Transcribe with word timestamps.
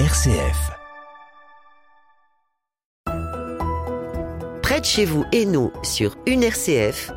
RCF. 0.00 0.72
Près 4.60 4.80
de 4.80 4.84
chez 4.84 5.04
vous, 5.04 5.24
Hainaut, 5.30 5.72
sur 5.84 6.16
une 6.26 6.42
RCF, 6.42 7.12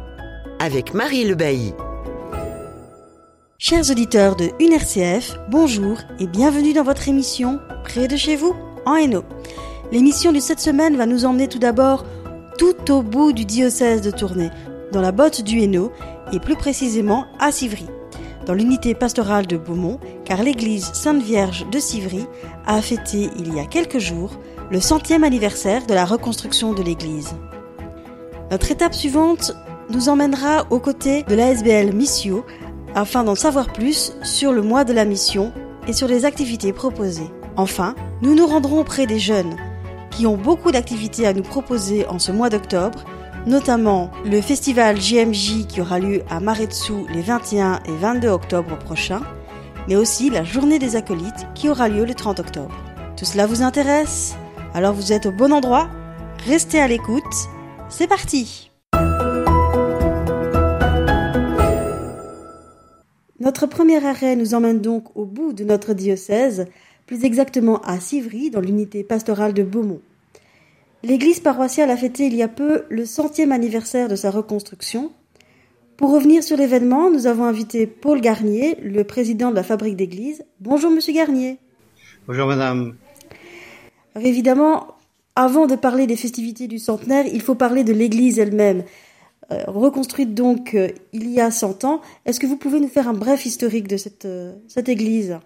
avec 0.59 0.93
Marie 0.93 1.25
Le 1.25 1.33
Bailly. 1.33 1.73
Chers 3.57 3.89
auditeurs 3.89 4.35
de 4.35 4.51
une 4.59 4.73
RCF, 4.73 5.39
bonjour 5.49 5.97
et 6.19 6.27
bienvenue 6.27 6.73
dans 6.73 6.83
votre 6.83 7.07
émission 7.09 7.59
Près 7.83 8.07
de 8.07 8.15
chez 8.15 8.35
vous, 8.35 8.55
en 8.85 8.93
Hainaut. 8.93 9.25
L'émission 9.91 10.31
de 10.31 10.39
cette 10.39 10.59
semaine 10.59 10.97
va 10.97 11.07
nous 11.07 11.25
emmener 11.25 11.47
tout 11.47 11.57
d'abord 11.57 12.05
tout 12.59 12.91
au 12.91 13.01
bout 13.01 13.33
du 13.33 13.45
diocèse 13.45 14.03
de 14.03 14.11
Tournai, 14.11 14.51
dans 14.91 15.01
la 15.01 15.11
botte 15.11 15.41
du 15.41 15.61
Hainaut 15.61 15.91
et 16.31 16.39
plus 16.39 16.55
précisément 16.55 17.25
à 17.39 17.51
Civry 17.51 17.87
dans 18.47 18.53
l'unité 18.53 18.95
pastorale 18.95 19.45
de 19.45 19.57
Beaumont, 19.57 19.99
car 20.23 20.41
l'église 20.41 20.91
Sainte-Vierge 20.93 21.65
de 21.69 21.79
Civry 21.79 22.25
a 22.65 22.81
fêté 22.81 23.29
il 23.37 23.53
y 23.53 23.59
a 23.59 23.65
quelques 23.65 23.99
jours 23.99 24.31
le 24.71 24.79
centième 24.79 25.25
anniversaire 25.25 25.85
de 25.85 25.93
la 25.93 26.05
reconstruction 26.05 26.73
de 26.73 26.81
l'église. 26.81 27.35
Notre 28.49 28.71
étape 28.71 28.93
suivante 28.93 29.53
nous 29.89 30.07
emmènera 30.07 30.65
aux 30.69 30.79
côtés 30.79 31.23
de 31.23 31.35
l'ASBL 31.35 31.93
Missio 31.93 32.45
afin 32.95 33.25
d'en 33.25 33.35
savoir 33.35 33.73
plus 33.73 34.13
sur 34.23 34.53
le 34.53 34.61
mois 34.61 34.85
de 34.85 34.93
la 34.93 35.03
mission 35.03 35.51
et 35.85 35.93
sur 35.93 36.07
les 36.07 36.23
activités 36.23 36.71
proposées. 36.71 37.29
Enfin, 37.57 37.95
nous 38.21 38.33
nous 38.33 38.47
rendrons 38.47 38.79
auprès 38.79 39.07
des 39.07 39.19
jeunes 39.19 39.57
qui 40.09 40.25
ont 40.25 40.37
beaucoup 40.37 40.71
d'activités 40.71 41.27
à 41.27 41.33
nous 41.33 41.43
proposer 41.43 42.07
en 42.07 42.17
ce 42.17 42.31
mois 42.31 42.49
d'octobre 42.49 43.03
notamment 43.47 44.11
le 44.25 44.41
festival 44.41 44.99
JMJ 44.99 45.67
qui 45.67 45.79
aura 45.79 45.99
lieu 45.99 46.21
à 46.29 46.39
Maretsu 46.41 46.93
les 47.13 47.21
21 47.21 47.79
et 47.85 47.95
22 47.95 48.27
octobre 48.27 48.77
prochains, 48.77 49.21
mais 49.87 49.95
aussi 49.95 50.29
la 50.29 50.43
journée 50.43 50.79
des 50.79 50.97
acolytes 50.97 51.47
qui 51.55 51.69
aura 51.69 51.87
lieu 51.87 52.05
le 52.05 52.13
30 52.13 52.41
octobre. 52.41 52.75
Tout 53.15 53.25
cela 53.25 53.47
vous 53.47 53.61
intéresse? 53.61 54.35
Alors 54.73 54.93
vous 54.93 55.13
êtes 55.13 55.25
au 55.25 55.31
bon 55.31 55.53
endroit 55.53 55.89
Restez 56.45 56.79
à 56.79 56.87
l'écoute. 56.87 57.23
C'est 57.89 58.07
parti 58.07 58.69
Notre 63.39 63.65
premier 63.65 64.05
arrêt 64.05 64.35
nous 64.35 64.55
emmène 64.55 64.81
donc 64.81 65.15
au 65.15 65.25
bout 65.25 65.53
de 65.53 65.63
notre 65.63 65.93
diocèse, 65.93 66.67
plus 67.05 67.23
exactement 67.23 67.79
à 67.81 67.99
Civry, 67.99 68.49
dans 68.49 68.59
l'unité 68.59 69.03
pastorale 69.05 69.53
de 69.53 69.63
Beaumont. 69.63 70.01
L'église 71.03 71.39
paroissiale 71.39 71.91
a 71.91 71.97
fêté 71.97 72.25
il 72.25 72.35
y 72.35 72.41
a 72.41 72.47
peu 72.47 72.83
le 72.89 73.05
centième 73.05 73.51
anniversaire 73.51 74.07
de 74.07 74.15
sa 74.15 74.31
reconstruction. 74.31 75.11
Pour 75.95 76.11
revenir 76.11 76.43
sur 76.43 76.57
l'événement, 76.57 77.11
nous 77.11 77.27
avons 77.27 77.45
invité 77.45 77.87
Paul 77.87 78.19
Garnier, 78.19 78.75
le 78.81 79.03
président 79.03 79.51
de 79.51 79.55
la 79.55 79.63
fabrique 79.63 79.95
d'église. 79.95 80.43
Bonjour 80.59 80.91
Monsieur 80.91 81.13
Garnier. 81.13 81.57
Bonjour 82.27 82.47
Madame. 82.47 82.95
évidemment, 84.19 84.95
avant 85.35 85.67
de 85.67 85.75
parler 85.75 86.07
des 86.07 86.15
festivités 86.15 86.67
du 86.67 86.79
centenaire, 86.79 87.25
il 87.31 87.41
faut 87.41 87.55
parler 87.55 87.83
de 87.83 87.93
l'église 87.93 88.39
elle-même. 88.39 88.83
Euh, 89.51 89.63
reconstruite 89.67 90.33
donc 90.33 90.73
euh, 90.73 90.89
il 91.13 91.29
y 91.29 91.39
a 91.39 91.51
100 91.51 91.85
ans, 91.85 92.01
est-ce 92.25 92.39
que 92.39 92.47
vous 92.47 92.57
pouvez 92.57 92.81
nous 92.81 92.89
faire 92.89 93.07
un 93.07 93.13
bref 93.13 93.45
historique 93.45 93.87
de 93.87 93.95
cette, 93.95 94.25
euh, 94.25 94.53
cette 94.67 94.89
église? 94.89 95.39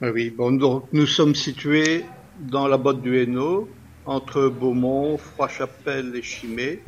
Oui, 0.00 0.30
bon, 0.30 0.52
donc, 0.52 0.84
nous 0.92 1.06
sommes 1.06 1.34
situés 1.34 2.04
dans 2.38 2.68
la 2.68 2.76
botte 2.76 3.02
du 3.02 3.18
Hainaut, 3.18 3.68
entre 4.06 4.48
Beaumont, 4.48 5.18
Froid-Chapelle 5.18 6.14
et 6.14 6.22
Chimay, 6.22 6.80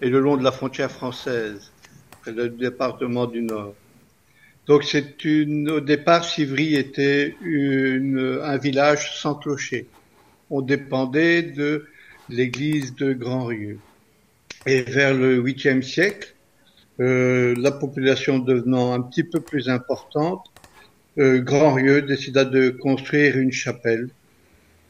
et 0.00 0.08
le 0.08 0.20
long 0.20 0.36
de 0.36 0.42
la 0.42 0.52
frontière 0.52 0.90
française, 0.90 1.70
près 2.22 2.32
du 2.32 2.48
département 2.50 3.26
du 3.26 3.42
Nord. 3.42 3.74
Donc 4.66 4.84
c'est 4.84 5.24
une, 5.24 5.70
au 5.70 5.80
départ, 5.80 6.24
Civry 6.24 6.76
était 6.76 7.36
une, 7.42 8.40
un 8.42 8.56
village 8.56 9.20
sans 9.20 9.34
clocher. 9.34 9.86
On 10.50 10.62
dépendait 10.62 11.42
de 11.42 11.86
l'église 12.28 12.94
de 12.94 13.12
Grand-Rieu. 13.12 13.78
Et 14.66 14.82
vers 14.82 15.14
le 15.14 15.42
8e 15.42 15.82
siècle, 15.82 16.34
euh, 17.00 17.54
la 17.58 17.72
population 17.72 18.38
devenant 18.38 18.92
un 18.92 19.02
petit 19.02 19.24
peu 19.24 19.40
plus 19.40 19.68
importante, 19.68 20.46
euh, 21.18 21.40
Grand-Rieu 21.40 22.02
décida 22.02 22.44
de 22.44 22.70
construire 22.70 23.36
une 23.38 23.52
chapelle 23.52 24.08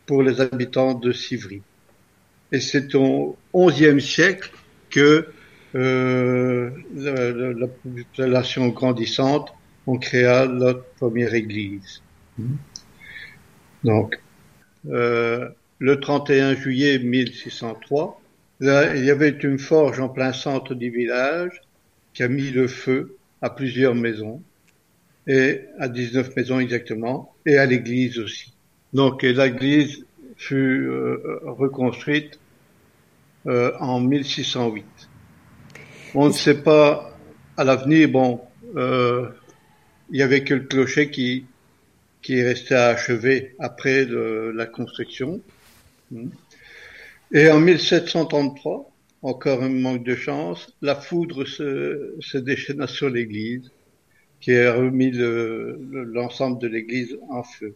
pour 0.07 0.23
les 0.23 0.41
habitants 0.41 0.95
de 0.95 1.13
Civry. 1.13 1.63
Et 2.53 2.61
c'est 2.61 2.95
au 2.95 3.37
XIe 3.55 4.01
siècle 4.01 4.51
que 4.91 5.27
euh, 5.75 6.71
la, 6.95 7.67
population 7.67 8.69
grandissante, 8.69 9.53
on 9.87 9.99
créa 9.99 10.47
notre 10.47 10.85
première 10.97 11.35
église. 11.35 12.03
Donc, 13.85 14.21
euh, 14.89 15.49
le 15.79 16.01
31 16.01 16.55
juillet 16.55 16.99
1603, 16.99 18.21
là, 18.61 18.95
il 18.95 19.05
y 19.05 19.11
avait 19.11 19.31
une 19.31 19.59
forge 19.59 19.99
en 19.99 20.09
plein 20.09 20.33
centre 20.33 20.75
du 20.75 20.91
village 20.91 21.63
qui 22.13 22.23
a 22.23 22.29
mis 22.29 22.51
le 22.51 22.69
feu 22.69 23.17
à 23.41 23.51
plusieurs 23.51 23.95
maisons, 23.95 24.43
et 25.27 25.63
à 25.79 25.89
19 25.89 26.37
maisons 26.37 26.61
exactement, 26.61 27.35
et 27.47 27.57
à 27.57 27.67
l'église 27.67 28.19
aussi. 28.19 28.53
Donc 28.93 29.23
l'église 29.23 30.05
fut 30.37 30.87
euh, 30.87 31.41
reconstruite 31.45 32.39
euh, 33.47 33.73
en 33.81 34.01
1608. 34.01 34.85
On 36.15 36.29
ne 36.29 36.33
sait 36.33 36.63
pas 36.63 37.17
à 37.57 37.65
l'avenir, 37.65 38.09
bon, 38.09 38.41
euh, 38.77 39.29
il 40.11 40.19
y 40.19 40.23
avait 40.23 40.45
que 40.45 40.55
le 40.55 40.61
clocher 40.61 41.11
qui 41.11 41.47
qui 42.23 42.35
est 42.35 42.73
à 42.73 42.89
achever 42.89 43.55
après 43.59 44.07
la 44.07 44.67
construction. 44.67 45.41
Et 47.33 47.51
en 47.51 47.59
1733, 47.59 48.91
encore 49.23 49.63
un 49.63 49.69
manque 49.69 50.05
de 50.05 50.15
chance, 50.15 50.73
la 50.83 50.95
foudre 50.95 51.45
se, 51.45 52.15
se 52.21 52.39
déchaîna 52.39 52.87
sur 52.87 53.11
l'église, 53.11 53.71
qui 54.41 54.55
a 54.55 54.73
remis 54.73 55.11
l'ensemble 55.13 56.61
de 56.61 56.69
l'église 56.69 57.17
en 57.31 57.43
feu. 57.43 57.75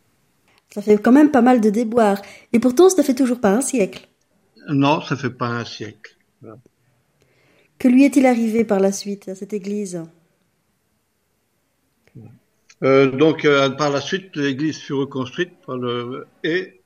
Ça 0.70 0.82
fait 0.82 0.98
quand 0.98 1.12
même 1.12 1.30
pas 1.30 1.42
mal 1.42 1.60
de 1.60 1.70
déboires. 1.70 2.20
Et 2.52 2.58
pourtant, 2.58 2.88
ça 2.88 3.02
fait 3.02 3.14
toujours 3.14 3.40
pas 3.40 3.50
un 3.50 3.60
siècle. 3.60 4.06
Non, 4.68 5.00
ça 5.00 5.16
fait 5.16 5.30
pas 5.30 5.48
un 5.48 5.64
siècle. 5.64 6.16
Que 7.78 7.88
lui 7.88 8.04
est-il 8.04 8.26
arrivé 8.26 8.64
par 8.64 8.80
la 8.80 8.92
suite 8.92 9.28
à 9.28 9.34
cette 9.34 9.52
église? 9.52 10.02
Euh, 12.82 13.10
Donc, 13.10 13.44
euh, 13.44 13.70
par 13.70 13.90
la 13.90 14.00
suite, 14.00 14.34
l'église 14.36 14.78
fut 14.78 14.92
reconstruite 14.94 15.52
par 15.64 15.76
le 15.76 16.26
et 16.44 16.80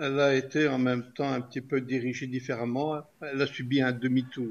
elle 0.00 0.20
a 0.20 0.34
été 0.34 0.68
en 0.68 0.78
même 0.78 1.04
temps 1.14 1.30
un 1.30 1.40
petit 1.40 1.60
peu 1.60 1.80
dirigée 1.80 2.26
différemment. 2.26 3.02
Elle 3.20 3.40
a 3.40 3.46
subi 3.46 3.80
un 3.80 3.92
demi-tour. 3.92 4.48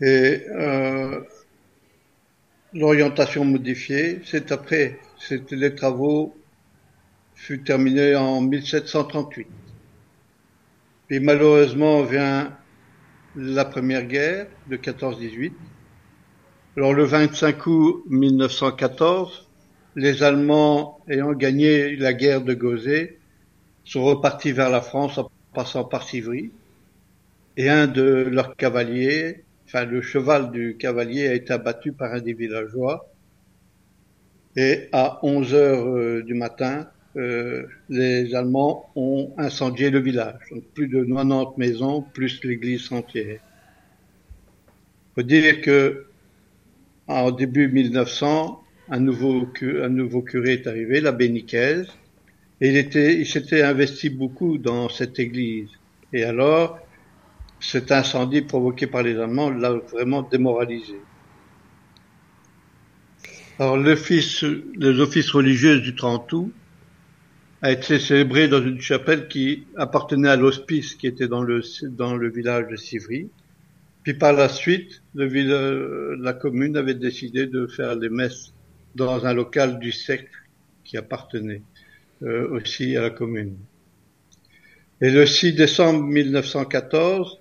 Et 0.00 0.42
euh, 0.50 1.20
l'orientation 2.74 3.44
modifiée, 3.44 4.20
c'est 4.24 4.52
après, 4.52 4.98
c'était 5.18 5.56
les 5.56 5.74
travaux 5.74 6.36
furent 7.34 7.64
terminés 7.64 8.14
en 8.16 8.40
1738. 8.40 9.46
Puis 11.08 11.20
malheureusement 11.20 12.02
vient 12.02 12.52
la 13.36 13.64
première 13.64 14.06
guerre 14.06 14.48
de 14.68 14.76
14-18. 14.76 15.52
Alors 16.76 16.94
le 16.94 17.04
25 17.04 17.66
août 17.66 18.04
1914, 18.08 19.48
les 19.94 20.24
Allemands 20.24 20.98
ayant 21.08 21.32
gagné 21.32 21.94
la 21.94 22.12
guerre 22.12 22.42
de 22.42 22.54
Gauzet 22.54 23.18
sont 23.84 24.04
repartis 24.04 24.50
vers 24.50 24.68
la 24.68 24.80
France 24.80 25.16
en 25.18 25.30
passant 25.54 25.84
par 25.84 26.02
Civry. 26.02 26.50
Et 27.56 27.70
un 27.70 27.86
de 27.86 28.02
leurs 28.02 28.56
cavaliers, 28.56 29.44
enfin 29.64 29.84
le 29.84 30.02
cheval 30.02 30.50
du 30.50 30.76
cavalier 30.76 31.28
a 31.28 31.34
été 31.34 31.52
abattu 31.52 31.92
par 31.92 32.12
un 32.12 32.20
des 32.20 32.34
villageois. 32.34 33.08
Et 34.56 34.88
à 34.90 35.20
11 35.22 35.54
heures 35.54 35.86
euh, 35.86 36.22
du 36.22 36.34
matin, 36.34 36.88
euh, 37.16 37.66
les 37.88 38.34
Allemands 38.34 38.90
ont 38.94 39.32
incendié 39.38 39.88
le 39.90 40.00
village. 40.00 40.38
Donc 40.50 40.64
plus 40.74 40.86
de 40.86 41.02
90 41.02 41.58
maisons, 41.58 42.02
plus 42.02 42.44
l'église 42.44 42.92
entière. 42.92 43.40
faut 45.14 45.22
dire 45.22 45.62
que 45.62 46.06
en 47.08 47.30
début 47.30 47.68
1900, 47.68 48.62
un 48.90 48.98
nouveau, 48.98 49.46
curé 49.46 50.52
est 50.54 50.66
arrivé, 50.66 51.00
l'abbé 51.00 51.28
Nicaise, 51.28 51.88
et 52.60 52.68
il 52.68 52.76
était, 52.76 53.18
il 53.18 53.26
s'était 53.26 53.62
investi 53.62 54.10
beaucoup 54.10 54.58
dans 54.58 54.88
cette 54.88 55.18
église. 55.18 55.70
Et 56.12 56.24
alors, 56.24 56.78
cet 57.60 57.92
incendie 57.92 58.42
provoqué 58.42 58.86
par 58.86 59.02
les 59.02 59.18
Allemands 59.18 59.50
l'a 59.50 59.72
vraiment 59.72 60.22
démoralisé. 60.22 61.00
Alors, 63.58 63.78
les 63.78 63.92
offices 63.92 65.30
religieux 65.30 65.80
du 65.80 65.94
30 65.94 66.32
août 66.32 66.52
a 67.62 67.70
été 67.72 67.98
célébré 67.98 68.48
dans 68.48 68.62
une 68.62 68.80
chapelle 68.80 69.28
qui 69.28 69.68
appartenait 69.76 70.28
à 70.30 70.36
l'hospice 70.36 70.94
qui 70.94 71.06
était 71.06 71.28
dans 71.28 71.42
le, 71.42 71.60
dans 71.88 72.16
le 72.16 72.30
village 72.30 72.68
de 72.68 72.76
Civry. 72.76 73.30
Puis 74.04 74.14
par 74.14 74.32
la 74.32 74.48
suite, 74.48 75.02
le, 75.14 76.14
la 76.16 76.32
commune 76.34 76.76
avait 76.76 76.94
décidé 76.94 77.46
de 77.46 77.66
faire 77.66 77.96
les 77.96 78.10
messes 78.10 78.54
dans 78.94 79.26
un 79.26 79.34
local 79.34 79.78
du 79.80 79.92
cercle 79.92 80.30
qui 80.84 80.96
appartenait. 80.98 81.64
euh, 82.22 82.48
aussi 82.50 82.96
à 82.96 83.02
la 83.02 83.10
commune. 83.10 83.58
Et 85.00 85.10
le 85.10 85.24
6 85.26 85.54
décembre 85.54 86.02
1914, 86.04 87.40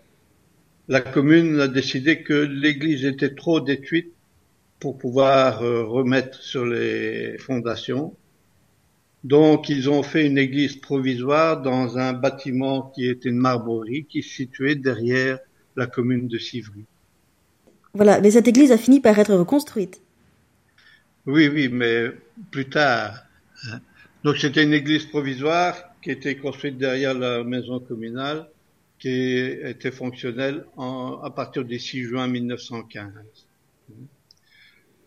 la 0.88 1.02
commune 1.02 1.60
a 1.62 1.68
décidé 1.68 2.24
que 2.24 2.34
l'église 2.34 3.06
était 3.06 3.36
trop 3.36 3.60
détruite 3.62 4.14
pour 4.80 4.98
pouvoir 4.98 5.64
euh, 5.64 5.84
remettre 5.86 6.42
sur 6.44 6.66
les 6.66 7.38
fondations. 7.40 8.18
Donc 9.26 9.70
ils 9.70 9.90
ont 9.90 10.04
fait 10.04 10.28
une 10.28 10.38
église 10.38 10.76
provisoire 10.76 11.60
dans 11.60 11.98
un 11.98 12.14
bâtiment 12.14 12.92
qui 12.94 13.10
était 13.10 13.30
une 13.30 13.40
marbrerie 13.40 14.06
qui 14.06 14.22
se 14.22 14.30
situait 14.30 14.76
derrière 14.76 15.40
la 15.76 15.88
commune 15.88 16.28
de 16.28 16.38
Civry. 16.38 16.86
Voilà, 17.96 18.22
mais 18.22 18.30
cette 18.30 18.48
église 18.48 18.72
a 18.72 18.78
fini 18.78 19.00
par 19.00 19.18
être 19.18 19.34
reconstruite. 19.34 20.00
Oui, 21.26 21.48
oui, 21.48 21.70
mais 21.70 22.12
plus 22.52 22.70
tard. 22.70 23.24
Hein. 23.68 23.80
Donc 24.24 24.38
c'était 24.38 24.64
une 24.64 24.74
église 24.74 25.08
provisoire 25.08 25.74
qui 26.04 26.12
était 26.12 26.36
construite 26.36 26.78
derrière 26.78 27.16
la 27.16 27.44
maison 27.44 27.80
communale, 27.80 28.48
qui 29.00 29.38
était 29.38 29.90
fonctionnelle 29.90 30.66
en, 30.78 31.20
à 31.24 31.32
partir 31.32 31.66
du 31.66 31.80
6 31.80 32.04
juin 32.04 32.28
1915. 32.28 33.08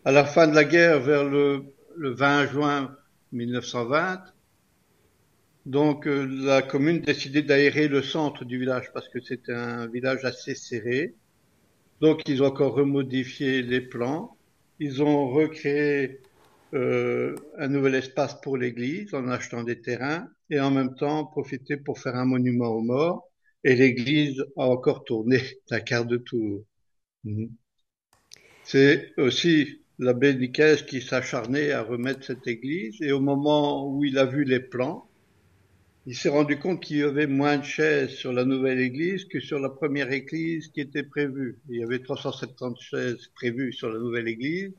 À 0.03 0.11
la 0.11 0.25
fin 0.25 0.45
de 0.45 0.55
la 0.55 0.65
guerre, 0.65 0.99
vers 0.99 1.23
le, 1.23 1.63
le 1.95 2.09
20 2.09 2.47
juin 2.47 2.98
1920, 3.31 4.23
donc 5.65 6.07
euh, 6.07 6.25
la 6.25 6.61
commune 6.61 7.01
décidait 7.01 7.43
d'aérer 7.43 7.87
le 7.87 8.01
centre 8.01 8.45
du 8.45 8.57
village 8.57 8.91
parce 8.93 9.07
que 9.09 9.21
c'était 9.21 9.53
un 9.53 9.87
village 9.87 10.25
assez 10.25 10.55
serré. 10.55 11.15
Donc 12.01 12.21
ils 12.27 12.41
ont 12.41 12.47
encore 12.47 12.73
remodifié 12.73 13.61
les 13.61 13.81
plans. 13.81 14.37
Ils 14.79 15.03
ont 15.03 15.29
recréé 15.29 16.21
euh, 16.73 17.35
un 17.57 17.67
nouvel 17.67 17.95
espace 17.95 18.39
pour 18.41 18.57
l'église 18.57 19.13
en 19.13 19.27
achetant 19.27 19.63
des 19.63 19.79
terrains 19.81 20.27
et 20.49 20.59
en 20.59 20.71
même 20.71 20.95
temps 20.95 21.25
profité 21.25 21.77
pour 21.77 21.99
faire 21.99 22.15
un 22.15 22.25
monument 22.25 22.69
aux 22.69 22.81
morts. 22.81 23.29
Et 23.63 23.75
l'église 23.75 24.43
a 24.57 24.63
encore 24.63 25.03
tourné 25.03 25.41
d'un 25.69 25.81
quart 25.81 26.05
de 26.05 26.17
tour. 26.17 26.63
Mhm. 27.25 27.51
C'est 28.63 29.13
aussi 29.17 29.78
l'abbé 29.99 30.33
Nicaise 30.33 30.83
qui 30.83 31.01
s'acharnait 31.01 31.71
à 31.71 31.83
remettre 31.83 32.23
cette 32.25 32.47
église 32.47 33.01
et 33.01 33.11
au 33.11 33.19
moment 33.19 33.87
où 33.87 34.05
il 34.05 34.17
a 34.17 34.25
vu 34.25 34.45
les 34.45 34.61
plans, 34.61 35.07
il 36.05 36.15
s'est 36.15 36.29
rendu 36.29 36.57
compte 36.57 36.81
qu'il 36.81 36.97
y 36.97 37.03
avait 37.03 37.27
moins 37.27 37.57
de 37.57 37.65
chaises 37.65 38.11
sur 38.11 38.31
la 38.31 38.45
nouvelle 38.45 38.79
église 38.79 39.25
que 39.25 39.39
sur 39.39 39.59
la 39.59 39.69
première 39.69 40.11
église 40.11 40.69
qui 40.69 40.79
était 40.79 41.03
prévue. 41.03 41.59
Il 41.69 41.77
y 41.77 41.83
avait 41.83 41.99
370 41.99 42.81
chaises 42.81 43.27
prévues 43.35 43.73
sur 43.73 43.89
la 43.89 43.99
nouvelle 43.99 44.27
église 44.27 44.71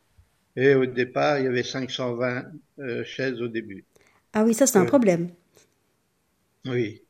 et 0.56 0.74
au 0.74 0.86
départ, 0.86 1.38
il 1.38 1.44
y 1.44 1.48
avait 1.48 1.62
520 1.62 2.44
euh, 2.78 3.04
chaises 3.04 3.40
au 3.40 3.48
début. 3.48 3.84
Ah 4.32 4.42
oui, 4.44 4.54
ça 4.54 4.66
c'est 4.66 4.78
un 4.78 4.86
problème. 4.86 5.28
Oui. 6.66 7.02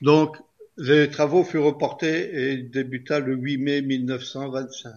Donc, 0.00 0.36
les 0.78 1.10
travaux 1.10 1.44
furent 1.44 1.64
reportés 1.64 2.52
et 2.52 2.56
débuta 2.58 3.18
le 3.18 3.34
8 3.34 3.58
mai 3.58 3.82
1925. 3.82 4.92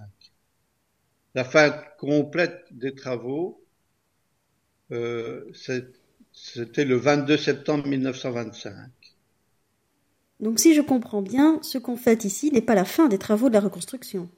La 1.36 1.44
fin 1.44 1.74
complète 2.00 2.66
des 2.72 2.96
travaux, 2.96 3.62
euh, 4.92 5.46
c'était 6.34 6.86
le 6.86 6.96
22 6.96 7.38
septembre 7.38 7.88
1925. 7.88 8.74
Donc 10.40 10.60
si 10.60 10.74
je 10.74 10.82
comprends 10.82 11.22
bien, 11.22 11.60
ce 11.62 11.78
qu'on 11.78 11.98
fait 11.98 12.24
ici 12.24 12.52
n'est 12.52 12.62
pas 12.62 12.76
la 12.76 12.86
fin 12.86 13.08
des 13.08 13.18
travaux 13.18 13.50
de 13.50 13.54
la 13.54 13.60
reconstruction. 13.60 14.30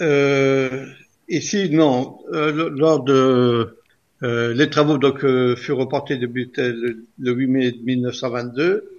Euh, 0.00 0.86
ici, 1.28 1.68
non. 1.70 2.20
Euh, 2.32 2.70
lors 2.70 3.02
de 3.02 3.76
euh, 4.22 4.52
les 4.52 4.68
travaux 4.68 4.98
donc 4.98 5.24
euh, 5.24 5.56
furent 5.56 5.78
reportés 5.78 6.18
depuis 6.18 6.52
le, 6.56 7.32
8 7.32 7.46
mai 7.46 7.74
1922. 7.82 8.90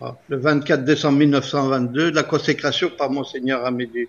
Ah, 0.00 0.16
le 0.28 0.36
24 0.36 0.84
décembre 0.84 1.18
1922, 1.18 2.10
la 2.10 2.22
consécration 2.22 2.90
par 2.96 3.10
monseigneur 3.10 3.64
Amédée, 3.64 4.08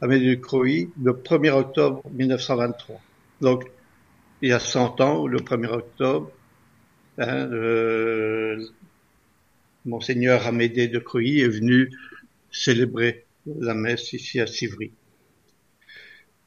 Amédée 0.00 0.40
Croy, 0.40 0.88
le 1.02 1.12
1er 1.12 1.50
octobre 1.50 2.02
1923. 2.12 3.00
Donc, 3.40 3.64
il 4.42 4.50
y 4.50 4.52
a 4.52 4.58
100 4.58 5.00
ans, 5.00 5.26
le 5.26 5.38
1er 5.38 5.68
octobre, 5.68 6.30
hein, 7.18 7.48
monseigneur 9.84 10.46
Amédée 10.46 10.88
de 10.88 10.98
Croy 10.98 11.40
est 11.40 11.48
venu 11.48 11.90
célébrer 12.50 13.24
la 13.46 13.74
messe 13.74 14.12
ici 14.12 14.40
à 14.40 14.46
Civry 14.46 14.92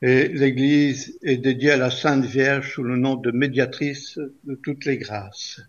et 0.01 0.29
l'église 0.29 1.17
est 1.23 1.37
dédiée 1.37 1.71
à 1.71 1.77
la 1.77 1.91
Sainte 1.91 2.25
Vierge 2.25 2.73
sous 2.73 2.83
le 2.83 2.95
nom 2.95 3.15
de 3.15 3.31
médiatrice 3.31 4.17
de 4.45 4.55
toutes 4.55 4.85
les 4.85 4.97
grâces. 4.97 5.61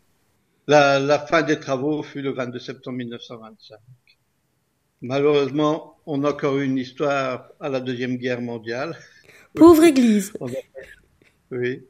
La, 0.68 1.00
la 1.00 1.18
fin 1.18 1.42
des 1.42 1.58
travaux 1.58 2.02
fut 2.02 2.22
le 2.22 2.30
22 2.30 2.58
septembre 2.60 2.98
1925. 2.98 3.78
Malheureusement, 5.02 5.96
on 6.06 6.24
a 6.24 6.30
encore 6.30 6.58
eu 6.58 6.64
une 6.64 6.78
histoire 6.78 7.48
à 7.60 7.68
la 7.68 7.80
Deuxième 7.80 8.16
Guerre 8.16 8.42
mondiale. 8.42 8.96
Pauvre 9.54 9.84
église. 9.84 10.32
Oui. 11.52 11.82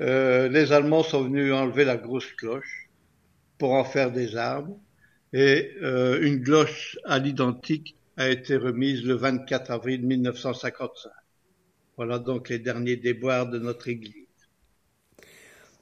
Euh, 0.00 0.48
les 0.48 0.72
Allemands 0.72 1.04
sont 1.04 1.22
venus 1.22 1.52
enlever 1.52 1.84
la 1.84 1.96
grosse 1.96 2.32
cloche 2.32 2.88
pour 3.58 3.74
en 3.74 3.84
faire 3.84 4.10
des 4.10 4.34
armes 4.34 4.76
et 5.32 5.70
euh, 5.82 6.20
une 6.20 6.42
cloche 6.42 6.98
à 7.04 7.20
l'identique 7.20 7.96
a 8.16 8.28
été 8.28 8.56
remise 8.56 9.04
le 9.04 9.14
24 9.14 9.70
avril 9.70 10.04
1955. 10.04 11.12
Voilà 11.96 12.18
donc 12.18 12.48
les 12.48 12.58
derniers 12.58 12.96
déboires 12.96 13.48
de 13.48 13.60
notre 13.60 13.86
Église. 13.86 14.26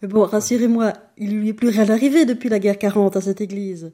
Mais 0.03 0.09
bon, 0.09 0.25
rassurez-moi, 0.25 0.93
il 1.17 1.39
lui 1.39 1.49
est 1.49 1.55
plus 1.55 1.69
rien 1.69 1.89
arrivé 1.89 2.27
depuis 2.27 2.49
la 2.49 2.59
guerre 2.59 2.79
40 2.79 3.17
à 3.17 3.21
cette 3.21 3.41
Église. 3.41 3.93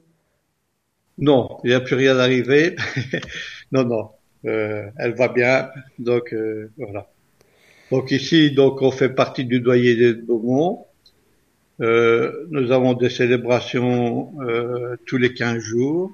Non, 1.19 1.59
il 1.63 1.69
n'y 1.69 1.75
a 1.75 1.81
plus 1.81 1.95
rien 1.95 2.17
arrivé. 2.17 2.75
non, 3.71 3.83
non, 3.83 4.09
euh, 4.45 4.89
elle 4.97 5.13
va 5.13 5.27
bien. 5.27 5.69
Donc 5.99 6.33
euh, 6.33 6.71
voilà. 6.77 7.07
Donc 7.91 8.11
ici, 8.11 8.51
donc 8.51 8.81
on 8.81 8.91
fait 8.91 9.09
partie 9.09 9.45
du 9.45 9.59
doyer 9.59 9.95
de 9.95 10.13
Beaumont. 10.13 10.85
Euh, 11.81 12.45
nous 12.49 12.71
avons 12.71 12.93
des 12.93 13.09
célébrations 13.09 14.33
euh, 14.41 14.97
tous 15.05 15.17
les 15.17 15.33
15 15.33 15.59
jours, 15.59 16.11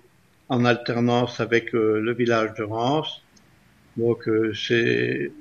en 0.48 0.64
alternance 0.64 1.40
avec 1.40 1.74
euh, 1.74 2.00
le 2.00 2.14
village 2.14 2.54
de 2.54 2.64
Rance. 2.64 3.22
Donc 3.98 4.30
c'est 4.54 5.32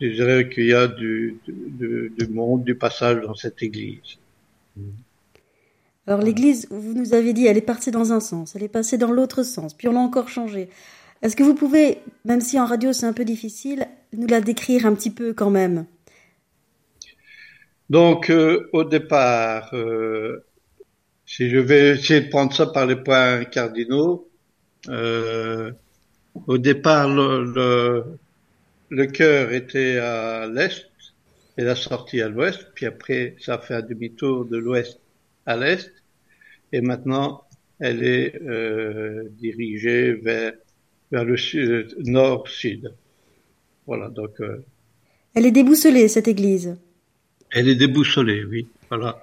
je 0.00 0.06
dirais 0.06 0.48
qu'il 0.48 0.66
y 0.66 0.72
a 0.72 0.86
du, 0.86 1.38
du, 1.46 2.12
du, 2.16 2.28
monde, 2.28 2.64
du 2.64 2.74
passage 2.76 3.22
dans 3.22 3.34
cette 3.34 3.62
église. 3.62 4.18
Alors 6.10 6.24
l'église, 6.24 6.66
vous 6.72 6.92
nous 6.92 7.14
avez 7.14 7.32
dit, 7.32 7.46
elle 7.46 7.56
est 7.56 7.60
partie 7.60 7.92
dans 7.92 8.12
un 8.12 8.18
sens, 8.18 8.56
elle 8.56 8.64
est 8.64 8.68
passée 8.68 8.98
dans 8.98 9.12
l'autre 9.12 9.44
sens, 9.44 9.74
puis 9.74 9.86
on 9.86 9.92
l'a 9.92 10.00
encore 10.00 10.28
changée. 10.28 10.68
Est-ce 11.22 11.36
que 11.36 11.44
vous 11.44 11.54
pouvez, 11.54 11.98
même 12.24 12.40
si 12.40 12.58
en 12.58 12.66
radio 12.66 12.92
c'est 12.92 13.06
un 13.06 13.12
peu 13.12 13.24
difficile, 13.24 13.86
nous 14.12 14.26
la 14.26 14.40
décrire 14.40 14.86
un 14.86 14.94
petit 14.96 15.12
peu 15.12 15.34
quand 15.34 15.50
même? 15.50 15.86
Donc 17.90 18.28
euh, 18.28 18.68
au 18.72 18.82
départ, 18.82 19.72
euh, 19.72 20.44
si 21.26 21.48
je 21.48 21.58
vais 21.58 21.90
essayer 21.90 22.22
de 22.22 22.28
prendre 22.28 22.52
ça 22.52 22.66
par 22.66 22.86
les 22.86 22.96
points 22.96 23.44
cardinaux, 23.44 24.28
euh, 24.88 25.70
au 26.48 26.58
départ, 26.58 27.08
le, 27.08 27.44
le, 27.44 28.04
le 28.88 29.06
cœur 29.06 29.52
était 29.52 29.98
à 29.98 30.48
l'est 30.48 30.90
et 31.56 31.62
la 31.62 31.76
sortie 31.76 32.20
à 32.20 32.28
l'ouest, 32.28 32.66
puis 32.74 32.86
après 32.86 33.36
ça 33.38 33.58
fait 33.58 33.74
un 33.74 33.82
demi-tour 33.82 34.44
de 34.46 34.56
l'ouest 34.56 34.98
à 35.46 35.56
l'est, 35.56 35.92
et 36.72 36.80
maintenant 36.80 37.44
elle 37.78 38.04
est 38.04 38.40
euh, 38.42 39.28
dirigée 39.38 40.12
vers 40.14 40.52
vers 41.10 41.24
le 41.24 41.36
sud, 41.36 41.96
nord-sud. 41.98 42.94
Voilà, 43.86 44.08
donc. 44.08 44.40
Euh, 44.40 44.64
elle 45.34 45.46
est 45.46 45.50
déboussolée 45.50 46.08
cette 46.08 46.28
église. 46.28 46.76
Elle 47.52 47.68
est 47.68 47.74
déboussolée, 47.74 48.44
oui. 48.44 48.66
Voilà. 48.88 49.20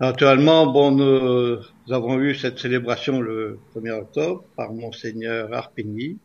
Naturellement, 0.00 0.66
bon, 0.70 0.90
nous, 0.90 1.58
avons 1.90 2.20
eu 2.20 2.34
cette 2.34 2.58
célébration 2.58 3.20
le 3.20 3.58
1er 3.74 3.92
octobre 3.92 4.44
par 4.54 4.72
monseigneur 4.72 5.52
Arpigny, 5.54 6.18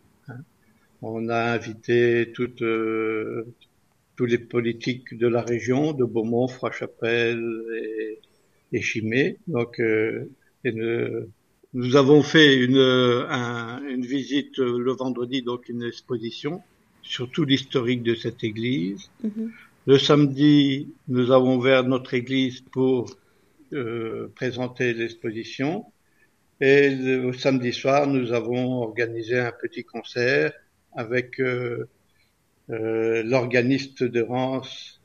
on 1.01 1.29
a 1.29 1.53
invité 1.53 2.31
toutes, 2.33 2.61
euh, 2.61 3.47
tous 4.15 4.25
les 4.25 4.37
politiques 4.37 5.17
de 5.17 5.27
la 5.27 5.41
région, 5.41 5.93
de 5.93 6.03
Beaumont, 6.03 6.47
Froid-Chapelle 6.47 7.41
et, 7.75 8.19
et, 8.71 8.81
Chimay. 8.81 9.37
Donc, 9.47 9.79
euh, 9.79 10.29
nous 11.73 11.95
avons 11.95 12.21
fait 12.21 12.57
une, 12.57 12.77
une 12.77 14.05
visite 14.05 14.57
le 14.57 14.91
vendredi, 14.91 15.41
donc 15.41 15.69
une 15.69 15.83
exposition 15.83 16.61
sur 17.01 17.29
tout 17.31 17.45
l'historique 17.45 18.03
de 18.03 18.15
cette 18.15 18.43
église. 18.43 19.09
Mm-hmm. 19.25 19.49
Le 19.87 19.97
samedi, 19.97 20.93
nous 21.07 21.31
avons 21.31 21.57
ouvert 21.57 21.83
notre 21.83 22.13
église 22.13 22.61
pour 22.61 23.09
euh, 23.73 24.31
présenter 24.35 24.93
l'exposition. 24.93 25.85
Et 26.59 26.89
le 26.89 27.33
samedi 27.33 27.73
soir, 27.73 28.05
nous 28.05 28.33
avons 28.33 28.83
organisé 28.83 29.39
un 29.39 29.51
petit 29.51 29.83
concert 29.83 30.53
avec 30.95 31.39
euh, 31.39 31.89
euh, 32.69 33.23
l'organiste 33.23 34.03
de 34.03 34.21
Rance 34.21 35.01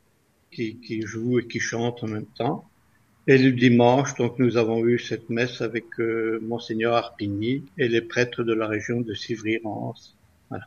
qui, 0.53 0.79
qui, 0.81 1.03
joue 1.03 1.39
et 1.39 1.47
qui 1.47 1.61
chante 1.61 2.03
en 2.03 2.09
même 2.09 2.27
temps. 2.37 2.69
Et 3.29 3.39
le 3.39 3.51
dimanche, 3.51 4.15
donc 4.15 4.39
nous 4.39 4.57
avons 4.57 4.87
eu 4.87 5.01
cette 5.01 5.31
messe 5.31 5.61
avec 5.61 5.87
euh, 5.99 6.39
monseigneur 6.43 6.95
Arpigny 6.95 7.65
et 7.77 7.89
les 7.89 8.01
prêtres 8.01 8.45
de 8.45 8.55
la 8.55 8.69
région 8.69 9.01
de 9.01 9.15
Sivry-Rance. 9.15 10.17
Voilà. 10.49 10.67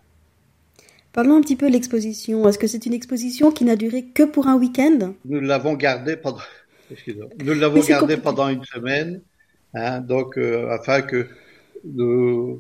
Parlons 1.14 1.38
un 1.38 1.42
petit 1.42 1.56
peu 1.56 1.68
de 1.68 1.72
l'exposition. 1.72 2.48
Est-ce 2.50 2.60
que 2.60 2.68
c'est 2.68 2.86
une 2.86 2.94
exposition 2.94 3.52
qui 3.52 3.64
n'a 3.64 3.78
duré 3.78 4.04
que 4.04 4.24
pour 4.24 4.48
un 4.48 4.58
week-end? 4.58 5.14
Nous 5.24 5.40
l'avons 5.40 5.76
gardée 5.76 6.18
pendant, 6.18 6.42
nous 7.46 7.54
l'avons 7.54 7.80
gardée 7.80 8.18
pendant 8.18 8.50
une 8.50 8.66
semaine, 8.66 9.22
hein, 9.74 10.02
donc 10.02 10.38
euh, 10.38 10.70
afin 10.70 11.02
que 11.02 11.28
euh, 11.98 12.60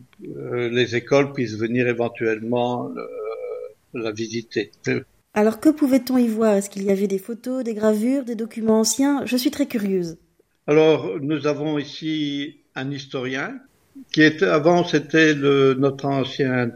les 0.70 0.96
écoles 0.96 1.34
puissent 1.34 1.58
venir 1.58 1.89
éventuellement 1.89 2.89
la 3.94 4.12
visiter. 4.12 4.72
Alors 5.39 5.62
que 5.62 5.69
pouvait-on 5.69 6.17
y 6.17 6.27
voir? 6.27 6.55
Est-ce 6.55 6.69
qu'il 6.69 6.84
y 6.84 6.91
avait 6.91 7.08
des 7.08 7.17
photos, 7.17 7.63
des 7.63 7.74
gravures, 7.74 8.25
des 8.25 8.36
documents 8.36 8.81
anciens? 8.81 9.25
Je 9.25 9.38
suis 9.38 9.51
très 9.51 9.67
curieuse. 9.67 10.17
Alors 10.67 11.17
nous 11.22 11.48
avons 11.48 11.79
ici 11.79 12.58
un 12.75 12.91
historien 12.91 13.58
qui 14.12 14.22
était 14.22 14.43
avant 14.43 14.84
c'était 14.84 15.34
notre 15.36 16.08
ancien 16.08 16.74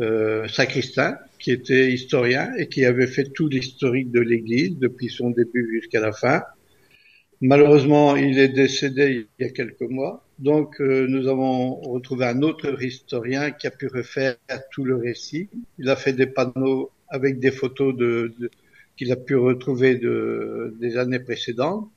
euh, 0.00 0.46
sacristain 0.46 1.18
qui 1.40 1.50
était 1.50 1.90
historien 1.90 2.52
et 2.56 2.68
qui 2.68 2.84
avait 2.84 3.08
fait 3.08 3.24
tout 3.34 3.48
l'historique 3.48 4.12
de 4.12 4.20
l'Église 4.20 4.78
depuis 4.78 5.08
son 5.08 5.30
début 5.30 5.68
jusqu'à 5.72 5.98
la 5.98 6.12
fin. 6.12 6.44
Malheureusement, 7.40 8.14
il 8.14 8.38
est 8.38 8.48
décédé 8.48 9.26
il 9.40 9.44
y 9.44 9.48
a 9.48 9.50
quelques 9.50 9.90
mois, 9.90 10.24
donc 10.38 10.80
euh, 10.80 11.08
nous 11.08 11.26
avons 11.26 11.74
retrouvé 11.80 12.26
un 12.26 12.42
autre 12.42 12.80
historien 12.80 13.50
qui 13.50 13.66
a 13.66 13.72
pu 13.72 13.88
refaire 13.88 14.36
tout 14.70 14.84
le 14.84 14.94
récit. 14.94 15.48
Il 15.80 15.88
a 15.90 15.96
fait 15.96 16.12
des 16.12 16.26
panneaux 16.26 16.92
avec 17.08 17.38
des 17.38 17.50
photos 17.50 17.94
de, 17.96 18.34
qu'il 18.96 19.12
a 19.12 19.16
pu 19.16 19.36
retrouver 19.36 19.96
de, 19.96 20.76
des 20.80 20.96
années 20.96 21.20
précédentes. 21.20 21.88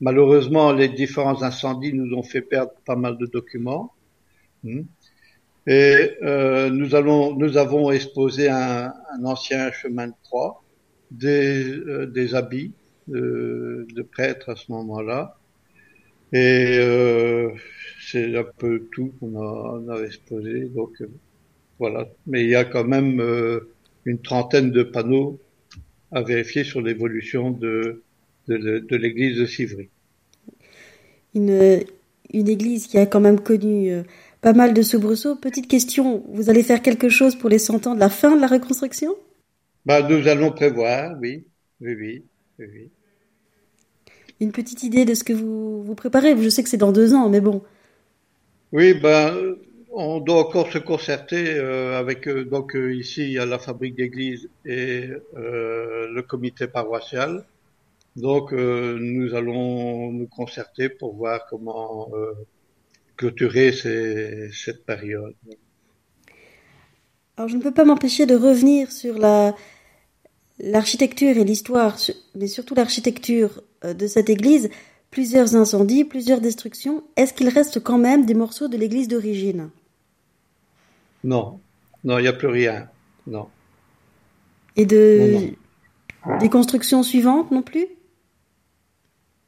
Malheureusement, 0.00 0.72
les 0.72 0.88
différents 0.88 1.42
incendies 1.42 1.92
nous 1.92 2.14
ont 2.16 2.22
fait 2.22 2.42
perdre 2.42 2.72
pas 2.84 2.96
mal 2.96 3.16
de 3.18 3.26
documents. 3.26 3.92
Hmm. 4.62 4.82
Et 5.66 6.12
euh, 6.22 6.70
nous, 6.70 6.94
allons, 6.94 7.34
nous 7.36 7.56
avons 7.56 7.90
exposé 7.90 8.48
un, 8.48 8.92
un 9.12 9.24
ancien 9.24 9.72
chemin 9.72 10.08
de 10.08 10.14
croix, 10.22 10.62
des, 11.10 11.64
euh, 11.72 12.06
des 12.06 12.34
habits 12.34 12.72
de, 13.08 13.86
de, 13.92 14.02
prêtres 14.02 14.50
à 14.50 14.56
ce 14.56 14.70
moment-là. 14.70 15.36
Et 16.32 16.78
euh, 16.78 17.50
c'est 18.00 18.36
un 18.36 18.44
peu 18.58 18.86
tout 18.92 19.12
qu'on 19.18 19.40
a, 19.40 19.80
on 19.80 19.88
a 19.88 20.02
exposé. 20.04 20.66
Donc 20.66 20.92
euh, 21.00 21.08
voilà. 21.78 22.06
Mais 22.26 22.44
il 22.44 22.50
y 22.50 22.54
a 22.56 22.64
quand 22.64 22.84
même 22.84 23.20
euh, 23.20 23.72
une 24.06 24.20
trentaine 24.22 24.70
de 24.70 24.82
panneaux 24.82 25.38
à 26.12 26.22
vérifier 26.22 26.64
sur 26.64 26.80
l'évolution 26.80 27.50
de, 27.50 28.02
de, 28.48 28.96
l'église 28.96 29.38
de 29.38 29.44
Civry. 29.46 29.90
Une, 31.34 31.84
une 32.32 32.48
église 32.48 32.86
qui 32.86 32.96
a 32.98 33.04
quand 33.04 33.20
même 33.20 33.40
connu 33.40 33.90
euh, 33.90 34.02
pas 34.40 34.52
mal 34.52 34.72
de 34.72 34.80
soubresauts. 34.80 35.36
Petite 35.36 35.68
question, 35.68 36.24
vous 36.32 36.48
allez 36.48 36.62
faire 36.62 36.80
quelque 36.80 37.08
chose 37.08 37.36
pour 37.36 37.50
les 37.50 37.58
100 37.58 37.86
ans 37.88 37.94
de 37.94 38.00
la 38.00 38.08
fin 38.08 38.34
de 38.34 38.40
la 38.40 38.46
reconstruction? 38.46 39.14
Bah, 39.84 40.02
Nous 40.08 40.28
allons 40.28 40.52
prévoir, 40.52 41.16
oui. 41.20 41.46
Oui, 41.80 41.94
oui, 41.94 42.24
oui, 42.58 42.90
Une 44.40 44.52
petite 44.52 44.82
idée 44.82 45.04
de 45.04 45.14
ce 45.14 45.24
que 45.24 45.32
vous, 45.34 45.82
vous 45.82 45.94
préparez 45.94 46.40
Je 46.40 46.48
sais 46.48 46.62
que 46.62 46.68
c'est 46.68 46.76
dans 46.76 46.92
deux 46.92 47.12
ans, 47.12 47.28
mais 47.28 47.40
bon. 47.40 47.62
Oui, 48.72 48.94
ben, 48.94 49.56
on 49.98 50.20
doit 50.20 50.40
encore 50.40 50.70
se 50.70 50.76
concerter 50.76 51.54
euh, 51.56 51.98
avec 51.98 52.28
euh, 52.28 52.44
donc 52.44 52.76
euh, 52.76 52.94
ici 52.94 53.22
il 53.22 53.32
y 53.32 53.38
a 53.38 53.46
la 53.46 53.58
fabrique 53.58 53.96
d'église 53.96 54.48
et 54.66 55.08
le 55.34 56.20
comité 56.20 56.66
paroissial. 56.66 57.44
Donc 58.14 58.52
nous 58.52 59.34
allons 59.34 60.10
nous 60.10 60.26
concerter 60.26 60.88
pour 60.88 61.14
voir 61.14 61.46
comment 61.50 62.10
clôturer 63.16 63.72
cette 63.72 64.86
période. 64.86 65.34
Alors 67.36 67.50
je 67.50 67.56
ne 67.56 67.62
peux 67.62 67.74
pas 67.74 67.84
m'empêcher 67.84 68.24
de 68.24 68.34
revenir 68.34 68.90
sur 68.90 69.18
la 69.18 69.54
l'architecture 70.58 71.36
et 71.36 71.44
l'histoire, 71.44 71.98
mais 72.34 72.46
surtout 72.46 72.74
l'architecture 72.74 73.62
de 73.82 74.06
cette 74.06 74.30
église. 74.30 74.70
Plusieurs 75.10 75.54
incendies, 75.54 76.04
plusieurs 76.04 76.40
destructions. 76.40 77.04
Est-ce 77.16 77.34
qu'il 77.34 77.50
reste 77.50 77.82
quand 77.82 77.98
même 77.98 78.24
des 78.24 78.34
morceaux 78.34 78.68
de 78.68 78.78
l'église 78.78 79.08
d'origine? 79.08 79.68
Non, 81.26 81.60
non, 82.04 82.18
il 82.18 82.22
n'y 82.22 82.28
a 82.28 82.32
plus 82.32 82.48
rien. 82.48 82.88
Non. 83.26 83.48
Et 84.76 84.86
de 84.86 85.50
des 86.40 86.48
constructions 86.48 87.02
suivantes 87.02 87.50
non 87.50 87.62
plus? 87.62 87.86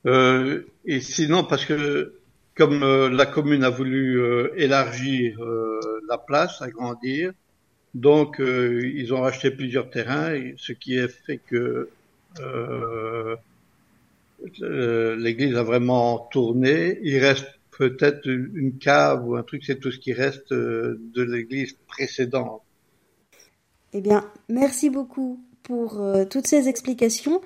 Euh, 0.07 0.63
Et 0.85 1.01
sinon, 1.01 1.45
parce 1.45 1.65
que 1.65 2.15
comme 2.55 2.83
euh, 2.83 3.09
la 3.09 3.27
commune 3.27 3.63
a 3.63 3.71
voulu 3.71 4.21
euh, 4.21 4.49
élargir 4.57 5.39
la 6.09 6.19
place, 6.19 6.63
agrandir, 6.63 7.33
donc 7.95 8.41
ils 8.41 9.13
ont 9.15 9.21
racheté 9.21 9.51
plusieurs 9.51 9.91
terrains, 9.91 10.35
ce 10.57 10.73
qui 10.73 10.99
a 10.99 11.09
fait 11.09 11.39
que 11.39 11.89
l'église 15.17 15.57
a 15.57 15.63
vraiment 15.63 16.29
tourné. 16.31 16.99
Il 17.03 17.19
reste 17.19 17.58
peut-être 17.79 18.27
une 18.27 18.77
cave 18.79 19.27
ou 19.27 19.37
un 19.37 19.45
truc, 19.45 19.63
c'est 19.65 19.79
tout 19.79 19.93
ce 19.93 19.99
qui 19.99 20.13
reste 20.13 20.51
euh, 20.51 21.01
de 21.15 21.23
l'église 21.23 21.77
précédente. 21.87 22.63
Eh 23.93 24.01
bien, 24.01 24.29
merci 24.49 24.91
beaucoup 24.91 25.41
pour 25.63 26.01
euh, 26.01 26.25
toutes 26.25 26.49
ces 26.49 26.69
explications. 26.69 27.41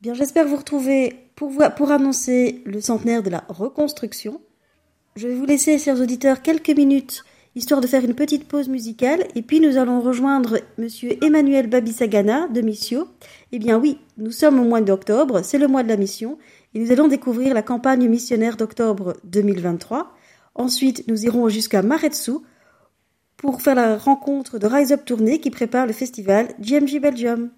Bien, 0.00 0.14
j'espère 0.14 0.48
vous 0.48 0.56
retrouver 0.56 1.14
pour, 1.36 1.52
pour 1.76 1.90
annoncer 1.90 2.62
le 2.64 2.80
centenaire 2.80 3.22
de 3.22 3.30
la 3.30 3.44
reconstruction. 3.48 4.40
Je 5.14 5.28
vais 5.28 5.34
vous 5.34 5.46
laisser, 5.46 5.78
chers 5.78 6.00
auditeurs, 6.00 6.40
quelques 6.42 6.70
minutes 6.70 7.22
histoire 7.56 7.80
de 7.80 7.86
faire 7.86 8.04
une 8.04 8.14
petite 8.14 8.46
pause 8.46 8.68
musicale 8.68 9.26
et 9.34 9.40
puis 9.40 9.60
nous 9.60 9.78
allons 9.78 10.00
rejoindre 10.00 10.58
monsieur 10.76 11.12
Emmanuel 11.24 11.68
Babisagana 11.68 12.48
de 12.48 12.60
Missio. 12.60 13.08
Eh 13.50 13.58
bien 13.58 13.78
oui, 13.78 13.98
nous 14.18 14.30
sommes 14.30 14.60
au 14.60 14.64
mois 14.64 14.82
d'octobre, 14.82 15.40
c'est 15.42 15.58
le 15.58 15.66
mois 15.66 15.82
de 15.82 15.88
la 15.88 15.96
mission 15.96 16.38
et 16.76 16.78
nous 16.78 16.92
allons 16.92 17.08
découvrir 17.08 17.54
la 17.54 17.62
campagne 17.62 18.06
missionnaire 18.06 18.58
d'octobre 18.58 19.16
2023. 19.24 20.12
Ensuite, 20.54 21.08
nous 21.08 21.24
irons 21.24 21.48
jusqu'à 21.48 21.80
Maretsu 21.80 22.32
pour 23.38 23.62
faire 23.62 23.76
la 23.76 23.96
rencontre 23.96 24.58
de 24.58 24.66
Rise 24.66 24.92
Up 24.92 25.06
Tournée 25.06 25.40
qui 25.40 25.50
prépare 25.50 25.86
le 25.86 25.94
festival 25.94 26.54
GMG 26.60 27.00
Belgium. 27.00 27.50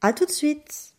À 0.00 0.14
tout 0.14 0.24
de 0.24 0.30
suite! 0.30 0.89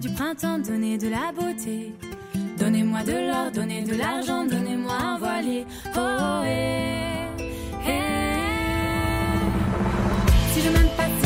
Du 0.00 0.08
printemps, 0.08 0.58
donnez 0.58 0.96
de 0.96 1.08
la 1.08 1.30
beauté. 1.30 1.92
Donnez-moi 2.58 3.02
de 3.02 3.12
l'or, 3.12 3.50
donnez 3.52 3.82
de 3.82 3.94
l'argent, 3.94 4.46
donnez-moi 4.46 4.94
un 4.94 5.18
voilier. 5.18 5.66
Oh, 5.94 6.00
oh, 6.00 6.42
eh, 6.46 7.26
eh. 7.86 7.90
Si 10.52 10.62
je 10.62 10.70
m'aime 10.70 10.88
pas, 10.96 11.19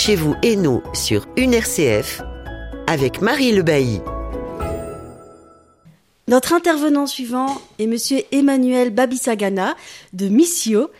chez 0.00 0.16
vous, 0.16 0.34
Hainaut, 0.42 0.82
sur 0.94 1.26
une 1.36 1.52
RCF, 1.52 2.22
avec 2.86 3.20
Marie 3.20 3.52
Le 3.52 3.62
Bailly. 3.62 4.00
Notre 6.26 6.54
intervenant 6.54 7.06
suivant 7.06 7.60
est 7.78 7.86
monsieur 7.86 8.22
Emmanuel 8.32 8.88
Babisagana 8.94 9.76
de 10.14 10.28
Missio 10.28 10.90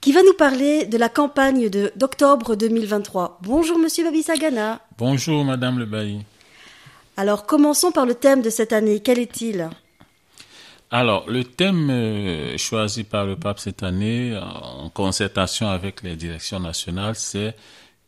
qui 0.00 0.12
va 0.12 0.22
nous 0.22 0.32
parler 0.32 0.86
de 0.86 0.96
la 0.96 1.10
campagne 1.10 1.68
de 1.68 1.92
d'octobre 1.96 2.56
2023. 2.56 3.40
Bonjour 3.42 3.78
monsieur 3.78 4.04
Babisagana. 4.04 4.80
Bonjour 4.96 5.44
Madame 5.44 5.78
Le 5.78 5.84
Bailly. 5.84 6.22
Alors 7.18 7.44
commençons 7.44 7.92
par 7.92 8.06
le 8.06 8.14
thème 8.14 8.40
de 8.40 8.48
cette 8.48 8.72
année. 8.72 9.00
Quel 9.00 9.18
est-il? 9.18 9.68
Alors, 10.90 11.28
le 11.28 11.44
thème 11.44 11.90
euh, 11.90 12.56
choisi 12.56 13.04
par 13.04 13.26
le 13.26 13.36
pape 13.36 13.60
cette 13.60 13.82
année, 13.82 14.36
en 14.36 14.88
concertation 14.88 15.68
avec 15.68 16.02
les 16.02 16.16
directions 16.16 16.58
nationales, 16.58 17.14
c'est 17.14 17.54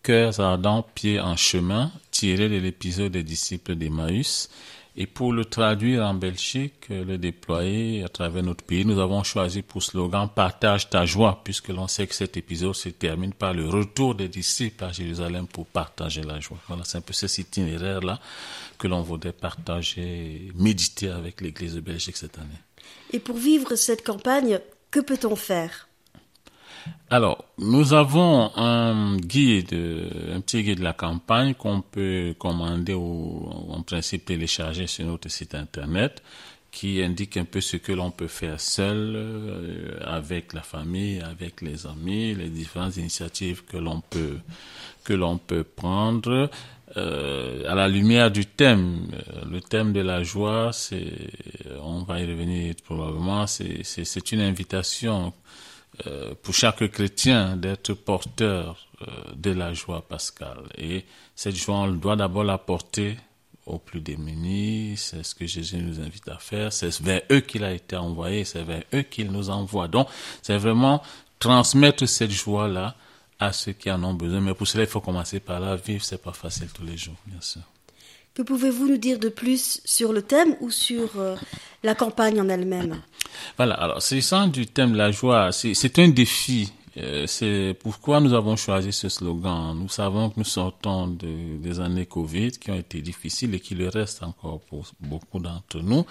Cœurs 0.02 0.40
ardents, 0.40 0.84
pieds 0.94 1.20
en 1.20 1.36
chemin, 1.36 1.92
tiré 2.10 2.48
de 2.48 2.56
l'épisode 2.56 3.12
des 3.12 3.22
disciples 3.22 3.76
d'Emmaüs. 3.76 4.50
Et 4.96 5.06
pour 5.06 5.32
le 5.32 5.44
traduire 5.44 6.02
en 6.02 6.12
Belgique, 6.12 6.88
euh, 6.90 7.04
le 7.04 7.16
déployer 7.16 8.02
à 8.02 8.08
travers 8.08 8.42
notre 8.42 8.64
pays, 8.64 8.84
nous 8.84 8.98
avons 8.98 9.22
choisi 9.22 9.62
pour 9.62 9.82
slogan 9.82 10.28
Partage 10.34 10.90
ta 10.90 11.06
joie, 11.06 11.40
puisque 11.44 11.68
l'on 11.68 11.88
sait 11.88 12.06
que 12.06 12.14
cet 12.14 12.36
épisode 12.36 12.74
se 12.74 12.90
termine 12.90 13.32
par 13.32 13.54
le 13.54 13.68
retour 13.68 14.14
des 14.14 14.28
disciples 14.28 14.84
à 14.84 14.92
Jérusalem 14.92 15.46
pour 15.46 15.66
partager 15.66 16.22
la 16.22 16.40
joie. 16.40 16.58
Voilà, 16.68 16.82
c'est 16.84 16.98
un 16.98 17.00
peu 17.00 17.14
cet 17.14 17.38
itinéraire-là 17.38 18.20
que 18.76 18.86
l'on 18.86 19.00
voudrait 19.00 19.32
partager, 19.32 20.50
méditer 20.56 21.08
avec 21.08 21.40
l'Église 21.40 21.76
de 21.76 21.80
Belgique 21.80 22.18
cette 22.18 22.36
année. 22.38 22.60
Et 23.12 23.18
pour 23.18 23.36
vivre 23.36 23.76
cette 23.76 24.04
campagne, 24.04 24.58
que 24.90 25.00
peut-on 25.00 25.36
faire? 25.36 25.88
Alors, 27.10 27.44
nous 27.58 27.92
avons 27.92 28.50
un 28.56 29.16
guide, 29.18 29.74
un 30.34 30.40
petit 30.40 30.62
guide 30.62 30.78
de 30.78 30.84
la 30.84 30.92
campagne 30.94 31.54
qu'on 31.54 31.82
peut 31.82 32.34
commander 32.38 32.94
ou 32.94 33.48
en 33.68 33.82
principe 33.82 34.24
télécharger 34.24 34.86
sur 34.86 35.06
notre 35.06 35.28
site 35.28 35.54
internet 35.54 36.22
qui 36.72 37.02
indique 37.02 37.36
un 37.36 37.44
peu 37.44 37.60
ce 37.60 37.76
que 37.76 37.92
l'on 37.92 38.10
peut 38.10 38.26
faire 38.26 38.58
seul, 38.58 39.12
euh, 39.14 39.98
avec 40.04 40.54
la 40.54 40.62
famille, 40.62 41.20
avec 41.20 41.60
les 41.60 41.86
amis, 41.86 42.34
les 42.34 42.48
différentes 42.48 42.96
initiatives 42.96 43.62
que 43.64 43.76
l'on 43.76 44.00
peut 44.00 44.38
que 45.04 45.12
l'on 45.12 45.36
peut 45.36 45.64
prendre 45.64 46.48
euh, 46.96 47.70
à 47.70 47.74
la 47.74 47.88
lumière 47.88 48.30
du 48.30 48.46
thème. 48.46 49.06
Euh, 49.12 49.44
Le 49.50 49.60
thème 49.60 49.92
de 49.92 50.00
la 50.00 50.22
joie, 50.22 50.70
c'est, 50.72 51.12
on 51.82 52.04
va 52.04 52.20
y 52.20 52.26
revenir 52.26 52.74
probablement, 52.84 53.46
c'est 53.46 53.82
c'est 53.84 54.04
c'est 54.06 54.32
une 54.32 54.40
invitation 54.40 55.34
euh, 56.06 56.34
pour 56.42 56.54
chaque 56.54 56.90
chrétien 56.90 57.56
d'être 57.56 57.92
porteur 57.92 58.88
euh, 59.02 59.06
de 59.36 59.50
la 59.50 59.74
joie 59.74 60.00
pascale. 60.00 60.64
Et 60.78 61.04
cette 61.36 61.56
joie, 61.56 61.76
on 61.76 61.92
doit 61.92 62.16
d'abord 62.16 62.44
la 62.44 62.56
porter 62.56 63.18
aux 63.66 63.78
plus 63.78 64.00
démunis. 64.00 64.94
C'est 64.96 65.22
ce 65.22 65.34
que 65.34 65.46
Jésus 65.46 65.76
nous 65.76 66.00
invite 66.00 66.28
à 66.28 66.38
faire. 66.38 66.72
C'est 66.72 66.98
vers 67.02 67.20
eux 67.30 67.40
qu'il 67.40 67.62
a 67.62 67.72
été 67.72 67.96
envoyé. 67.96 68.44
C'est 68.44 68.62
vers 68.62 68.84
eux 68.94 69.02
qu'il 69.02 69.30
nous 69.30 69.50
envoie. 69.50 69.86
Donc, 69.86 70.08
c'est 70.40 70.56
vraiment 70.56 71.02
transmettre 71.38 72.08
cette 72.08 72.30
joie-là 72.30 72.94
à 73.38 73.52
ceux 73.52 73.72
qui 73.72 73.90
en 73.90 74.02
ont 74.02 74.14
besoin. 74.14 74.40
Mais 74.40 74.54
pour 74.54 74.66
cela, 74.66 74.84
il 74.84 74.90
faut 74.90 75.00
commencer 75.00 75.40
par 75.40 75.60
la 75.60 75.76
vivre. 75.76 76.02
C'est 76.02 76.22
pas 76.22 76.32
facile 76.32 76.68
tous 76.72 76.84
les 76.84 76.96
jours, 76.96 77.16
bien 77.26 77.40
sûr. 77.40 77.62
Que 78.34 78.42
pouvez-vous 78.42 78.88
nous 78.88 78.96
dire 78.96 79.18
de 79.18 79.28
plus 79.28 79.80
sur 79.84 80.12
le 80.12 80.22
thème 80.22 80.56
ou 80.60 80.70
sur 80.70 81.10
euh, 81.18 81.36
la 81.82 81.94
campagne 81.94 82.40
en 82.40 82.48
elle-même? 82.48 83.02
Voilà, 83.58 83.74
alors, 83.74 84.00
s'agissant 84.00 84.46
du 84.46 84.66
thème 84.66 84.94
la 84.94 85.10
joie, 85.10 85.50
c'est 85.52 85.98
un 85.98 86.08
défi. 86.08 86.72
Euh, 86.98 87.26
c'est 87.26 87.74
pourquoi 87.82 88.20
nous 88.20 88.32
avons 88.34 88.56
choisi 88.56 88.92
ce 88.92 89.08
slogan. 89.08 89.76
Nous 89.78 89.88
savons 89.88 90.30
que 90.30 90.34
nous 90.38 90.44
sortons 90.44 91.08
de- 91.08 91.56
des 91.58 91.80
années 91.80 92.06
Covid 92.06 92.52
qui 92.52 92.70
ont 92.70 92.74
été 92.78 93.00
difficiles 93.00 93.54
et 93.54 93.60
qui 93.60 93.74
le 93.74 93.88
restent 93.88 94.22
encore 94.22 94.60
pour 94.60 94.86
beaucoup 95.00 95.38
d'entre 95.38 95.80
nous. 95.80 96.04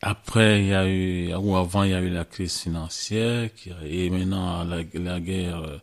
Après, 0.00 0.60
il 0.62 0.68
y 0.68 0.74
a 0.74 0.86
eu, 0.88 1.32
ou 1.34 1.54
avant, 1.56 1.84
il 1.84 1.90
y 1.90 1.94
a 1.94 2.00
eu 2.00 2.10
la 2.10 2.24
crise 2.24 2.58
financière, 2.58 3.50
et 3.84 4.10
maintenant 4.10 4.64
la, 4.64 4.78
la 4.94 5.20
guerre 5.20 5.62
euh, 5.62 5.78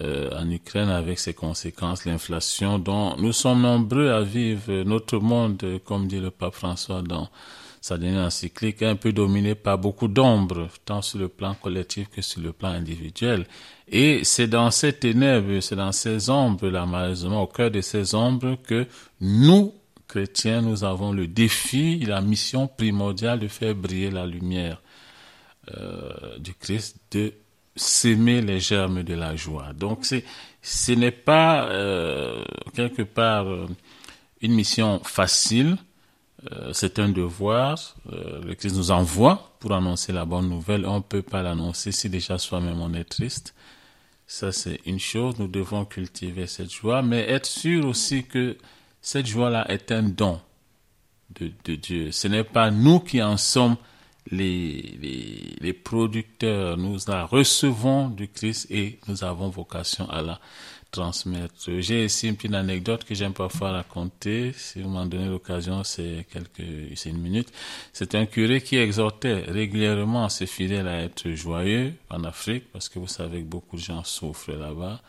euh, 0.00 0.28
en 0.36 0.50
Ukraine 0.50 0.88
avec 0.88 1.20
ses 1.20 1.34
conséquences, 1.34 2.04
l'inflation, 2.04 2.80
dont 2.80 3.16
nous 3.16 3.32
sommes 3.32 3.62
nombreux 3.62 4.10
à 4.10 4.22
vivre 4.22 4.82
notre 4.82 5.18
monde, 5.18 5.80
comme 5.84 6.08
dit 6.08 6.18
le 6.18 6.30
pape 6.32 6.54
François 6.54 7.00
dans 7.00 7.28
sa 7.80 7.98
dernière 7.98 8.24
encyclique, 8.26 8.82
un 8.82 8.96
peu 8.96 9.12
dominé 9.12 9.54
par 9.54 9.78
beaucoup 9.78 10.08
d'ombres, 10.08 10.68
tant 10.84 11.02
sur 11.02 11.18
le 11.18 11.28
plan 11.28 11.54
collectif 11.54 12.08
que 12.08 12.22
sur 12.22 12.40
le 12.40 12.52
plan 12.52 12.70
individuel. 12.70 13.46
Et 13.86 14.24
c'est 14.24 14.48
dans 14.48 14.70
ces 14.70 14.94
ténèbres, 14.94 15.60
c'est 15.60 15.76
dans 15.76 15.92
ces 15.92 16.30
ombres, 16.30 16.68
là, 16.70 16.86
malheureusement, 16.86 17.42
au 17.42 17.46
cœur 17.46 17.70
de 17.70 17.82
ces 17.82 18.14
ombres, 18.14 18.56
que 18.66 18.86
nous, 19.20 19.74
chrétiens, 20.08 20.62
nous 20.62 20.82
avons 20.82 21.12
le 21.12 21.26
défi, 21.26 21.98
la 22.00 22.20
mission 22.20 22.66
primordiale 22.66 23.38
de 23.38 23.48
faire 23.48 23.74
briller 23.74 24.10
la 24.10 24.26
lumière 24.26 24.80
euh, 25.76 26.38
du 26.38 26.54
Christ, 26.54 26.96
de 27.10 27.34
s'aimer 27.76 28.40
les 28.40 28.60
germes 28.60 29.02
de 29.02 29.14
la 29.14 29.36
joie. 29.36 29.72
Donc, 29.72 30.06
ce 30.62 30.92
n'est 30.92 31.10
pas 31.10 31.68
euh, 31.68 32.44
quelque 32.74 33.02
part 33.02 33.46
euh, 33.46 33.66
une 34.40 34.52
mission 34.54 35.00
facile. 35.04 35.76
Euh, 36.52 36.72
c'est 36.72 36.98
un 36.98 37.08
devoir. 37.08 37.96
Euh, 38.12 38.42
le 38.42 38.54
Christ 38.54 38.76
nous 38.76 38.90
envoie 38.90 39.56
pour 39.60 39.72
annoncer 39.72 40.12
la 40.12 40.24
bonne 40.24 40.48
nouvelle. 40.48 40.86
On 40.86 40.96
ne 40.96 41.02
peut 41.02 41.22
pas 41.22 41.42
l'annoncer 41.42 41.90
si 41.92 42.10
déjà 42.10 42.38
soi-même 42.38 42.80
on 42.80 42.92
est 42.94 43.04
triste. 43.04 43.54
Ça, 44.26 44.52
c'est 44.52 44.80
une 44.84 45.00
chose. 45.00 45.38
Nous 45.38 45.48
devons 45.48 45.84
cultiver 45.84 46.46
cette 46.46 46.72
joie, 46.72 47.02
mais 47.02 47.20
être 47.30 47.46
sûr 47.46 47.86
aussi 47.86 48.24
que 48.24 48.56
cette 49.00 49.26
joie-là 49.26 49.70
est 49.70 49.90
un 49.92 50.02
don. 50.02 50.40
de, 51.38 51.74
Dieu. 51.74 52.12
Ce 52.12 52.28
n'est 52.28 52.44
pas 52.44 52.70
nous 52.70 53.00
qui 53.00 53.22
en 53.22 53.36
sommes 53.36 53.76
les, 54.36 55.56
les, 55.60 55.72
producteurs. 55.72 56.76
Nous 56.76 56.98
la 57.08 57.24
recevons 57.24 58.08
du 58.08 58.28
Christ 58.28 58.70
et 58.70 58.98
nous 59.08 59.24
avons 59.24 59.48
vocation 59.48 60.08
à 60.10 60.22
la 60.22 60.40
transmettre. 60.90 61.54
J'ai 61.78 62.04
ici 62.04 62.28
une 62.28 62.36
petite 62.36 62.54
anecdote 62.54 63.04
que 63.04 63.14
j'aime 63.14 63.32
parfois 63.32 63.72
raconter. 63.72 64.52
Si 64.56 64.80
vous 64.80 64.88
m'en 64.88 65.06
donnez 65.06 65.26
l'occasion, 65.26 65.82
c'est 65.82 66.26
quelques, 66.32 66.96
c'est 66.96 67.10
une 67.10 67.20
minute. 67.20 67.52
C'est 67.92 68.14
un 68.14 68.26
curé 68.26 68.60
qui 68.60 68.76
exhortait 68.76 69.44
régulièrement 69.48 70.28
ses 70.28 70.46
fidèles 70.46 70.88
à 70.88 71.02
être 71.02 71.30
joyeux 71.30 71.94
en 72.10 72.22
Afrique 72.24 72.64
parce 72.72 72.88
que 72.88 72.98
vous 72.98 73.08
savez 73.08 73.40
que 73.40 73.46
beaucoup 73.46 73.76
de 73.76 73.82
gens 73.82 74.04
souffrent 74.04 74.52
là-bas 74.52 75.00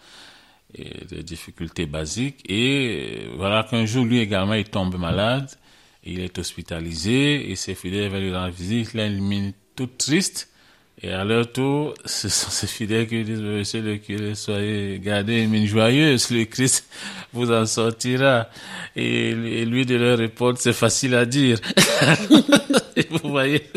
et 0.73 1.05
des 1.05 1.23
difficultés 1.23 1.85
basiques. 1.85 2.43
Et 2.49 3.27
voilà 3.37 3.63
qu'un 3.63 3.85
jour, 3.85 4.05
lui 4.05 4.19
également, 4.19 4.55
il 4.55 4.65
tombe 4.65 4.97
malade. 4.97 5.49
Il 6.05 6.19
est 6.19 6.37
hospitalisé 6.37 7.49
et 7.51 7.55
ses 7.55 7.73
fidèles 7.73 8.09
veulent 8.11 8.23
lui 8.23 8.35
rendre 8.35 8.53
visite. 8.53 8.91
Il 8.93 8.99
a 8.99 9.07
une 9.07 9.23
minute 9.23 9.55
toute 9.75 9.97
triste. 9.97 10.49
Et 11.01 11.11
à 11.11 11.25
leur 11.25 11.51
tour, 11.51 11.93
ce 12.05 12.29
sont 12.29 12.49
ces 12.49 12.67
fidèles 12.67 13.07
qui 13.07 13.23
disent, 13.23 13.41
monsieur 13.41 13.81
le 13.81 13.97
curé, 13.97 14.33
soyez, 14.35 14.99
gardez 14.99 15.41
une 15.41 15.49
mine 15.49 15.65
joyeuse, 15.65 16.29
le 16.29 16.45
Christ 16.45 16.87
vous 17.33 17.51
en 17.51 17.65
sortira. 17.65 18.47
Et, 18.95 19.33
lui 19.65 19.85
de 19.85 19.95
leur 19.95 20.17
répondre, 20.17 20.57
c'est 20.57 20.73
facile 20.73 21.15
à 21.15 21.25
dire. 21.25 21.59
vous 23.09 23.29
voyez, 23.29 23.69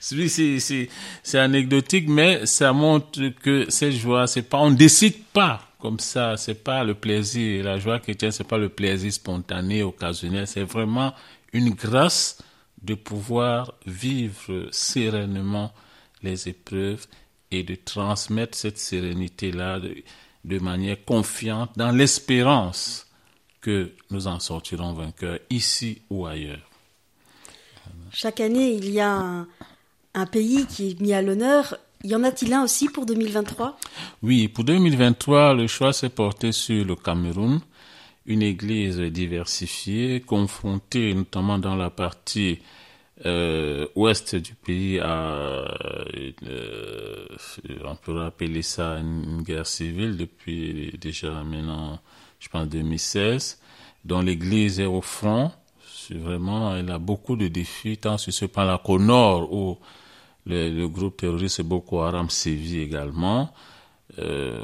c'est 0.00 1.38
anecdotique, 1.38 2.08
mais 2.08 2.46
ça 2.46 2.72
montre 2.72 3.20
que 3.42 3.66
cette 3.68 3.92
joie, 3.92 4.26
c'est 4.26 4.42
pas, 4.42 4.58
on 4.58 4.70
décide 4.70 5.22
pas 5.32 5.68
comme 5.78 5.98
ça, 5.98 6.36
c'est 6.36 6.62
pas 6.62 6.84
le 6.84 6.94
plaisir, 6.94 7.64
la 7.64 7.76
joie 7.76 7.98
chrétienne, 7.98 8.30
c'est 8.30 8.46
pas 8.46 8.56
le 8.56 8.68
plaisir 8.68 9.12
spontané, 9.12 9.82
occasionnel, 9.82 10.46
c'est 10.46 10.62
vraiment 10.62 11.12
une 11.52 11.70
grâce 11.70 12.38
de 12.82 12.94
pouvoir 12.94 13.74
vivre 13.86 14.68
sereinement 14.70 15.72
les 16.22 16.48
épreuves 16.48 17.06
et 17.50 17.62
de 17.62 17.74
transmettre 17.74 18.56
cette 18.56 18.78
sérénité-là 18.78 19.80
de, 19.80 20.58
manière 20.58 21.04
confiante 21.04 21.70
dans 21.76 21.92
l'espérance 21.92 23.06
que 23.60 23.92
nous 24.10 24.26
en 24.26 24.40
sortirons 24.40 24.92
vainqueurs 24.92 25.38
ici 25.50 26.02
ou 26.10 26.26
ailleurs. 26.26 26.68
Chaque 28.10 28.40
année, 28.40 28.72
il 28.72 28.90
y 28.90 29.00
a 29.00 29.12
un, 29.12 29.46
un 30.14 30.26
pays 30.26 30.66
qui 30.66 30.90
est 30.90 31.00
mis 31.00 31.12
à 31.12 31.22
l'honneur. 31.22 31.76
Y 32.04 32.14
en 32.14 32.24
a-t-il 32.24 32.52
un 32.52 32.64
aussi 32.64 32.88
pour 32.88 33.06
2023 33.06 33.78
Oui, 34.22 34.48
pour 34.48 34.64
2023, 34.64 35.54
le 35.54 35.66
choix 35.66 35.92
s'est 35.92 36.08
porté 36.08 36.50
sur 36.50 36.84
le 36.84 36.96
Cameroun, 36.96 37.60
une 38.26 38.42
église 38.42 39.00
diversifiée, 39.00 40.20
confrontée 40.20 41.14
notamment 41.14 41.58
dans 41.58 41.76
la 41.76 41.90
partie 41.90 42.58
euh, 43.24 43.86
ouest 43.94 44.34
du 44.34 44.54
pays 44.54 44.98
a, 44.98 45.08
euh, 45.08 47.26
on 47.84 47.94
peut 47.94 48.20
appeler 48.22 48.62
ça 48.62 48.98
une, 48.98 49.42
guerre 49.42 49.66
civile 49.66 50.16
depuis 50.16 50.92
déjà 51.00 51.30
maintenant, 51.44 52.00
je 52.40 52.48
pense 52.48 52.68
2016, 52.68 53.60
dont 54.04 54.22
l'Église 54.22 54.80
est 54.80 54.86
au 54.86 55.00
front. 55.00 55.52
Vraiment, 56.10 56.74
elle 56.74 56.90
a 56.90 56.98
beaucoup 56.98 57.36
de 57.36 57.46
défis, 57.46 57.96
tant 57.96 58.18
sur 58.18 58.32
ce 58.32 58.46
plan-là 58.46 58.80
qu'au 58.84 58.98
nord 58.98 59.52
où 59.52 59.78
le, 60.46 60.86
groupe 60.86 61.18
terroriste 61.18 61.62
Boko 61.62 62.00
Haram 62.00 62.28
sévit 62.28 62.80
également 62.80 63.54
euh, 64.18 64.60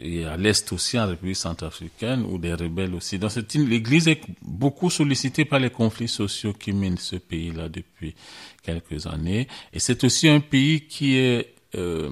et 0.00 0.24
à 0.24 0.36
l'est 0.36 0.72
aussi 0.72 0.98
en 0.98 1.08
République 1.08 1.36
centrafricaine 1.36 2.24
ou 2.24 2.38
des 2.38 2.54
rebelles 2.54 2.94
aussi. 2.94 3.18
Donc 3.18 3.32
l'Église 3.54 4.06
est 4.06 4.20
beaucoup 4.40 4.88
sollicitée 4.88 5.44
par 5.44 5.58
les 5.58 5.70
conflits 5.70 6.08
sociaux 6.08 6.52
qui 6.52 6.72
minent 6.72 6.96
ce 6.96 7.16
pays-là 7.16 7.68
depuis 7.68 8.14
quelques 8.62 9.06
années. 9.06 9.48
Et 9.72 9.80
c'est 9.80 10.04
aussi 10.04 10.28
un 10.28 10.40
pays 10.40 10.82
qui 10.82 11.16
est 11.16 11.54
euh, 11.74 12.10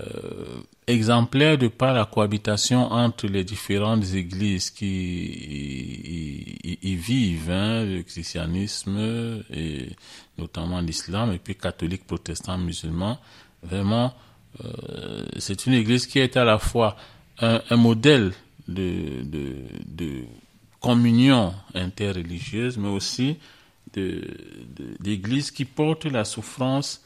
euh, 0.00 0.60
exemplaire 0.88 1.56
de 1.56 1.68
par 1.68 1.94
la 1.94 2.04
cohabitation 2.04 2.90
entre 2.90 3.28
les 3.28 3.44
différentes 3.44 4.12
églises 4.12 4.70
qui 4.70 6.58
y, 6.82 6.94
vivent, 6.96 7.50
hein, 7.50 7.84
le 7.84 8.02
christianisme 8.02 9.44
et 9.52 9.88
notamment 10.36 10.80
l'islam, 10.80 11.32
et 11.32 11.38
puis 11.38 11.54
catholique, 11.54 12.06
protestant, 12.06 12.58
musulman. 12.58 13.18
Vraiment, 13.62 14.12
euh, 14.64 15.24
c'est 15.38 15.66
une 15.66 15.74
église 15.74 16.06
qui 16.06 16.18
est 16.18 16.36
à 16.36 16.44
la 16.44 16.58
fois 16.58 16.96
un, 17.38 17.76
modèle 17.76 18.32
de, 18.68 20.24
communion 20.80 21.52
interreligieuse, 21.74 22.78
mais 22.78 22.88
aussi 22.88 23.36
d'église 23.94 25.50
qui 25.50 25.64
porte 25.64 26.06
la 26.06 26.24
souffrance 26.24 27.02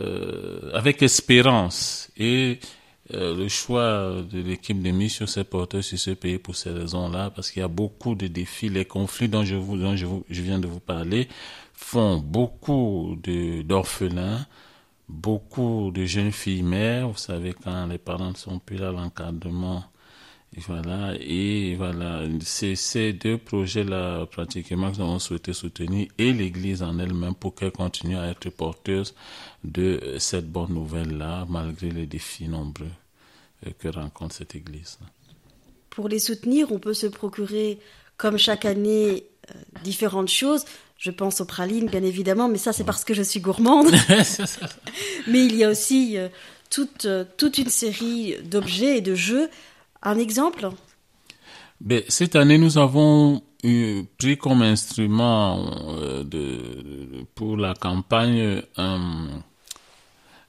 euh, 0.00 0.70
avec 0.74 1.02
espérance. 1.02 2.10
Et 2.16 2.58
euh, 3.14 3.34
le 3.34 3.48
choix 3.48 4.22
de 4.30 4.40
l'équipe 4.40 4.80
de 4.82 4.90
mission 4.90 5.26
s'est 5.26 5.44
porté 5.44 5.82
sur 5.82 5.98
ce 5.98 6.10
pays 6.10 6.38
pour 6.38 6.56
ces 6.56 6.70
raisons-là, 6.70 7.30
parce 7.30 7.50
qu'il 7.50 7.60
y 7.60 7.64
a 7.64 7.68
beaucoup 7.68 8.14
de 8.14 8.26
défis. 8.26 8.68
Les 8.68 8.84
conflits 8.84 9.28
dont 9.28 9.44
je, 9.44 9.56
vous, 9.56 9.76
dont 9.76 9.96
je 9.96 10.42
viens 10.42 10.58
de 10.58 10.66
vous 10.66 10.80
parler 10.80 11.28
font 11.74 12.18
beaucoup 12.18 13.16
d'orphelins 13.64 14.46
beaucoup 15.08 15.90
de 15.92 16.04
jeunes 16.04 16.32
filles 16.32 16.62
mères, 16.62 17.08
vous 17.08 17.16
savez, 17.16 17.54
quand 17.54 17.86
les 17.86 17.98
parents 17.98 18.30
ne 18.30 18.36
sont 18.36 18.58
plus 18.58 18.76
là, 18.76 18.92
l'encadrement, 18.92 19.84
et 20.56 20.60
voilà, 20.60 21.14
et 21.20 21.74
voilà, 21.76 22.22
c'est 22.40 22.74
ces 22.74 23.12
deux 23.12 23.36
projets-là, 23.36 24.26
pratiquement, 24.26 24.90
que 24.90 24.96
nous 24.96 25.02
avons 25.02 25.18
souhaité 25.18 25.52
soutenir, 25.52 26.08
et 26.18 26.32
l'Église 26.32 26.82
en 26.82 26.98
elle-même, 26.98 27.34
pour 27.34 27.54
qu'elle 27.54 27.72
continue 27.72 28.16
à 28.16 28.28
être 28.30 28.48
porteuse 28.50 29.14
de 29.64 30.16
cette 30.18 30.50
bonne 30.50 30.72
nouvelle-là, 30.72 31.46
malgré 31.48 31.90
les 31.90 32.06
défis 32.06 32.48
nombreux 32.48 32.86
euh, 33.66 33.70
que 33.78 33.88
rencontre 33.88 34.34
cette 34.34 34.54
Église. 34.54 34.98
Pour 35.90 36.08
les 36.08 36.18
soutenir, 36.18 36.72
on 36.72 36.78
peut 36.78 36.94
se 36.94 37.06
procurer, 37.06 37.78
comme 38.16 38.38
chaque 38.38 38.64
année, 38.64 39.26
différentes 39.84 40.28
choses. 40.28 40.64
Je 40.98 41.10
pense 41.12 41.40
aux 41.40 41.44
pralines, 41.44 41.86
bien 41.86 42.02
évidemment, 42.02 42.48
mais 42.48 42.58
ça, 42.58 42.72
c'est 42.72 42.84
parce 42.84 43.04
que 43.04 43.14
je 43.14 43.22
suis 43.22 43.40
gourmande. 43.40 43.90
mais 45.28 45.46
il 45.46 45.54
y 45.54 45.62
a 45.62 45.70
aussi 45.70 46.18
euh, 46.18 46.28
toute, 46.70 47.04
euh, 47.04 47.24
toute 47.36 47.58
une 47.58 47.68
série 47.68 48.36
d'objets 48.44 48.98
et 48.98 49.00
de 49.00 49.14
jeux. 49.14 49.48
Un 50.02 50.18
exemple? 50.18 50.70
Ben, 51.80 52.02
Cette 52.08 52.34
année, 52.34 52.58
nous 52.58 52.78
avons 52.78 53.42
eu, 53.62 54.02
pris 54.18 54.36
comme 54.36 54.62
instrument 54.62 55.70
euh, 55.88 56.24
de, 56.24 57.24
pour 57.36 57.56
la 57.56 57.74
campagne 57.74 58.62
un, 58.76 59.28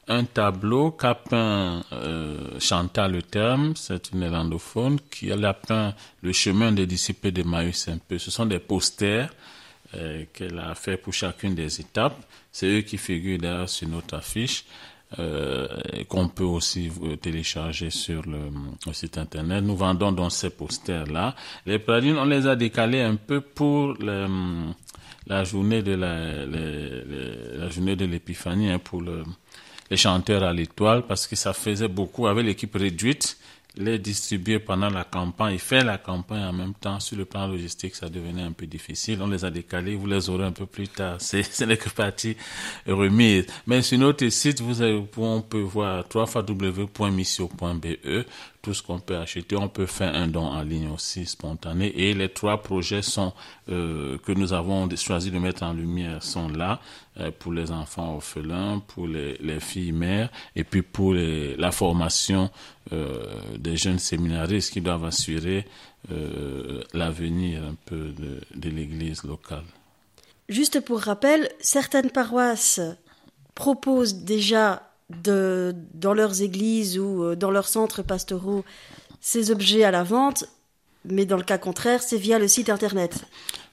un 0.09 0.25
tableau 0.25 0.91
qu'a 0.91 1.15
peint 1.15 1.83
Le 1.91 3.19
Terme, 3.21 3.73
c'est 3.75 4.11
une 4.11 4.19
néerlandophone, 4.19 4.99
qui 5.09 5.31
a 5.31 5.53
peint 5.53 5.93
le 6.21 6.33
chemin 6.33 6.71
des 6.71 6.87
disciples 6.87 7.31
de 7.31 7.43
Maïs 7.43 7.87
un 7.87 7.99
peu. 7.99 8.17
Ce 8.17 8.31
sont 8.31 8.47
des 8.47 8.59
posters 8.59 9.29
euh, 9.95 10.25
qu'elle 10.33 10.59
a 10.59 10.75
fait 10.75 10.97
pour 10.97 11.13
chacune 11.13 11.55
des 11.55 11.79
étapes. 11.79 12.17
C'est 12.51 12.67
eux 12.67 12.81
qui 12.81 12.97
figurent 12.97 13.39
d'ailleurs 13.39 13.69
sur 13.69 13.87
notre 13.87 14.15
affiche. 14.15 14.65
Euh, 15.17 15.67
qu'on 16.07 16.27
peut 16.27 16.43
aussi 16.43 16.91
télécharger 17.19 17.89
sur 17.89 18.21
le, 18.27 18.51
site 18.93 19.17
internet. 19.17 19.63
Nous 19.63 19.75
vendons 19.75 20.11
donc 20.11 20.31
ces 20.31 20.51
posters-là. 20.51 21.33
Les 21.65 21.79
pralines, 21.79 22.15
on 22.19 22.25
les 22.25 22.45
a 22.45 22.55
décalés 22.55 23.01
un 23.01 23.15
peu 23.15 23.41
pour 23.41 23.95
la 23.99 25.43
journée 25.45 25.81
de 25.81 25.93
la, 25.93 26.45
la 26.45 27.69
journée 27.71 27.95
de 27.95 28.05
l'épiphanie, 28.05 28.69
hein, 28.69 28.77
pour 28.77 29.01
le, 29.01 29.23
les 29.89 29.97
chanteurs 29.97 30.43
à 30.43 30.53
l'étoile, 30.53 31.03
parce 31.07 31.27
que 31.27 31.35
ça 31.35 31.53
faisait 31.53 31.87
beaucoup 31.87 32.27
avec 32.27 32.45
l'équipe 32.45 32.75
réduite 32.75 33.37
les 33.79 33.97
distribuer 33.99 34.59
pendant 34.59 34.89
la 34.89 35.03
campagne 35.03 35.55
et 35.55 35.57
faire 35.57 35.85
la 35.85 35.97
campagne 35.97 36.43
en 36.43 36.53
même 36.53 36.73
temps 36.73 36.99
sur 36.99 37.17
le 37.17 37.25
plan 37.25 37.47
logistique, 37.47 37.95
ça 37.95 38.09
devenait 38.09 38.41
un 38.41 38.51
peu 38.51 38.65
difficile. 38.65 39.19
On 39.21 39.27
les 39.27 39.45
a 39.45 39.51
décalés, 39.51 39.95
vous 39.95 40.07
les 40.07 40.29
aurez 40.29 40.45
un 40.45 40.51
peu 40.51 40.65
plus 40.65 40.87
tard. 40.87 41.15
C'est, 41.19 41.43
que 41.77 41.89
partie 41.89 42.35
remise. 42.87 43.45
Mais 43.67 43.81
sur 43.81 43.99
notre 43.99 44.27
site, 44.29 44.61
vous 44.61 44.81
avez, 44.81 45.01
on 45.17 45.41
peut 45.41 45.61
voir 45.61 46.03
www.missio.be 46.13 47.87
ce 48.73 48.83
qu'on 48.83 48.99
peut 48.99 49.17
acheter. 49.17 49.55
On 49.55 49.69
peut 49.69 49.85
faire 49.85 50.15
un 50.15 50.27
don 50.27 50.45
en 50.45 50.61
ligne 50.61 50.89
aussi 50.89 51.25
spontané. 51.25 51.87
Et 51.95 52.13
les 52.13 52.29
trois 52.29 52.61
projets 52.61 53.01
euh, 53.69 54.17
que 54.19 54.31
nous 54.31 54.53
avons 54.53 54.89
choisi 54.95 55.31
de 55.31 55.39
mettre 55.39 55.63
en 55.63 55.73
lumière 55.73 56.23
sont 56.23 56.49
là 56.49 56.79
euh, 57.19 57.31
pour 57.37 57.53
les 57.53 57.71
enfants 57.71 58.15
orphelins, 58.15 58.79
pour 58.87 59.07
les, 59.07 59.37
les 59.39 59.59
filles 59.59 59.91
mères 59.91 60.29
et 60.55 60.63
puis 60.63 60.81
pour 60.81 61.13
la 61.13 61.71
formation 61.71 62.49
euh, 62.91 63.23
des 63.57 63.77
jeunes 63.77 63.99
séminaristes 63.99 64.73
qui 64.73 64.81
doivent 64.81 65.05
assurer 65.05 65.65
l'avenir 66.93 67.61
un 67.63 67.75
peu 67.85 68.13
de, 68.17 68.39
de 68.55 68.69
l'Église 68.69 69.23
locale. 69.23 69.65
Juste 70.47 70.79
pour 70.79 71.01
rappel, 71.01 71.49
certaines 71.59 72.09
paroisses 72.09 72.79
proposent 73.53 74.23
déjà 74.23 74.88
dans 75.09 76.13
leurs 76.13 76.41
églises 76.41 76.99
ou 76.99 77.23
euh, 77.23 77.35
dans 77.35 77.51
leurs 77.51 77.67
centres 77.67 78.03
pastoraux 78.03 78.63
ces 79.21 79.51
objets 79.51 79.83
à 79.83 79.91
la 79.91 80.03
vente. 80.03 80.45
mais 81.05 81.25
dans 81.25 81.37
le 81.37 81.43
cas 81.43 81.57
contraire, 81.57 82.01
c'est 82.03 82.17
via 82.17 82.39
le 82.39 82.47
site 82.47 82.69
internet. 82.69 83.25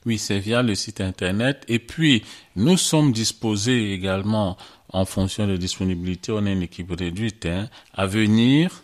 Oui, 0.05 0.17
c'est 0.17 0.39
via 0.39 0.61
le 0.61 0.75
site 0.75 1.01
internet. 1.01 1.63
Et 1.67 1.79
puis, 1.79 2.23
nous 2.55 2.77
sommes 2.77 3.11
disposés 3.11 3.93
également, 3.93 4.57
en 4.89 5.05
fonction 5.05 5.45
de 5.45 5.57
disponibilité, 5.57 6.31
on 6.31 6.45
est 6.45 6.53
une 6.53 6.63
équipe 6.63 6.91
réduite, 6.91 7.45
hein, 7.45 7.69
à 7.93 8.05
venir 8.05 8.83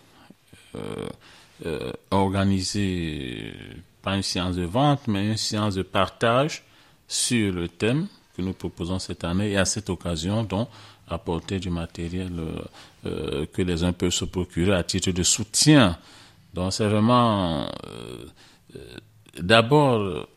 euh, 0.75 1.07
euh, 1.65 1.93
organiser, 2.11 3.53
pas 4.01 4.15
une 4.15 4.23
séance 4.23 4.57
de 4.57 4.65
vente, 4.65 5.07
mais 5.07 5.29
une 5.29 5.37
séance 5.37 5.75
de 5.75 5.83
partage 5.83 6.63
sur 7.07 7.53
le 7.53 7.69
thème 7.69 8.07
que 8.35 8.41
nous 8.41 8.53
proposons 8.53 8.99
cette 8.99 9.23
année 9.23 9.51
et 9.51 9.57
à 9.57 9.65
cette 9.65 9.89
occasion, 9.89 10.43
donc, 10.43 10.67
apporter 11.13 11.59
du 11.59 11.69
matériel 11.69 12.31
euh, 13.05 13.45
que 13.53 13.61
les 13.61 13.83
uns 13.83 13.93
peuvent 13.93 14.11
se 14.11 14.25
procurer 14.25 14.73
à 14.73 14.83
titre 14.83 15.11
de 15.11 15.23
soutien. 15.23 15.97
Donc, 16.53 16.73
c'est 16.73 16.87
vraiment 16.87 17.67
d'abord 19.39 20.27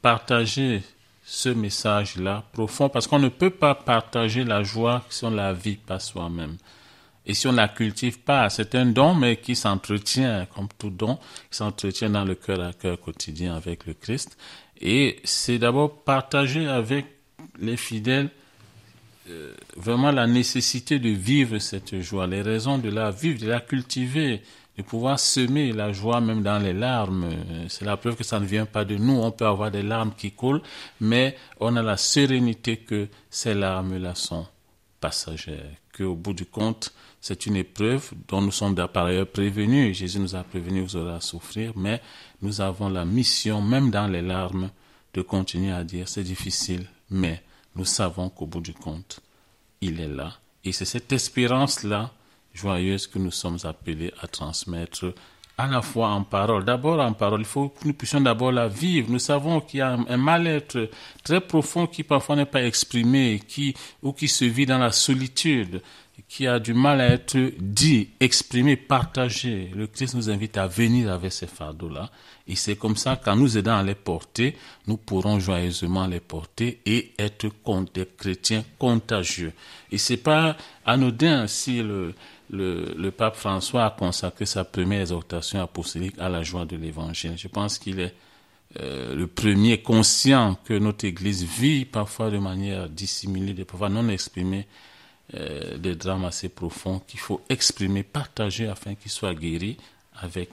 partager 0.00 0.82
ce 1.24 1.50
message-là 1.50 2.42
profond 2.52 2.88
parce 2.88 3.06
qu'on 3.06 3.18
ne 3.18 3.28
peut 3.28 3.50
pas 3.50 3.74
partager 3.74 4.44
la 4.44 4.62
joie 4.62 5.04
si 5.10 5.24
on 5.24 5.30
la 5.30 5.52
vit 5.52 5.76
pas 5.76 5.98
soi-même. 5.98 6.56
Et 7.26 7.34
si 7.34 7.46
on 7.46 7.52
ne 7.52 7.58
la 7.58 7.68
cultive 7.68 8.20
pas, 8.20 8.48
c'est 8.48 8.74
un 8.74 8.86
don, 8.86 9.14
mais 9.14 9.36
qui 9.36 9.54
s'entretient, 9.54 10.46
comme 10.54 10.68
tout 10.78 10.88
don, 10.88 11.16
qui 11.50 11.58
s'entretient 11.58 12.08
dans 12.08 12.24
le 12.24 12.34
cœur 12.34 12.62
à 12.62 12.72
cœur 12.72 12.98
quotidien 12.98 13.54
avec 13.54 13.84
le 13.84 13.92
Christ. 13.92 14.38
Et 14.80 15.20
c'est 15.24 15.58
d'abord 15.58 16.02
partager 16.04 16.66
avec 16.66 17.04
les 17.60 17.76
fidèles 17.76 18.30
euh, 19.30 19.54
vraiment 19.76 20.10
la 20.10 20.26
nécessité 20.26 20.98
de 20.98 21.10
vivre 21.10 21.58
cette 21.58 22.00
joie, 22.00 22.26
les 22.26 22.42
raisons 22.42 22.78
de 22.78 22.88
la 22.88 23.10
vivre, 23.10 23.40
de 23.40 23.46
la 23.48 23.60
cultiver, 23.60 24.42
de 24.76 24.82
pouvoir 24.82 25.18
semer 25.18 25.72
la 25.72 25.92
joie 25.92 26.20
même 26.20 26.42
dans 26.42 26.58
les 26.58 26.72
larmes. 26.72 27.28
C'est 27.68 27.84
la 27.84 27.96
preuve 27.96 28.16
que 28.16 28.24
ça 28.24 28.38
ne 28.38 28.46
vient 28.46 28.66
pas 28.66 28.84
de 28.84 28.96
nous. 28.96 29.14
On 29.14 29.32
peut 29.32 29.46
avoir 29.46 29.70
des 29.70 29.82
larmes 29.82 30.12
qui 30.16 30.30
coulent, 30.30 30.62
mais 31.00 31.36
on 31.58 31.74
a 31.76 31.82
la 31.82 31.96
sérénité 31.96 32.76
que 32.76 33.08
ces 33.28 33.54
larmes-là 33.54 34.14
sont 34.14 34.46
passagères, 35.00 35.74
qu'au 35.96 36.14
bout 36.14 36.32
du 36.32 36.46
compte, 36.46 36.92
c'est 37.20 37.46
une 37.46 37.56
épreuve 37.56 38.12
dont 38.28 38.40
nous 38.40 38.52
sommes 38.52 38.74
par 38.74 39.06
ailleurs 39.06 39.26
prévenus. 39.26 39.96
Jésus 39.96 40.20
nous 40.20 40.36
a 40.36 40.44
prévenus, 40.44 40.84
vous 40.84 40.96
aurez 40.96 41.14
à 41.14 41.20
souffrir, 41.20 41.72
mais 41.76 42.00
nous 42.42 42.60
avons 42.60 42.88
la 42.88 43.04
mission, 43.04 43.60
même 43.60 43.90
dans 43.90 44.06
les 44.06 44.22
larmes, 44.22 44.70
de 45.14 45.22
continuer 45.22 45.72
à 45.72 45.82
dire 45.82 46.08
c'est 46.08 46.22
difficile, 46.22 46.86
mais 47.10 47.42
nous 47.78 47.84
savons 47.84 48.28
qu'au 48.28 48.46
bout 48.46 48.60
du 48.60 48.74
compte, 48.74 49.20
il 49.80 50.00
est 50.00 50.08
là. 50.08 50.32
Et 50.64 50.72
c'est 50.72 50.84
cette 50.84 51.12
espérance-là 51.12 52.10
joyeuse 52.52 53.06
que 53.06 53.20
nous 53.20 53.30
sommes 53.30 53.58
appelés 53.62 54.12
à 54.20 54.26
transmettre 54.26 55.14
à 55.56 55.68
la 55.68 55.80
fois 55.80 56.08
en 56.08 56.24
parole. 56.24 56.64
D'abord 56.64 56.98
en 56.98 57.12
parole, 57.12 57.40
il 57.40 57.46
faut 57.46 57.68
que 57.68 57.86
nous 57.86 57.94
puissions 57.94 58.20
d'abord 58.20 58.50
la 58.50 58.66
vivre. 58.66 59.10
Nous 59.10 59.20
savons 59.20 59.60
qu'il 59.60 59.78
y 59.78 59.80
a 59.80 59.92
un 59.92 60.16
mal-être 60.16 60.90
très 61.22 61.40
profond 61.40 61.86
qui 61.86 62.02
parfois 62.02 62.34
n'est 62.34 62.46
pas 62.46 62.64
exprimé, 62.64 63.40
qui, 63.46 63.74
ou 64.02 64.12
qui 64.12 64.26
se 64.26 64.44
vit 64.44 64.66
dans 64.66 64.78
la 64.78 64.90
solitude 64.90 65.80
qui 66.26 66.46
a 66.46 66.58
du 66.58 66.74
mal 66.74 67.00
à 67.00 67.08
être 67.08 67.38
dit, 67.58 68.08
exprimé, 68.18 68.76
partagé. 68.76 69.70
Le 69.74 69.86
Christ 69.86 70.14
nous 70.14 70.30
invite 70.30 70.56
à 70.56 70.66
venir 70.66 71.12
avec 71.12 71.32
ces 71.32 71.46
fardeaux-là. 71.46 72.10
Et 72.46 72.56
c'est 72.56 72.76
comme 72.76 72.96
ça 72.96 73.16
qu'en 73.16 73.36
nous 73.36 73.58
aidant 73.58 73.76
à 73.76 73.82
les 73.82 73.94
porter, 73.94 74.56
nous 74.86 74.96
pourrons 74.96 75.38
joyeusement 75.38 76.06
les 76.06 76.20
porter 76.20 76.80
et 76.86 77.12
être 77.18 77.46
des 77.94 78.06
chrétiens 78.16 78.64
contagieux. 78.78 79.52
Et 79.92 79.98
c'est 79.98 80.16
pas 80.16 80.56
anodin 80.84 81.46
si 81.46 81.82
le, 81.82 82.14
pape 83.16 83.36
François 83.36 83.84
a 83.84 83.90
consacré 83.90 84.46
sa 84.46 84.64
première 84.64 85.02
exhortation 85.02 85.60
apostolique 85.60 86.16
à 86.18 86.28
la 86.28 86.42
joie 86.42 86.64
de 86.64 86.76
l'évangile. 86.76 87.34
Je 87.36 87.48
pense 87.48 87.78
qu'il 87.78 88.00
est 88.00 88.14
euh, 88.80 89.14
le 89.14 89.26
premier 89.26 89.82
conscient 89.82 90.58
que 90.64 90.74
notre 90.74 91.04
Église 91.04 91.44
vit 91.44 91.84
parfois 91.84 92.30
de 92.30 92.38
manière 92.38 92.88
dissimulée, 92.88 93.64
parfois 93.64 93.88
non 93.88 94.08
exprimée, 94.08 94.66
euh, 95.34 95.76
des 95.76 95.94
drames 95.94 96.24
assez 96.24 96.48
profonds 96.48 97.00
qu'il 97.06 97.20
faut 97.20 97.40
exprimer, 97.48 98.02
partager 98.02 98.66
afin 98.68 98.94
qu'ils 98.94 99.10
soient 99.10 99.34
guéris 99.34 99.76
avec 100.20 100.50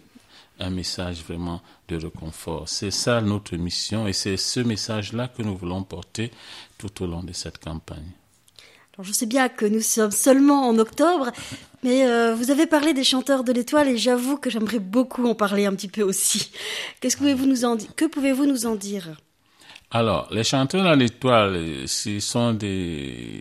un 0.59 0.69
message 0.69 1.23
vraiment 1.23 1.61
de 1.87 1.97
réconfort. 1.97 2.67
C'est 2.67 2.91
ça 2.91 3.21
notre 3.21 3.55
mission 3.55 4.07
et 4.07 4.13
c'est 4.13 4.37
ce 4.37 4.59
message-là 4.59 5.27
que 5.27 5.41
nous 5.41 5.55
voulons 5.55 5.83
porter 5.83 6.31
tout 6.77 7.03
au 7.03 7.07
long 7.07 7.23
de 7.23 7.33
cette 7.33 7.57
campagne. 7.57 8.11
Alors 8.97 9.05
je 9.05 9.11
sais 9.11 9.25
bien 9.25 9.49
que 9.49 9.65
nous 9.65 9.81
sommes 9.81 10.11
seulement 10.11 10.69
en 10.69 10.79
octobre, 10.79 11.31
mais 11.83 12.07
euh, 12.07 12.33
vous 12.33 12.49
avez 12.49 12.65
parlé 12.65 12.93
des 12.93 13.03
chanteurs 13.03 13.43
de 13.43 13.51
l'étoile 13.51 13.89
et 13.89 13.97
j'avoue 13.97 14.37
que 14.37 14.49
j'aimerais 14.49 14.79
beaucoup 14.79 15.27
en 15.27 15.35
parler 15.35 15.65
un 15.65 15.75
petit 15.75 15.89
peu 15.89 16.01
aussi. 16.01 16.51
Qu'est-ce 17.01 17.15
que 17.15 17.21
pouvez-vous 17.21 17.45
nous 17.45 17.65
en 17.65 17.75
dire 17.75 17.93
Que 17.95 18.05
pouvez-vous 18.05 18.45
nous 18.45 18.65
en 18.65 18.75
dire? 18.75 19.19
Alors, 19.95 20.27
les 20.29 20.43
chanteurs 20.43 20.87
à 20.87 20.95
l'étoile, 20.97 21.87
ce 21.87 22.19
sont 22.19 22.59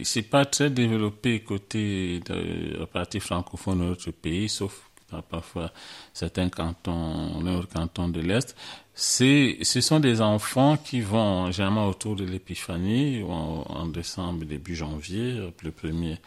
c'est 0.04 0.22
pas 0.22 0.44
très 0.44 0.70
développé 0.70 1.40
côté 1.40 2.20
de 2.20 2.78
la 2.78 2.86
partie 2.86 3.18
francophone 3.18 3.80
de 3.80 3.84
notre 3.86 4.12
pays, 4.12 4.48
sauf 4.48 4.88
parfois 5.28 5.72
certains 6.12 6.48
cantons, 6.50 7.42
leur 7.42 7.68
canton 7.68 8.06
de 8.08 8.20
l'Est. 8.20 8.54
C'est, 8.94 9.58
ce 9.62 9.80
sont 9.80 9.98
des 9.98 10.20
enfants 10.20 10.76
qui 10.76 11.00
vont 11.00 11.50
généralement 11.50 11.88
autour 11.88 12.14
de 12.14 12.24
l'épiphanie, 12.24 13.24
en, 13.24 13.64
en, 13.68 13.86
décembre, 13.86 14.44
début 14.44 14.76
janvier, 14.76 15.40
le 15.60 15.70
premier, 15.72 16.18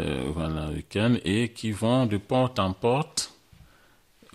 euh, 0.00 0.30
voilà, 0.32 0.70
week-end, 0.70 1.16
et 1.26 1.50
qui 1.50 1.72
vont 1.72 2.06
de 2.06 2.16
porte 2.16 2.58
en 2.58 2.72
porte, 2.72 3.37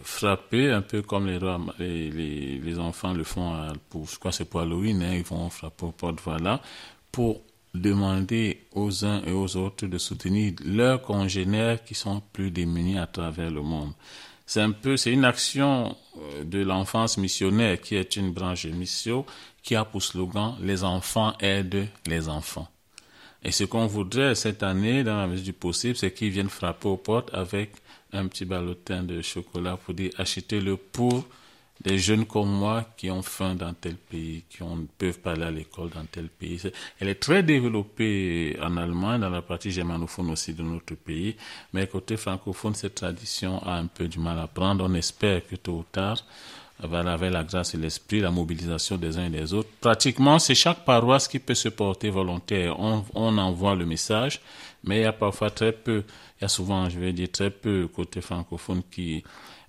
frapper 0.04 0.72
un 0.72 0.82
peu 0.82 1.02
comme 1.02 1.28
les, 1.28 2.60
les, 2.60 2.80
enfants 2.80 3.13
le 3.13 3.24
font 3.24 3.56
pour 3.89 4.08
quoi 4.20 4.32
c'est 4.32 4.46
pour 4.46 4.60
Halloween 4.62 5.02
hein, 5.02 5.13
ils 5.16 5.24
vont 5.24 5.50
frapper 5.50 5.86
aux 5.86 5.92
portes 5.92 6.20
voilà 6.24 6.62
pour 7.12 7.42
demander 7.74 8.62
aux 8.74 9.06
uns 9.06 9.24
et 9.26 9.32
aux 9.32 9.56
autres 9.58 9.88
de 9.88 9.98
soutenir 9.98 10.54
leurs 10.63 11.02
congénères 11.02 11.84
qui 11.84 11.96
sont 11.96 12.22
plus 12.32 12.52
démunis 12.52 13.00
à 13.00 13.08
travers 13.08 13.50
le 13.50 13.62
monde. 13.62 13.94
C'est 14.46 14.62
un 14.62 14.72
peu 14.72 14.98
c'est 14.98 15.12
une 15.12 15.26
action 15.26 15.96
euh, 16.18 16.44
de 16.44 16.60
l'enfance 16.60 17.18
missionnaire 17.18 17.80
qui 17.80 17.96
est 17.96 18.16
une 18.16 18.32
branche 18.32 18.66
de 18.66 18.72
mission 18.72 19.26
qui 19.63 19.76
a 19.76 19.86
pour 19.86 20.04
slogan 20.04 20.56
les 20.62 20.84
enfants 20.84 21.34
aident 21.39 21.88
les 22.06 22.28
enfants 22.28 22.68
et 23.42 23.52
ce 23.52 23.63
qu'on 23.63 23.88
voudrait 23.88 24.36
cette 24.36 24.62
année 24.62 25.04
dans 25.04 25.18
la 25.18 25.28
mesure 25.28 25.46
du 25.46 25.54
possible 25.54 25.96
c'est 25.96 26.12
qu'ils 26.12 26.30
viennent 26.30 26.50
frapper 26.50 26.89
aux 26.89 26.98
portes 26.98 27.34
avec 27.34 27.72
un 28.13 28.28
petit 28.28 28.45
ballotin 28.45 29.04
de 29.04 29.21
chocolat 29.21 29.78
pour 29.78 29.93
dire 29.93 30.12
achetez-le 30.17 30.78
pour 30.78 31.26
des 31.82 31.97
jeunes 31.97 32.26
comme 32.26 32.49
moi 32.49 32.86
qui 32.95 33.12
ont 33.12 33.21
faim 33.21 33.56
dans 33.56 33.73
tel 33.73 33.95
pays, 33.95 34.43
qui 34.49 34.63
ne 34.63 34.86
peuvent 34.97 35.19
pas 35.19 35.32
aller 35.32 35.43
à 35.43 35.52
l'école 35.52 35.89
dans 35.89 36.06
tel 36.06 36.30
pays. 36.30 36.62
Elle 36.99 37.10
est 37.10 37.19
très 37.19 37.43
développée 37.43 38.58
en 38.62 38.78
Allemagne, 38.78 39.21
dans 39.21 39.30
la 39.30 39.41
partie 39.41 39.71
germanophone 39.71 40.32
aussi 40.32 40.54
de 40.54 40.63
notre 40.63 40.95
pays, 40.95 41.36
mais 41.73 41.88
côté 41.88 42.15
francophone, 42.15 42.76
cette 42.76 42.95
tradition 42.95 43.62
a 43.63 43.76
un 43.76 43.88
peu 43.88 44.08
du 44.08 44.19
mal 44.19 44.39
à 44.39 44.47
prendre. 44.47 44.86
On 44.88 44.93
espère 44.93 45.45
que 45.45 45.56
tôt 45.56 45.80
ou 45.80 45.86
tard, 45.91 46.23
avec 46.82 47.32
la 47.32 47.43
grâce 47.43 47.73
et 47.73 47.78
l'esprit, 47.78 48.19
la 48.19 48.32
mobilisation 48.32 48.97
des 48.97 49.17
uns 49.17 49.26
et 49.26 49.30
des 49.30 49.54
autres. 49.54 49.69
Pratiquement, 49.82 50.39
c'est 50.39 50.56
chaque 50.56 50.86
paroisse 50.86 51.28
qui 51.28 51.39
peut 51.39 51.54
se 51.54 51.69
porter 51.69 52.10
volontaire. 52.10 52.80
On, 52.80 53.04
on 53.13 53.38
envoie 53.38 53.76
le 53.76 53.86
message, 53.86 54.41
mais 54.84 54.99
il 54.99 55.02
y 55.04 55.06
a 55.06 55.13
parfois 55.13 55.49
très 55.49 55.71
peu, 55.71 56.04
il 56.43 56.47
y 56.47 56.47
a 56.47 56.49
souvent, 56.49 56.89
je 56.89 56.99
vais 56.99 57.13
dire, 57.13 57.32
très 57.32 57.49
peu 57.49 57.88
côté 57.88 58.19
francophone 58.19 58.84
qui 58.91 59.23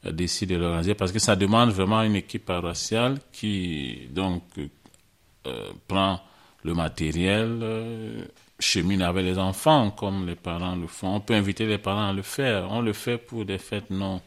euh, 0.04 0.10
décide 0.10 0.48
de 0.48 0.56
l'organiser 0.56 0.96
parce 0.96 1.12
que 1.12 1.20
ça 1.20 1.36
demande 1.36 1.70
vraiment 1.70 2.02
une 2.02 2.16
équipe 2.16 2.46
paroissiale 2.46 3.18
qui, 3.30 4.08
donc, 4.10 4.42
euh, 5.46 5.70
prend 5.86 6.20
le 6.64 6.74
matériel, 6.74 7.60
euh, 7.62 8.24
chemine 8.58 9.02
avec 9.02 9.24
les 9.24 9.38
enfants 9.38 9.92
comme 9.92 10.26
les 10.26 10.34
parents 10.34 10.74
le 10.74 10.88
font. 10.88 11.14
On 11.14 11.20
peut 11.20 11.34
inviter 11.34 11.64
les 11.64 11.78
parents 11.78 12.08
à 12.08 12.12
le 12.12 12.22
faire. 12.22 12.66
On 12.72 12.80
le 12.80 12.92
fait 12.92 13.18
pour 13.18 13.44
des 13.44 13.58
fêtes 13.58 13.90
non 13.90 14.20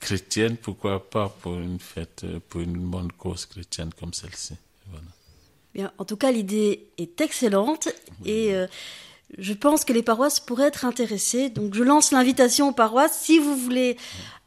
chrétiennes, 0.00 0.56
pourquoi 0.56 1.08
pas 1.08 1.28
pour 1.28 1.54
une 1.54 1.78
fête, 1.78 2.26
pour 2.48 2.62
une 2.62 2.78
bonne 2.78 3.12
cause 3.12 3.46
chrétienne 3.46 3.90
comme 3.98 4.12
celle-ci. 4.12 4.54
Voilà. 4.88 5.06
Bien, 5.72 5.92
en 5.98 6.04
tout 6.04 6.16
cas, 6.16 6.32
l'idée 6.32 6.88
est 6.98 7.20
excellente 7.20 7.88
et 8.24 8.54
euh, 8.54 8.66
je 9.38 9.52
pense 9.52 9.84
que 9.84 9.92
les 9.92 10.02
paroisses 10.02 10.40
pourraient 10.40 10.68
être 10.68 10.84
intéressées. 10.84 11.50
Donc, 11.50 11.74
je 11.74 11.82
lance 11.82 12.12
l'invitation 12.12 12.68
aux 12.68 12.72
paroisses. 12.72 13.18
Si 13.18 13.38
vous 13.38 13.56
voulez 13.56 13.96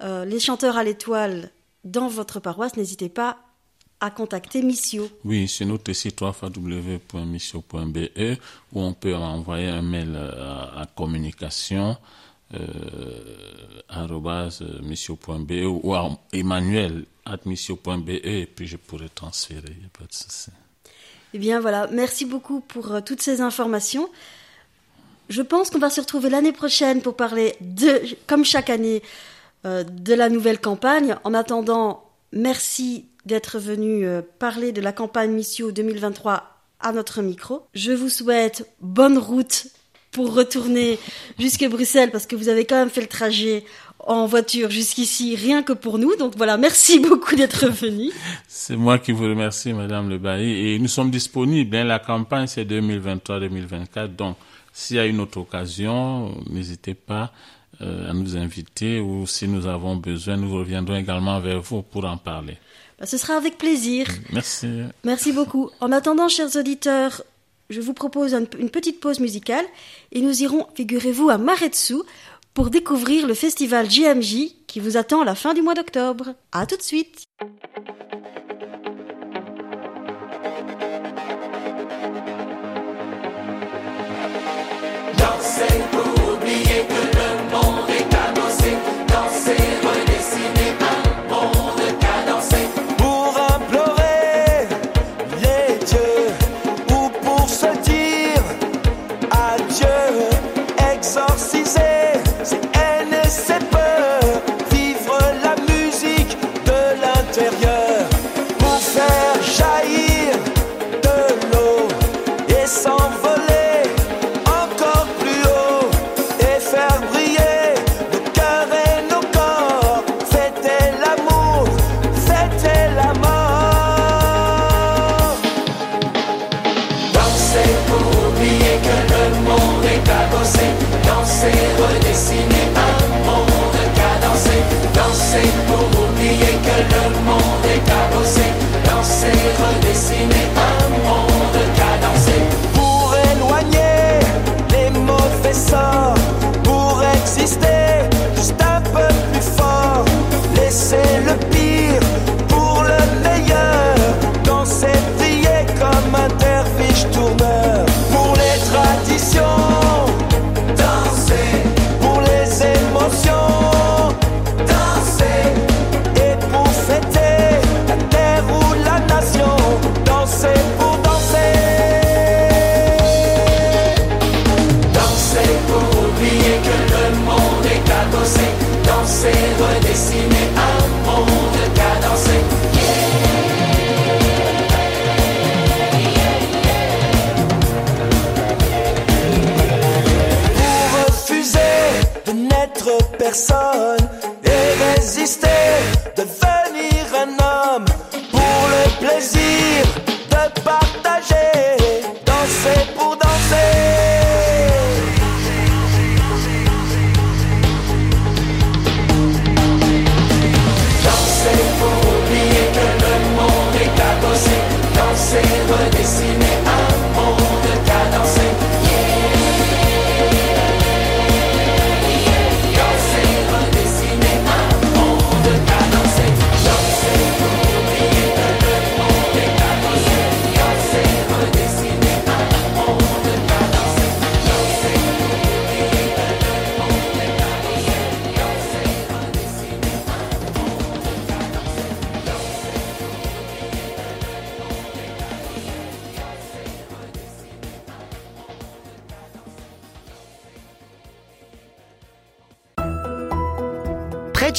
euh, 0.01 0.25
les 0.25 0.39
chanteurs 0.39 0.77
à 0.77 0.83
l'étoile 0.83 1.51
dans 1.83 2.07
votre 2.07 2.39
paroisse, 2.39 2.75
n'hésitez 2.77 3.09
pas 3.09 3.37
à 3.99 4.11
contacter 4.11 4.61
Missio. 4.61 5.09
Oui, 5.25 5.47
c'est 5.47 5.65
notre 5.65 5.91
site 5.93 6.21
www.missio.be 6.21 7.99
où 8.73 8.81
on 8.81 8.93
peut 8.93 9.15
envoyer 9.15 9.67
un 9.67 9.81
mail 9.81 10.15
à, 10.15 10.81
à 10.81 10.85
communication 10.85 11.97
euh, 12.53 12.61
missio.be 14.81 15.65
ou 15.65 15.93
à 15.93 16.17
emmanuel 16.31 17.05
at 17.25 17.39
missio.be 17.45 18.09
et 18.09 18.45
puis 18.45 18.67
je 18.67 18.77
pourrai 18.77 19.09
transférer, 19.09 19.71
il 19.71 19.79
n'y 19.79 19.85
a 19.85 19.97
pas 19.97 20.05
de 20.05 20.13
souci. 20.13 20.51
Eh 21.33 21.39
bien 21.39 21.59
voilà, 21.59 21.87
merci 21.91 22.23
beaucoup 22.25 22.61
pour 22.61 22.91
euh, 22.91 23.01
toutes 23.01 23.21
ces 23.21 23.41
informations. 23.41 24.09
Je 25.29 25.41
pense 25.41 25.69
qu'on 25.69 25.79
va 25.79 25.89
se 25.89 26.01
retrouver 26.01 26.29
l'année 26.29 26.51
prochaine 26.51 27.01
pour 27.01 27.15
parler 27.15 27.55
de, 27.61 28.01
comme 28.27 28.45
chaque 28.45 28.69
année, 28.69 29.01
euh, 29.65 29.83
de 29.83 30.13
la 30.13 30.29
nouvelle 30.29 30.59
campagne. 30.59 31.15
En 31.23 31.33
attendant, 31.33 32.03
merci 32.31 33.05
d'être 33.25 33.59
venu 33.59 34.05
euh, 34.05 34.21
parler 34.39 34.71
de 34.71 34.81
la 34.81 34.93
campagne 34.93 35.31
Missio 35.31 35.71
2023 35.71 36.43
à 36.79 36.91
notre 36.91 37.21
micro. 37.21 37.67
Je 37.73 37.91
vous 37.91 38.09
souhaite 38.09 38.69
bonne 38.79 39.17
route 39.17 39.67
pour 40.11 40.33
retourner 40.33 40.97
jusqu'à 41.37 41.69
Bruxelles 41.69 42.11
parce 42.11 42.25
que 42.25 42.35
vous 42.35 42.49
avez 42.49 42.65
quand 42.65 42.77
même 42.77 42.89
fait 42.89 43.01
le 43.01 43.07
trajet 43.07 43.65
en 43.99 44.25
voiture 44.25 44.71
jusqu'ici, 44.71 45.35
rien 45.35 45.63
que 45.63 45.73
pour 45.73 45.99
nous. 45.99 46.15
Donc 46.15 46.35
voilà, 46.37 46.57
merci 46.57 46.99
beaucoup 47.07 47.35
d'être 47.35 47.67
venu. 47.67 48.11
C'est 48.47 48.77
moi 48.77 48.99
qui 48.99 49.11
vous 49.11 49.25
remercie, 49.25 49.73
Madame 49.73 50.09
Le 50.09 50.17
Bailly. 50.17 50.69
Et 50.69 50.79
nous 50.79 50.87
sommes 50.87 51.11
disponibles. 51.11 51.75
Hein. 51.75 51.83
La 51.83 51.99
campagne, 51.99 52.47
c'est 52.47 52.63
2023-2024. 52.65 54.15
Donc, 54.15 54.37
s'il 54.77 54.97
y 54.97 54.99
a 54.99 55.07
une 55.07 55.19
autre 55.19 55.39
occasion, 55.39 56.35
n'hésitez 56.47 56.93
pas 56.93 57.31
euh, 57.81 58.11
à 58.11 58.13
nous 58.13 58.37
inviter 58.37 58.99
ou 58.99 59.25
si 59.25 59.47
nous 59.47 59.65
avons 59.65 59.95
besoin, 59.95 60.37
nous 60.37 60.53
reviendrons 60.53 60.95
également 60.95 61.39
vers 61.39 61.61
vous 61.61 61.81
pour 61.81 62.05
en 62.05 62.17
parler. 62.17 62.57
Bah, 62.99 63.07
ce 63.07 63.17
sera 63.17 63.33
avec 63.33 63.57
plaisir. 63.57 64.05
Merci. 64.31 64.83
Merci 65.03 65.31
beaucoup. 65.31 65.71
En 65.79 65.91
attendant, 65.91 66.29
chers 66.29 66.55
auditeurs, 66.55 67.23
je 67.71 67.81
vous 67.81 67.93
propose 67.95 68.35
une 68.35 68.69
petite 68.69 68.99
pause 68.99 69.19
musicale 69.19 69.65
et 70.11 70.21
nous 70.21 70.43
irons, 70.43 70.67
figurez-vous, 70.75 71.31
à 71.31 71.39
Maretsu 71.39 71.95
pour 72.53 72.69
découvrir 72.69 73.25
le 73.25 73.33
festival 73.33 73.89
JMJ 73.89 74.57
qui 74.67 74.79
vous 74.79 74.95
attend 74.95 75.21
à 75.21 75.25
la 75.25 75.33
fin 75.33 75.55
du 75.55 75.63
mois 75.63 75.73
d'octobre. 75.73 76.35
À 76.51 76.67
tout 76.67 76.77
de 76.77 76.83
suite. 76.83 77.23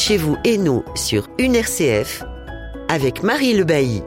Chez 0.09 0.17
vous 0.17 0.39
et 0.43 0.57
nous 0.57 0.85
sur 0.95 1.29
une 1.37 1.55
RCF 1.55 2.25
avec 2.89 3.23
Marie 3.23 3.53
Le 3.53 3.65
Bailly. 3.65 4.01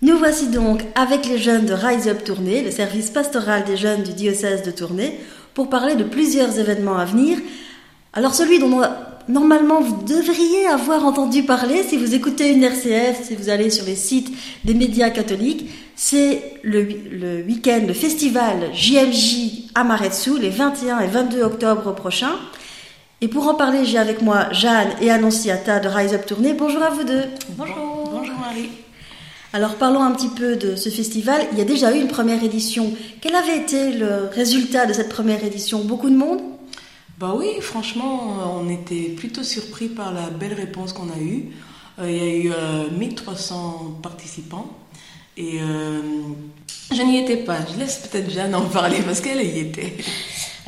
Nous 0.00 0.16
voici 0.16 0.48
donc 0.48 0.82
avec 0.94 1.26
les 1.26 1.36
jeunes 1.36 1.66
de 1.66 1.74
Rise 1.74 2.08
Up 2.08 2.24
Tournai, 2.24 2.62
le 2.62 2.70
service 2.70 3.10
pastoral 3.10 3.64
des 3.64 3.76
jeunes 3.76 4.04
du 4.04 4.14
diocèse 4.14 4.62
de 4.62 4.70
Tournai, 4.70 5.20
pour 5.52 5.68
parler 5.68 5.94
de 5.94 6.04
plusieurs 6.04 6.58
événements 6.58 6.96
à 6.96 7.04
venir. 7.04 7.36
Alors 8.14 8.34
celui 8.34 8.58
dont 8.58 8.80
normalement 9.28 9.82
vous 9.82 10.02
devriez 10.02 10.66
avoir 10.68 11.04
entendu 11.04 11.42
parler 11.42 11.82
si 11.82 11.98
vous 11.98 12.14
écoutez 12.14 12.48
une 12.48 12.64
RCF, 12.64 13.24
si 13.24 13.34
vous 13.34 13.50
allez 13.50 13.68
sur 13.68 13.84
les 13.84 13.96
sites 13.96 14.32
des 14.64 14.72
médias 14.72 15.10
catholiques, 15.10 15.68
c'est 15.96 16.54
le, 16.62 16.80
le 16.80 17.42
week-end, 17.42 17.82
le 17.86 17.92
festival 17.92 18.70
JMJ 18.72 19.68
à 19.74 19.84
Maretsu, 19.84 20.38
les 20.40 20.48
21 20.48 21.00
et 21.00 21.08
22 21.08 21.42
octobre 21.42 21.94
prochains. 21.94 22.38
Et 23.20 23.26
pour 23.26 23.48
en 23.48 23.54
parler, 23.54 23.84
j'ai 23.84 23.98
avec 23.98 24.22
moi 24.22 24.46
Jeanne 24.52 24.90
et 25.00 25.10
Annonciata 25.10 25.80
de 25.80 25.88
Rise 25.88 26.14
Up 26.14 26.24
Tournée. 26.24 26.54
Bonjour 26.54 26.80
à 26.80 26.90
vous 26.90 27.02
deux. 27.02 27.24
Bonjour. 27.56 28.10
Bonjour 28.12 28.38
Marie. 28.38 28.70
Alors 29.52 29.74
parlons 29.74 30.04
un 30.04 30.12
petit 30.12 30.28
peu 30.28 30.54
de 30.54 30.76
ce 30.76 30.88
festival. 30.88 31.40
Il 31.50 31.58
y 31.58 31.60
a 31.60 31.64
déjà 31.64 31.92
eu 31.92 32.00
une 32.00 32.06
première 32.06 32.44
édition. 32.44 32.94
Quel 33.20 33.34
avait 33.34 33.58
été 33.58 33.90
le 33.90 34.28
résultat 34.32 34.86
de 34.86 34.92
cette 34.92 35.08
première 35.08 35.42
édition? 35.42 35.80
Beaucoup 35.80 36.10
de 36.10 36.14
monde? 36.16 36.40
Bah 37.18 37.34
oui, 37.36 37.60
franchement, 37.60 38.36
on 38.56 38.68
était 38.70 39.08
plutôt 39.08 39.42
surpris 39.42 39.88
par 39.88 40.14
la 40.14 40.30
belle 40.30 40.54
réponse 40.54 40.92
qu'on 40.92 41.10
a 41.10 41.18
eue. 41.18 41.46
Euh, 41.98 42.08
il 42.08 42.16
y 42.16 42.20
a 42.20 42.86
eu 42.86 42.92
1300 42.96 43.96
euh, 43.98 44.00
participants. 44.00 44.70
Et 45.36 45.58
euh, 45.60 46.02
je 46.92 47.02
n'y 47.02 47.18
étais 47.18 47.38
pas. 47.38 47.58
Je 47.72 47.80
laisse 47.80 47.98
peut-être 47.98 48.30
Jeanne 48.30 48.54
en 48.54 48.66
parler 48.66 49.02
parce 49.04 49.20
qu'elle 49.20 49.44
y 49.44 49.58
était. 49.58 49.96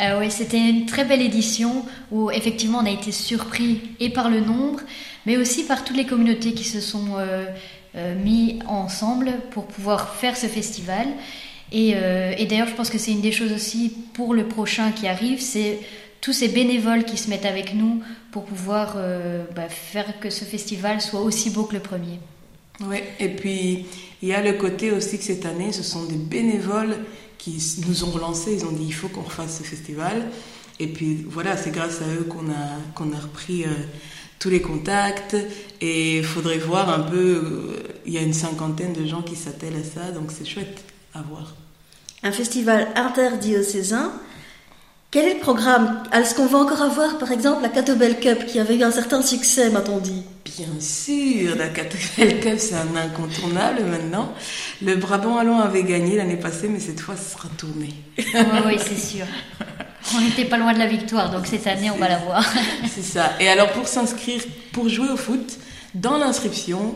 Euh, 0.01 0.19
oui, 0.19 0.31
c'était 0.31 0.59
une 0.59 0.87
très 0.87 1.05
belle 1.05 1.21
édition 1.21 1.85
où 2.11 2.31
effectivement 2.31 2.79
on 2.79 2.87
a 2.87 2.91
été 2.91 3.13
surpris 3.13 3.83
et 4.01 4.11
par 4.11 4.31
le 4.31 4.41
nombre, 4.41 4.81
mais 5.27 5.37
aussi 5.37 5.65
par 5.65 5.85
toutes 5.85 5.97
les 5.97 6.07
communautés 6.07 6.55
qui 6.55 6.65
se 6.65 6.81
sont 6.81 7.19
euh, 7.19 7.45
euh 7.97 8.15
mis 8.15 8.61
ensemble 8.67 9.33
pour 9.51 9.67
pouvoir 9.67 10.15
faire 10.15 10.37
ce 10.37 10.47
festival. 10.47 11.07
Et, 11.73 11.93
euh, 11.95 12.35
d'ailleurs, 12.49 12.69
je 12.69 12.75
pense 12.75 12.91
que 12.91 12.99
c'est 12.99 13.13
une 13.13 13.21
des 13.21 13.33
choses 13.33 13.53
aussi 13.53 13.93
pour 14.15 14.35
le 14.35 14.47
prochain 14.47 14.91
qui 14.93 15.07
arrive, 15.07 15.41
c'est 15.41 15.79
tous 16.21 16.33
ces 16.33 16.49
bénévoles 16.49 17.05
qui 17.05 17.17
se 17.17 17.31
mettent 17.31 17.47
avec 17.47 17.75
nous 17.75 18.03
pour 18.31 18.45
pouvoir 18.45 18.95
euh, 18.97 19.45
bah, 19.55 19.69
faire 19.69 20.19
que 20.21 20.31
ce 20.31 20.45
festival 20.45 21.01
soit 21.01 21.21
aussi 21.21 21.51
beau 21.51 21.65
que 21.65 21.75
le 21.75 21.81
premier. 21.81 22.19
Oui, 22.83 22.99
et 23.19 23.29
puis 23.29 23.87
il 24.23 24.29
y 24.29 24.33
a 24.33 24.43
le 24.43 24.55
côté 24.55 24.91
aussi 24.93 25.19
que 25.19 25.25
cette 25.25 25.47
année, 25.47 25.73
ce 25.73 25.83
sont 25.83 26.05
des 26.05 26.17
bénévoles 26.17 26.97
qui 27.39 27.63
nous 27.87 28.05
ont 28.05 28.11
relancés, 28.11 28.55
ils 28.55 28.65
ont 28.65 28.73
dit 28.73 28.85
il 28.87 28.95
faut 28.95 29.09
qu'on 29.09 29.23
refasse 29.23 29.59
ce 29.59 29.63
festival. 29.63 30.31
Et 30.79 30.87
puis 30.87 31.25
voilà, 31.29 31.57
c'est 31.57 31.71
grâce 31.71 32.01
à 32.01 32.07
eux 32.07 32.25
qu'on 32.25 32.49
a, 32.51 32.79
qu'on 32.95 33.13
a 33.13 33.19
repris 33.19 33.65
euh, 33.65 33.69
tous 34.39 34.49
les 34.49 34.63
contacts. 34.63 35.37
Et 35.81 36.19
il 36.19 36.25
faudrait 36.25 36.59
voir 36.59 36.89
un 36.89 37.01
peu, 37.01 37.17
euh, 37.17 38.01
il 38.07 38.13
y 38.13 38.19
a 38.19 38.23
une 38.23 38.33
cinquantaine 38.33 38.93
de 38.93 39.07
gens 39.07 39.23
qui 39.23 39.37
s'attellent 39.37 39.77
à 39.77 39.85
ça, 39.85 40.11
donc 40.11 40.31
c'est 40.31 40.47
chouette 40.47 40.83
à 41.15 41.23
voir. 41.23 41.55
Un 42.23 42.33
festival 42.33 42.89
interdiocésain 42.97 44.13
quel 45.11 45.27
est 45.27 45.35
le 45.35 45.41
programme? 45.41 46.03
Est-ce 46.13 46.37
qu'on 46.37 46.47
va 46.47 46.59
encore 46.59 46.83
avoir, 46.83 47.19
par 47.19 47.33
exemple, 47.33 47.63
la 47.63 47.69
Catobel 47.69 48.21
Cup, 48.21 48.47
qui 48.47 48.61
avait 48.61 48.77
eu 48.77 48.85
un 48.85 48.93
certain 48.93 49.23
succès, 49.23 49.69
m'a-t-on 49.71 49.99
dit? 49.99 50.23
Bien 50.45 50.69
sûr, 50.79 51.57
la 51.57 51.69
Catobel 51.69 52.39
Cup, 52.41 52.59
c'est 52.59 52.77
un 52.77 52.95
incontournable 52.97 53.83
maintenant. 53.85 54.33
Le 54.83 54.95
Brabant 54.95 55.39
Allons 55.39 55.59
avait 55.59 55.83
gagné 55.83 56.17
l'année 56.17 56.37
passée, 56.37 56.69
mais 56.69 56.79
cette 56.79 57.01
fois, 57.01 57.17
ce 57.17 57.33
sera 57.33 57.49
tourné. 57.59 57.89
oui, 58.67 58.77
c'est 58.79 58.97
sûr. 58.97 59.27
On 60.17 60.21
n'était 60.21 60.45
pas 60.45 60.59
loin 60.59 60.73
de 60.73 60.79
la 60.79 60.87
victoire, 60.87 61.31
donc 61.31 61.47
cette 61.47 61.67
année, 61.67 61.91
on 61.91 61.99
va 61.99 62.09
la 62.09 62.19
voir. 62.19 62.45
c'est 62.89 63.03
ça. 63.03 63.33
Et 63.41 63.49
alors, 63.49 63.71
pour 63.73 63.89
s'inscrire, 63.89 64.43
pour 64.73 64.89
jouer 64.89 65.09
au 65.09 65.17
foot, 65.17 65.59
dans 65.95 66.19
l'inscription, 66.19 66.95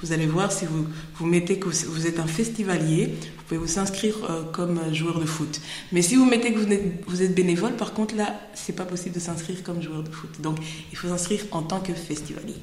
vous 0.00 0.12
allez 0.12 0.26
voir 0.26 0.50
si 0.50 0.64
vous, 0.64 0.86
vous 1.16 1.26
mettez 1.26 1.58
que 1.58 1.68
vous 1.68 2.06
êtes 2.06 2.18
un 2.18 2.26
festivalier, 2.26 3.14
vous 3.36 3.44
pouvez 3.44 3.58
vous 3.58 3.78
inscrire 3.78 4.16
euh, 4.28 4.42
comme 4.52 4.80
joueur 4.92 5.20
de 5.20 5.26
foot. 5.26 5.60
Mais 5.92 6.02
si 6.02 6.16
vous 6.16 6.24
mettez 6.24 6.52
que 6.52 6.58
vous 6.58 6.72
êtes, 6.72 7.04
vous 7.06 7.22
êtes 7.22 7.34
bénévole, 7.34 7.72
par 7.72 7.92
contre 7.92 8.16
là, 8.16 8.34
c'est 8.54 8.74
pas 8.74 8.84
possible 8.84 9.14
de 9.14 9.20
s'inscrire 9.20 9.62
comme 9.62 9.82
joueur 9.82 10.02
de 10.02 10.10
foot. 10.10 10.40
Donc 10.40 10.56
il 10.90 10.96
faut 10.96 11.08
s'inscrire 11.08 11.42
en 11.52 11.62
tant 11.62 11.80
que 11.80 11.92
festivalier. 11.92 12.56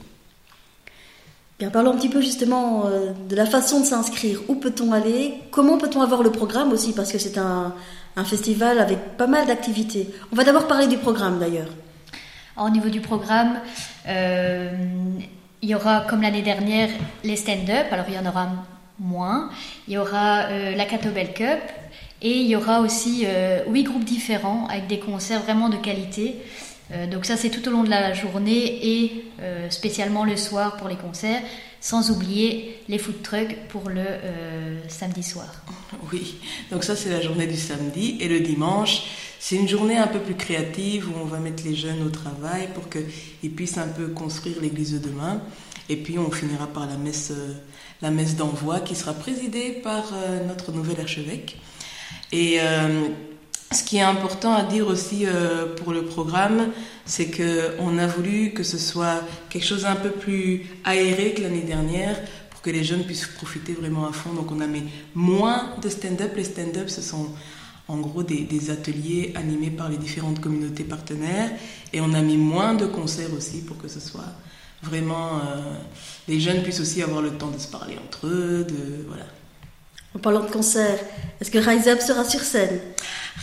Bien, 1.60 1.70
parlons 1.70 1.92
un 1.92 1.98
petit 1.98 2.10
peu 2.10 2.22
justement 2.22 2.88
euh, 2.88 3.14
de 3.30 3.36
la 3.36 3.46
façon 3.46 3.82
de 3.82 3.86
s'inscrire. 3.86 4.42
Où 4.48 4.56
peut-on 4.56 4.92
aller? 4.92 5.36
Comment 5.52 5.78
peut-on 5.78 6.02
avoir 6.02 6.24
le 6.24 6.32
programme 6.32 6.72
aussi? 6.74 6.94
Parce 6.94 7.12
que 7.12 7.20
c'est 7.20 7.38
un, 7.38 7.76
un 8.16 8.24
festival 8.26 8.80
avec 8.80 9.18
pas 9.18 9.28
mal 9.28 9.46
d'activités. 9.46 10.10
On 10.32 10.36
va 10.36 10.44
d'abord 10.44 10.68
parler 10.68 10.88
du 10.88 10.98
programme 10.98 11.40
d'ailleurs. 11.40 11.70
Au 12.58 12.70
niveau 12.70 12.90
du 12.90 13.02
programme, 13.02 13.60
euh, 14.08 14.72
il 15.64 15.70
y 15.70 15.76
aura, 15.76 16.02
comme 16.02 16.22
l'année 16.22 16.42
dernière, 16.42 16.90
les 17.24 17.38
stand-up. 17.38 17.88
Alors, 17.92 18.06
il 18.10 18.16
y 18.16 18.20
en 18.20 18.26
aura 18.26 18.50
moins. 19.00 19.50
Il 19.88 19.94
y 19.94 19.98
aura 19.98 20.42
euh, 20.50 20.76
la 20.76 20.84
Catobel 20.84 21.34
Cup. 21.34 21.62
Et 22.22 22.32
il 22.32 22.48
y 22.48 22.56
aura 22.56 22.82
aussi 22.82 23.24
euh, 23.26 23.64
huit 23.68 23.84
groupes 23.84 24.04
différents 24.04 24.68
avec 24.68 24.88
des 24.88 25.00
concerts 25.00 25.42
vraiment 25.42 25.70
de 25.70 25.78
qualité. 25.78 26.36
Euh, 26.92 27.08
donc 27.08 27.26
ça, 27.26 27.38
c'est 27.38 27.50
tout 27.50 27.66
au 27.68 27.72
long 27.72 27.84
de 27.84 27.90
la 27.90 28.14
journée 28.14 29.02
et 29.02 29.26
spécialement 29.70 30.26
le 30.26 30.38
soir 30.38 30.78
pour 30.78 30.88
les 30.88 30.96
concerts, 30.96 31.42
sans 31.84 32.12
oublier 32.12 32.80
les 32.88 32.98
food 32.98 33.22
trucks 33.22 33.58
pour 33.68 33.90
le 33.90 34.06
samedi 34.88 35.22
soir. 35.22 35.48
Oui, 36.12 36.36
donc 36.72 36.84
ça, 36.84 36.96
c'est 36.96 37.10
la 37.10 37.22
journée 37.22 37.46
du 37.46 37.58
samedi. 37.58 38.18
Et 38.20 38.28
le 38.28 38.40
dimanche, 38.40 39.04
c'est 39.46 39.58
une 39.58 39.68
journée 39.68 39.98
un 39.98 40.08
peu 40.08 40.20
plus 40.20 40.36
créative 40.36 41.10
où 41.10 41.14
on 41.22 41.26
va 41.26 41.40
mettre 41.40 41.66
les 41.66 41.76
jeunes 41.76 42.02
au 42.02 42.10
travail 42.10 42.70
pour 42.74 42.86
qu'ils 42.88 43.52
puissent 43.52 43.78
un 43.78 43.90
peu 43.90 44.08
construire 44.08 44.62
l'église 44.62 44.94
de 44.94 45.00
demain. 45.10 45.42
Et 45.90 45.98
puis 45.98 46.18
on 46.18 46.32
finira 46.32 46.68
par 46.68 46.88
la 46.88 46.96
messe, 46.96 47.32
euh, 47.32 47.54
la 48.02 48.10
messe 48.10 48.38
d'envoi 48.38 48.80
qui 48.80 48.96
sera 48.96 49.14
présidée 49.14 49.72
par 49.84 50.14
euh, 50.14 50.46
notre 50.48 50.72
nouvel 50.72 51.02
archevêque. 51.02 51.58
Et 52.32 52.60
euh, 52.62 53.10
ce 53.74 53.84
qui 53.84 53.98
est 53.98 54.02
important 54.02 54.54
à 54.54 54.64
dire 54.64 54.88
aussi 54.88 55.26
pour 55.78 55.94
le 55.94 56.04
programme, 56.04 56.70
c'est 57.06 57.30
qu'on 57.30 57.98
a 57.98 58.08
voulu 58.08 58.52
que 58.52 58.64
ce 58.64 58.78
soit 58.78 59.22
quelque 59.50 59.66
chose 59.66 59.86
un 59.86 59.96
peu 59.96 60.10
plus 60.10 60.66
aéré 60.84 61.34
que 61.34 61.42
l'année 61.42 61.62
dernière 61.62 62.18
pour 62.50 62.62
que 62.62 62.70
les 62.70 62.84
jeunes 62.84 63.04
puissent 63.04 63.28
profiter 63.28 63.74
vraiment 63.74 64.08
à 64.08 64.14
fond. 64.14 64.34
Donc 64.34 64.52
on 64.52 64.62
a 64.62 64.68
mis 64.68 64.84
moins 65.16 65.74
de 65.82 65.90
stand-up. 65.90 66.34
Les 66.36 66.44
stand-up, 66.44 66.90
ce 66.90 67.02
sont 67.02 67.30
en 67.88 67.98
gros 67.98 68.24
des, 68.24 68.72
ateliers 68.72 69.34
animés 69.36 69.70
par 69.70 69.90
les 69.90 69.98
différentes 69.98 70.40
communautés 70.40 70.84
partenaires 70.84 71.52
et 71.92 72.02
on 72.02 72.14
a 72.14 72.22
mis 72.22 72.38
moins 72.38 72.74
de 72.76 72.86
concerts 72.86 73.34
aussi 73.34 73.62
pour 73.62 73.78
que 73.78 73.88
ce 73.88 74.00
soit 74.00 74.34
vraiment 74.82 75.38
euh, 75.38 75.76
les 76.28 76.40
jeunes 76.40 76.64
puissent 76.64 76.80
aussi 76.80 77.02
avoir 77.02 77.22
le 77.22 77.32
temps 77.32 77.52
de 77.52 77.58
se 77.58 77.68
parler 77.68 77.96
entre 77.98 78.28
eux 78.28 78.66
voilà 79.08 79.26
en 80.16 80.20
parlant 80.20 80.44
de 80.44 80.52
concerts, 80.52 81.00
est-ce 81.42 81.50
que 81.50 81.58
Rise 81.58 81.88
Up 81.88 82.00
sera 82.00 82.24
sur 82.24 82.42
scène? 82.42 82.80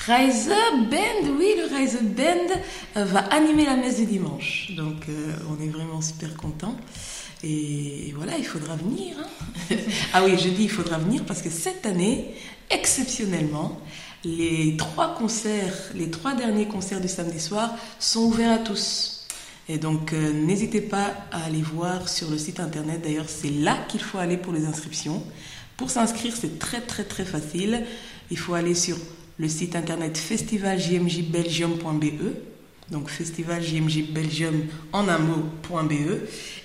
Rise 0.07 0.49
Up 0.49 0.91
Band, 0.91 1.37
oui, 1.39 1.55
le 1.57 1.77
Rise 1.77 1.97
Up 1.97 2.03
Band 2.03 2.55
euh, 2.97 3.05
va 3.05 3.21
animer 3.21 3.67
la 3.67 3.77
messe 3.77 3.97
du 3.97 4.07
dimanche. 4.07 4.73
Donc 4.77 5.09
euh, 5.09 5.35
on 5.51 5.63
est 5.63 5.69
vraiment 5.69 6.01
super 6.01 6.35
contents. 6.37 6.77
Et 7.43 8.13
voilà, 8.17 8.37
il 8.39 8.45
faudra 8.45 8.77
venir. 8.77 9.17
Hein. 9.19 9.77
ah 10.13 10.23
oui, 10.25 10.37
je 10.39 10.49
dis 10.49 10.65
il 10.65 10.71
faudra 10.71 10.99
venir 10.99 11.25
parce 11.25 11.43
que 11.43 11.51
cette 11.51 11.87
année, 11.87 12.35
exceptionnellement, 12.69 13.81
les 14.25 14.77
trois 14.77 15.15
concerts, 15.15 15.75
les 15.95 16.11
trois 16.11 16.35
derniers 16.35 16.67
concerts 16.67 17.01
du 17.01 17.09
samedi 17.09 17.41
soir 17.41 17.75
sont 17.99 18.21
ouverts 18.21 18.53
à 18.53 18.59
tous. 18.59 19.27
Et 19.69 19.79
donc, 19.79 20.13
euh, 20.13 20.33
n'hésitez 20.33 20.81
pas 20.81 21.15
à 21.31 21.45
aller 21.45 21.63
voir 21.63 22.09
sur 22.09 22.29
le 22.31 22.39
site 22.39 22.61
internet. 22.61 23.03
D'ailleurs, 23.03 23.29
c'est 23.29 23.51
là 23.51 23.79
qu'il 23.89 24.01
faut 24.01 24.19
aller 24.19 24.37
pour 24.37 24.53
les 24.53 24.67
inscriptions. 24.67 25.23
Pour 25.81 25.91
s'inscrire, 25.91 26.35
c'est 26.39 26.59
très 26.59 26.83
très 26.83 27.05
très 27.05 27.25
facile. 27.25 27.87
Il 28.31 28.37
faut 28.37 28.53
aller 28.53 28.75
sur 28.75 28.99
le 29.39 29.49
site 29.49 29.75
internet 29.75 30.19
festivaljmjbelgium.be 30.19 32.35
donc 32.91 33.09
Festival 33.09 33.63
JMJ 33.63 34.13
Belgium 34.13 34.67
en 34.93 35.09
un 35.09 35.19
mot.be. 35.19 36.19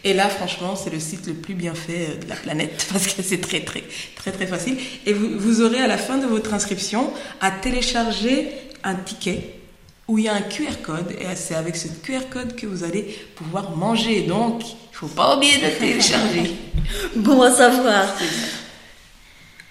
Et 0.03 0.13
là, 0.13 0.27
franchement, 0.27 0.75
c'est 0.75 0.89
le 0.89 0.99
site 0.99 1.27
le 1.27 1.33
plus 1.33 1.53
bien 1.53 1.75
fait 1.75 2.09
euh, 2.09 2.17
de 2.25 2.27
la 2.27 2.35
planète 2.35 2.87
parce 2.91 3.07
que 3.07 3.21
c'est 3.21 3.39
très, 3.39 3.61
très, 3.61 3.85
très, 4.17 4.33
très 4.33 4.47
facile. 4.47 4.75
Et 5.05 5.13
vous, 5.13 5.39
vous 5.39 5.61
aurez 5.61 5.79
à 5.79 5.87
la 5.87 5.97
fin 5.97 6.17
de 6.17 6.25
votre 6.25 6.53
inscription 6.53 7.09
à 7.39 7.51
télécharger 7.51 8.49
un 8.83 8.95
ticket 8.95 9.61
où 10.09 10.17
il 10.17 10.25
y 10.25 10.27
a 10.27 10.33
un 10.33 10.41
QR 10.41 10.81
code 10.83 11.11
et 11.11 11.27
c'est 11.35 11.55
avec 11.55 11.77
ce 11.77 11.87
QR 11.87 12.27
code 12.29 12.57
que 12.57 12.67
vous 12.67 12.83
allez 12.83 13.17
pouvoir 13.35 13.77
manger. 13.77 14.23
Donc, 14.23 14.61
il 14.67 14.75
faut 14.91 15.07
pas 15.07 15.37
oublier 15.37 15.59
de 15.59 15.69
télécharger. 15.79 16.53
bon 17.15 17.41
à 17.41 17.51
savoir. 17.51 18.13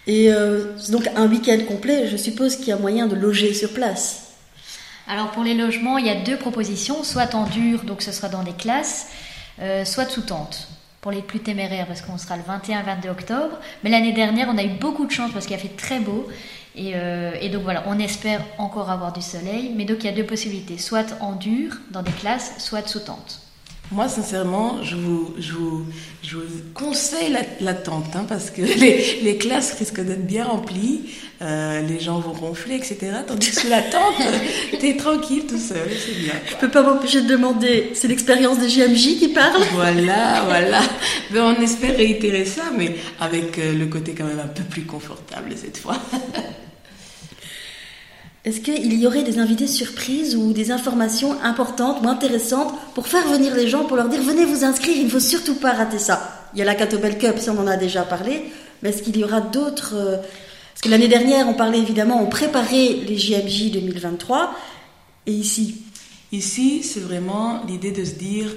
Et 0.07 0.32
euh, 0.32 0.72
donc 0.90 1.09
un 1.16 1.26
week-end 1.28 1.59
complet, 1.66 2.09
je 2.09 2.16
suppose 2.16 2.57
qu'il 2.57 2.68
y 2.68 2.72
a 2.72 2.76
moyen 2.76 3.07
de 3.07 3.14
loger 3.14 3.55
sur 3.55 3.72
place. 3.72 4.32
Alors 5.07 5.30
pour 5.30 5.42
les 5.42 5.55
logements, 5.55 5.98
il 5.98 6.07
y 6.07 6.11
a 6.11 6.14
deux 6.14 6.36
propositions, 6.36 7.02
soit 7.05 7.34
en 7.34 7.44
dur, 7.44 7.84
donc 7.84 8.02
ce 8.02 8.12
sera 8.12 8.28
dans 8.28 8.42
des 8.42 8.52
classes, 8.52 9.09
euh, 9.61 9.84
soit 9.84 10.07
sous 10.07 10.22
tente. 10.22 10.68
Pour 11.00 11.12
les 11.12 11.20
plus 11.20 11.40
téméraires, 11.40 11.86
parce 11.86 12.00
qu'on 12.00 12.16
sera 12.16 12.36
le 12.36 12.42
21-22 12.42 13.11
octobre. 13.11 13.59
Mais 13.82 13.90
l'année 13.90 14.12
dernière, 14.12 14.48
on 14.50 14.57
a 14.57 14.64
eu 14.64 14.70
beaucoup 14.70 15.05
de 15.05 15.11
chance 15.11 15.30
parce 15.32 15.44
qu'il 15.44 15.55
a 15.55 15.59
fait 15.59 15.76
très 15.76 16.00
beau. 16.00 16.26
Et, 16.76 16.92
euh, 16.94 17.32
et, 17.40 17.50
donc 17.50 17.62
voilà, 17.62 17.84
on 17.86 17.98
espère 17.98 18.40
encore 18.57 18.90
avoir 18.90 19.12
du 19.12 19.20
soleil. 19.20 19.72
Mais 19.76 19.84
donc 19.84 19.98
il 20.00 20.07
y 20.07 20.09
a 20.09 20.12
deux 20.12 20.24
possibilités, 20.24 20.78
soit 20.78 21.14
en 21.20 21.32
dur, 21.32 21.72
dans 21.90 22.02
des 22.02 22.11
classes, 22.12 22.55
soit 22.59 22.88
sous 22.88 23.00
tente. 23.00 23.43
Moi, 23.93 24.09
sincèrement, 24.09 24.82
je 24.82 24.97
vous, 24.97 25.35
je 25.39 25.53
vous, 25.53 25.85
je 26.22 26.37
vous 26.37 26.45
conseille 26.72 27.30
la, 27.30 27.41
la 27.61 27.74
tente, 27.74 28.16
hein, 28.16 28.24
parce 28.26 28.51
que 28.51 28.62
les, 28.80 29.20
les, 29.22 29.37
classes 29.37 29.74
risquent 29.74 30.01
d'être 30.01 30.26
bien 30.26 30.45
remplies, 30.45 31.03
euh, 31.43 31.82
les 31.82 32.01
gens 32.01 32.18
vont 32.18 32.32
ronfler, 32.32 32.76
etc. 32.76 32.99
Tandis 33.26 33.51
que 33.53 33.68
la 33.68 33.82
tente, 33.82 34.14
t'es 34.80 34.97
tranquille 34.97 35.45
tout 35.47 35.59
seul, 35.59 35.89
c'est 35.91 36.18
bien. 36.18 36.32
Je 36.51 36.57
peux 36.57 36.70
pas 36.70 36.82
m'empêcher 36.82 37.22
de 37.22 37.28
demander, 37.28 37.91
c'est 37.95 38.09
l'expérience 38.09 38.59
des 38.59 38.70
JMJ 38.70 39.18
qui 39.18 39.28
parle 39.28 39.62
Voilà, 39.74 40.45
voilà. 40.47 40.80
Mais 41.30 41.41
on 41.41 41.55
espère 41.61 41.95
réitérer 41.97 42.47
ça, 42.47 42.62
mais 42.76 42.97
avec 43.20 43.59
euh, 43.59 43.74
le 43.74 43.87
côté 43.87 44.14
quand 44.14 44.24
même 44.24 44.41
un 44.41 44.49
peu 44.49 44.64
plus 44.64 44.82
confortable 44.82 45.51
cette 45.57 45.76
fois. 45.76 45.99
Est-ce 48.45 48.61
qu'il 48.61 48.92
y 49.01 49.07
aurait 49.07 49.22
des 49.22 49.38
invités 49.38 49.66
surprises 49.66 50.36
ou 50.36 50.53
des 50.53 50.70
informations 50.70 51.40
importantes 51.42 52.05
ou 52.05 52.09
intéressantes 52.09 52.74
pour 52.95 53.09
faire 53.09 53.26
venir 53.26 53.55
les 53.55 53.68
gens, 53.68 53.84
pour 53.84 53.97
leur 53.97 54.11
dire 54.11 54.22
venez 54.22 54.45
vous 54.45 54.64
inscrire, 54.64 54.95
il 54.97 55.07
ne 55.07 55.11
faut 55.11 55.20
surtout 55.20 55.55
pas 55.55 55.72
rater 55.72 55.99
ça. 55.99 56.49
Il 56.53 56.59
y 56.59 56.62
a 56.62 56.66
la 56.66 56.74
Catobel 56.74 57.16
Cup, 57.16 57.36
si 57.38 57.49
on 57.49 57.59
en 57.59 57.66
a 57.66 57.78
déjà 57.78 58.03
parlé, 58.03 58.45
mais 58.82 58.90
est-ce 58.90 59.03
qu'il 59.03 59.16
y 59.16 59.24
aura 59.24 59.40
d'autres 59.40 59.95
euh, 59.95 60.16
Parce 60.18 60.82
que 60.82 60.90
l'année 60.90 61.09
dernière, 61.09 61.49
on 61.49 61.55
parlait 61.55 61.78
évidemment, 61.78 62.22
on 62.22 62.26
préparait 62.26 62.99
les 63.09 63.16
JMJ 63.16 63.70
2023, 63.70 64.55
et 65.26 65.32
ici? 65.32 65.82
Ici, 66.30 66.82
c'est 66.82 67.01
vraiment 67.01 67.62
l'idée 67.66 67.92
de 67.92 68.05
se 68.05 68.14
dire 68.14 68.49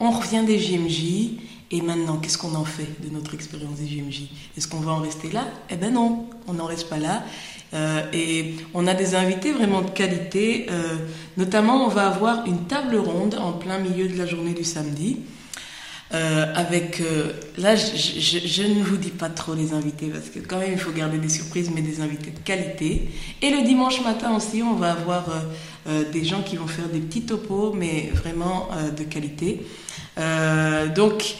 on 0.00 0.10
revient 0.10 0.42
des 0.44 0.58
JMJ, 0.58 1.38
et 1.72 1.80
maintenant, 1.80 2.18
qu'est-ce 2.18 2.38
qu'on 2.38 2.54
en 2.54 2.64
fait 2.64 2.86
de 3.02 3.12
notre 3.12 3.34
expérience 3.34 3.78
des 3.80 3.88
JMJ 3.88 4.28
Est-ce 4.56 4.68
qu'on 4.68 4.78
va 4.78 4.92
en 4.92 5.00
rester 5.00 5.30
là? 5.32 5.44
Eh 5.68 5.76
ben 5.76 5.92
non, 5.92 6.26
on 6.46 6.52
n'en 6.52 6.66
reste 6.66 6.88
pas 6.88 6.98
là. 6.98 7.24
Euh, 7.74 8.02
et 8.12 8.54
on 8.72 8.86
a 8.86 8.94
des 8.94 9.16
invités 9.16 9.52
vraiment 9.52 9.82
de 9.82 9.90
qualité. 9.90 10.66
Euh, 10.70 10.96
notamment, 11.36 11.84
on 11.84 11.88
va 11.88 12.06
avoir 12.06 12.46
une 12.46 12.66
table 12.66 12.96
ronde 12.96 13.34
en 13.34 13.52
plein 13.52 13.78
milieu 13.78 14.06
de 14.06 14.16
la 14.16 14.26
journée 14.26 14.54
du 14.54 14.64
samedi 14.64 15.18
Euh, 16.14 16.54
avec 16.54 17.02
là, 17.58 17.74
je, 17.74 18.62
ne 18.62 18.84
vous 18.84 18.96
dis 18.96 19.10
pas 19.10 19.28
trop 19.28 19.54
les 19.54 19.72
invités 19.72 20.06
parce 20.06 20.28
que 20.28 20.38
quand 20.38 20.60
même 20.60 20.70
il 20.70 20.78
faut 20.78 20.92
garder 20.92 21.18
des 21.18 21.28
surprises, 21.28 21.68
mais 21.74 21.82
des 21.82 22.00
invités 22.00 22.30
de 22.30 22.38
qualité. 22.44 23.08
Et 23.42 23.50
le 23.50 23.64
dimanche 23.64 24.00
matin 24.04 24.36
aussi, 24.36 24.62
on 24.62 24.76
va 24.76 24.92
avoir 24.92 25.24
des 26.12 26.24
gens 26.24 26.42
qui 26.42 26.54
vont 26.58 26.68
faire 26.68 26.88
des 26.88 27.00
petits 27.00 27.22
topos, 27.22 27.72
mais 27.72 28.12
vraiment 28.14 28.68
de 28.96 29.02
qualité. 29.02 29.66
donc 30.94 31.34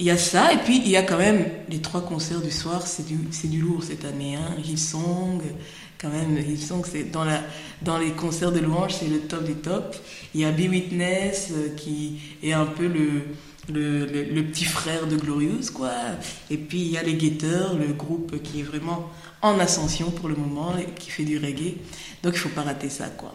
il 0.00 0.06
y 0.06 0.10
a 0.10 0.16
ça, 0.16 0.52
et 0.52 0.56
puis 0.56 0.78
il 0.78 0.88
y 0.88 0.96
a 0.96 1.02
quand 1.02 1.18
même 1.18 1.44
les 1.68 1.78
trois 1.78 2.00
concerts 2.00 2.40
du 2.40 2.50
soir, 2.50 2.86
c'est 2.86 3.06
du, 3.06 3.16
du 3.16 3.60
lourd 3.60 3.84
cette 3.84 4.06
année. 4.06 4.34
Hein. 4.34 4.56
Hillsong, 4.64 5.42
quand 6.00 6.08
même, 6.08 6.38
Hillsong, 6.38 6.86
c'est 6.90 7.10
dans, 7.10 7.26
dans 7.82 7.98
les 7.98 8.12
concerts 8.12 8.50
de 8.50 8.60
louange, 8.60 8.94
c'est 8.94 9.08
le 9.08 9.20
top 9.20 9.44
des 9.44 9.54
tops. 9.54 10.00
Il 10.34 10.40
y 10.40 10.46
a 10.46 10.52
Be 10.52 10.70
Witness 10.70 11.52
qui 11.76 12.18
est 12.42 12.54
un 12.54 12.64
peu 12.64 12.86
le 12.86 13.24
le, 13.68 14.06
le, 14.06 14.42
petit 14.44 14.64
frère 14.64 15.06
de 15.06 15.16
Glorious, 15.16 15.70
quoi. 15.72 15.92
Et 16.50 16.56
puis 16.56 16.80
il 16.80 16.90
y 16.90 16.96
a 16.96 17.02
les 17.02 17.14
Guetteurs, 17.14 17.76
le 17.76 17.92
groupe 17.92 18.42
qui 18.42 18.60
est 18.60 18.64
vraiment 18.64 19.10
en 19.42 19.60
ascension 19.60 20.10
pour 20.10 20.28
le 20.28 20.34
moment, 20.34 20.74
qui 20.98 21.10
fait 21.10 21.24
du 21.24 21.38
reggae. 21.38 21.76
Donc 22.22 22.34
il 22.34 22.38
faut 22.38 22.48
pas 22.48 22.62
rater 22.62 22.88
ça, 22.88 23.06
quoi. 23.06 23.34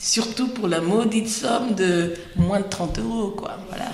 Surtout 0.00 0.48
pour 0.48 0.68
la 0.68 0.80
maudite 0.80 1.28
somme 1.28 1.74
de 1.74 2.14
moins 2.34 2.60
de 2.60 2.68
30 2.68 2.98
euros, 2.98 3.34
quoi. 3.36 3.58
Voilà. 3.68 3.92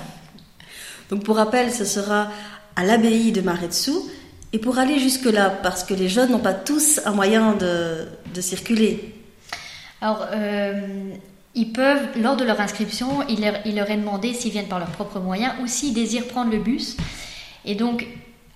Donc 1.09 1.23
pour 1.23 1.35
rappel, 1.35 1.71
ce 1.71 1.85
sera 1.85 2.29
à 2.75 2.83
l'abbaye 2.83 3.31
de 3.31 3.41
Maretsu. 3.41 3.91
Et 4.53 4.59
pour 4.59 4.79
aller 4.79 4.99
jusque-là, 4.99 5.49
parce 5.49 5.83
que 5.83 5.93
les 5.93 6.07
jeunes 6.07 6.31
n'ont 6.31 6.39
pas 6.39 6.53
tous 6.53 7.01
un 7.05 7.11
moyen 7.11 7.53
de, 7.53 8.07
de 8.33 8.41
circuler. 8.41 9.13
Alors, 10.01 10.27
euh, 10.31 11.11
ils 11.55 11.71
peuvent, 11.71 12.07
lors 12.21 12.35
de 12.35 12.43
leur 12.43 12.59
inscription, 12.59 13.27
il 13.27 13.41
leur, 13.41 13.89
est 13.89 13.97
demandé 13.97 14.33
s'ils 14.33 14.51
viennent 14.51 14.67
par 14.67 14.79
leurs 14.79 14.91
propres 14.91 15.19
moyens 15.19 15.53
ou 15.61 15.67
s'ils 15.67 15.93
désirent 15.93 16.27
prendre 16.27 16.51
le 16.51 16.59
bus. 16.59 16.97
Et 17.65 17.75
donc, 17.75 18.05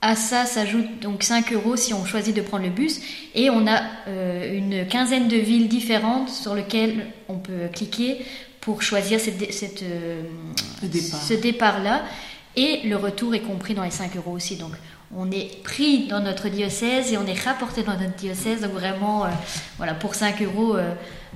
à 0.01 0.15
ça 0.15 0.45
s'ajoute 0.45 0.99
donc 1.01 1.23
5 1.23 1.51
euros 1.53 1.75
si 1.75 1.93
on 1.93 2.05
choisit 2.05 2.35
de 2.35 2.41
prendre 2.41 2.63
le 2.63 2.69
bus. 2.69 2.99
Et 3.35 3.49
on 3.49 3.67
a 3.67 3.81
euh, 4.07 4.57
une 4.57 4.85
quinzaine 4.87 5.27
de 5.27 5.37
villes 5.37 5.69
différentes 5.69 6.29
sur 6.29 6.55
lesquelles 6.55 7.07
on 7.29 7.37
peut 7.37 7.67
cliquer 7.73 8.19
pour 8.61 8.81
choisir 8.81 9.19
cette, 9.19 9.53
cette, 9.53 9.83
euh, 9.83 10.23
ce 10.81 11.33
départ-là. 11.33 12.03
Et 12.55 12.81
le 12.85 12.95
retour 12.95 13.35
est 13.35 13.41
compris 13.41 13.73
dans 13.73 13.83
les 13.83 13.91
5 13.91 14.15
euros 14.17 14.31
aussi. 14.31 14.55
Donc, 14.55 14.71
on 15.15 15.31
est 15.31 15.63
pris 15.63 16.07
dans 16.07 16.19
notre 16.19 16.49
diocèse 16.49 17.11
et 17.11 17.17
on 17.17 17.25
est 17.25 17.39
rapporté 17.39 17.83
dans 17.83 17.97
notre 17.97 18.15
diocèse. 18.15 18.61
Donc, 18.61 18.71
vraiment, 18.71 19.25
euh, 19.25 19.29
voilà, 19.77 19.93
pour 19.93 20.15
5 20.15 20.41
euros 20.41 20.77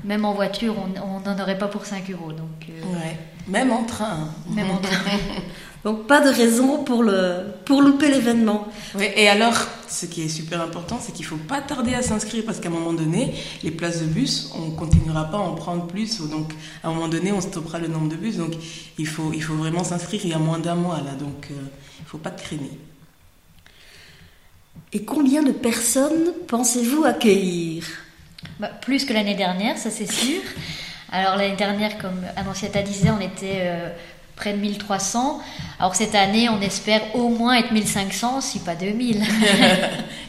même 0.03 0.25
en 0.25 0.33
voiture, 0.33 0.75
on 1.03 1.19
n'en 1.19 1.39
aurait 1.39 1.57
pas 1.57 1.67
pour 1.67 1.85
5 1.85 2.09
euros. 2.11 2.31
Donc, 2.31 2.67
euh, 2.69 2.95
ouais. 2.95 3.17
Même 3.47 3.71
en 3.71 3.83
train. 3.83 4.29
Même 4.49 4.71
en 4.71 4.77
train. 4.77 5.11
donc 5.83 6.07
pas 6.07 6.21
de 6.21 6.29
raison 6.29 6.83
pour, 6.83 7.03
le, 7.03 7.41
pour 7.65 7.81
louper 7.81 8.09
l'événement. 8.09 8.67
Oui, 8.95 9.07
et 9.15 9.27
alors, 9.27 9.53
ce 9.89 10.05
qui 10.05 10.23
est 10.23 10.29
super 10.29 10.61
important, 10.61 10.97
c'est 11.01 11.11
qu'il 11.11 11.25
ne 11.25 11.29
faut 11.29 11.35
pas 11.37 11.59
tarder 11.59 11.93
à 11.93 12.01
s'inscrire 12.01 12.43
parce 12.45 12.59
qu'à 12.59 12.69
un 12.69 12.71
moment 12.71 12.93
donné, 12.93 13.33
les 13.63 13.71
places 13.71 14.01
de 14.01 14.05
bus, 14.05 14.51
on 14.55 14.71
ne 14.71 14.75
continuera 14.75 15.25
pas 15.25 15.37
à 15.37 15.41
en 15.41 15.55
prendre 15.55 15.85
plus. 15.85 16.21
Donc 16.29 16.53
à 16.83 16.87
un 16.87 16.93
moment 16.93 17.09
donné, 17.09 17.33
on 17.33 17.41
stoppera 17.41 17.79
le 17.79 17.87
nombre 17.87 18.07
de 18.07 18.15
bus. 18.15 18.37
Donc 18.37 18.53
il 18.97 19.07
faut, 19.07 19.31
il 19.33 19.43
faut 19.43 19.55
vraiment 19.55 19.83
s'inscrire. 19.83 20.21
Il 20.23 20.29
y 20.29 20.33
a 20.33 20.39
moins 20.39 20.59
d'un 20.59 20.75
mois 20.75 20.97
là. 20.97 21.11
Donc 21.19 21.47
euh, 21.51 21.55
il 21.99 22.03
ne 22.03 22.07
faut 22.07 22.17
pas 22.17 22.31
traîner. 22.31 22.71
Et 24.93 25.03
combien 25.03 25.43
de 25.43 25.51
personnes 25.51 26.33
pensez-vous 26.47 27.03
accueillir? 27.03 27.83
Bah, 28.59 28.69
plus 28.69 29.05
que 29.05 29.13
l'année 29.13 29.35
dernière, 29.35 29.77
ça 29.77 29.89
c'est 29.89 30.11
sûr. 30.11 30.41
Alors 31.11 31.35
l'année 31.35 31.55
dernière, 31.55 31.97
comme 31.97 32.21
Annonciata 32.35 32.81
disait, 32.81 33.09
on 33.11 33.19
était 33.19 33.61
euh, 33.61 33.89
près 34.35 34.53
de 34.53 34.57
1300. 34.57 35.41
Alors 35.79 35.95
cette 35.95 36.15
année, 36.15 36.49
on 36.49 36.61
espère 36.61 37.15
au 37.15 37.29
moins 37.29 37.55
être 37.55 37.71
1500, 37.71 38.41
si 38.41 38.59
pas 38.59 38.75
2000. 38.75 39.17
Il 39.21 39.25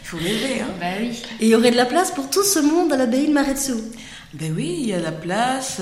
faut 0.03 0.17
rêver, 0.19 0.61
hein 0.61 0.69
bah 0.81 0.87
oui. 1.01 1.23
Et 1.41 1.47
il 1.47 1.49
y 1.49 1.55
aurait 1.55 1.71
de 1.71 1.77
la 1.77 1.87
place 1.87 2.11
pour 2.11 2.29
tout 2.31 2.45
ce 2.45 2.59
monde 2.59 2.93
à 2.93 2.97
l'abbaye 2.97 3.27
de 3.27 3.33
Maretsu 3.33 3.73
ben 4.35 4.53
oui, 4.53 4.79
il 4.81 4.87
y 4.87 4.93
a 4.93 4.99
la 4.99 5.13
place. 5.13 5.81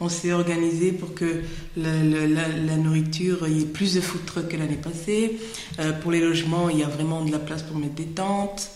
On 0.00 0.08
s'est 0.08 0.32
organisé 0.32 0.90
pour 0.90 1.14
que 1.14 1.42
la, 1.76 2.76
nourriture, 2.78 3.46
il 3.46 3.58
y 3.58 3.62
ait 3.62 3.66
plus 3.66 3.94
de 3.94 4.00
food 4.00 4.24
trucks 4.24 4.48
que 4.48 4.56
l'année 4.56 4.78
passée. 4.78 5.38
Euh, 5.78 5.92
pour 5.92 6.10
les 6.10 6.20
logements, 6.20 6.70
il 6.70 6.78
y 6.78 6.82
a 6.82 6.88
vraiment 6.88 7.22
de 7.22 7.30
la 7.30 7.38
place 7.38 7.62
pour 7.62 7.76
mettre 7.76 7.94
des 7.94 8.06
tentes. 8.06 8.70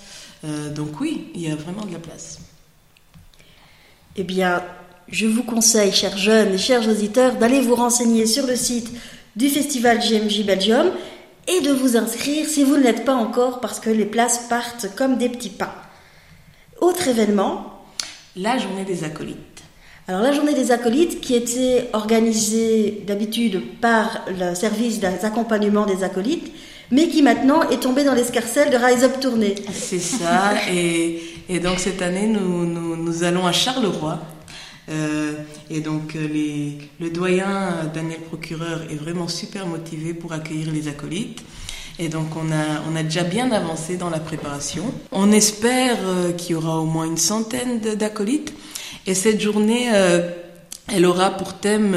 Euh, 0.45 0.70
donc 0.70 1.01
oui, 1.01 1.28
il 1.34 1.40
y 1.40 1.51
a 1.51 1.57
vraiment 1.57 1.86
de 1.86 1.92
la 1.92 1.99
place. 1.99 2.38
Eh 4.16 4.24
bien, 4.24 4.62
je 5.09 5.26
vous 5.26 5.42
conseille, 5.42 5.92
chers 5.92 6.16
jeunes 6.16 6.55
et 6.55 6.59
chers 6.59 6.88
auditeurs, 6.88 7.34
d'aller 7.36 7.61
vous 7.61 7.74
renseigner 7.74 8.26
sur 8.26 8.46
le 8.46 8.57
site 8.57 8.90
du 9.36 9.48
festival 9.48 9.98
GMJ 9.98 10.44
Belgium 10.44 10.90
et 11.48 11.61
de 11.61 11.72
vous 11.72 11.96
inscrire 11.96 12.46
si 12.46 12.64
vous 12.64 12.76
ne 12.76 12.82
l'êtes 12.82 13.05
pas 13.05 13.14
encore 13.14 13.61
parce 13.61 13.80
que 13.80 13.90
les 13.90 14.07
places 14.07 14.46
partent 14.48 14.94
comme 14.96 15.18
des 15.18 15.28
petits 15.28 15.50
pains. 15.50 15.74
Autre 16.80 17.09
événement 17.09 17.82
La 18.36 18.59
journée 18.59 18.84
des 18.84 19.05
acolytes. 19.05 19.38
Alors 20.07 20.22
la 20.22 20.32
journée 20.32 20.55
des 20.55 20.70
acolytes 20.70 21.20
qui 21.20 21.34
était 21.34 21.88
organisée 21.92 23.02
d'habitude 23.07 23.62
par 23.80 24.24
le 24.28 24.55
service 24.55 25.00
d'accompagnement 25.00 25.86
des 25.86 26.05
acolytes, 26.05 26.52
mais 26.90 27.09
qui 27.09 27.22
maintenant 27.22 27.68
est 27.70 27.80
tombée 27.80 28.05
dans 28.05 28.14
l'escarcelle 28.14 28.70
de 28.70 28.76
Rise 28.76 29.02
Up 29.05 29.18
Tournée. 29.20 29.55
C'est 29.72 29.98
ça, 29.98 30.52
et 30.70 31.34
et 31.48 31.61
donc 31.61 31.78
cette 31.78 32.00
année, 32.00 32.26
nous, 32.26 32.64
nous, 32.64 33.22
allons 33.22 33.46
à 33.46 33.52
Charleroi. 33.52 34.18
Euh, 34.91 35.32
et 35.70 35.80
donc 35.80 36.14
euh, 36.14 36.28
le 37.01 37.11
doyen 37.11 37.49
euh, 37.49 37.87
Daniel 37.93 38.20
Procureur 38.20 38.82
est 38.91 38.97
vraiment 38.97 39.28
super 39.28 39.66
motivé 39.66 40.12
pour 40.12 40.32
accueillir 40.32 40.70
les 40.72 40.89
acolytes. 40.89 41.43
Et 41.99 42.09
donc 42.09 42.37
on 42.37 42.51
a, 42.53 42.82
on 42.91 42.97
a 42.97 43.03
déjà 43.03 43.22
bien 43.22 43.51
avancé 43.53 43.97
dans 43.97 44.11
la 44.11 44.18
préparation. 44.18 44.93
On 45.12 45.30
espère 45.32 45.97
qu'il 46.37 46.53
y 46.53 46.55
aura 46.55 46.80
au 46.80 46.87
moins 46.87 47.05
une 47.05 47.16
centaine 47.16 47.78
d'acolytes. 47.80 48.53
Et 49.07 49.14
cette 49.14 49.41
journée, 49.41 49.91
elle 50.89 51.07
aura 51.07 51.30
pour 51.30 51.55
thème 51.55 51.97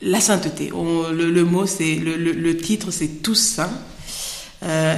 la 0.00 0.20
sainteté. 0.20 0.70
le, 0.72 1.42
mot, 1.42 1.66
c'est 1.66 1.96
le, 1.96 2.56
titre, 2.56 2.90
c'est 2.90 3.20
tous 3.22 3.34
saints. 3.34 3.78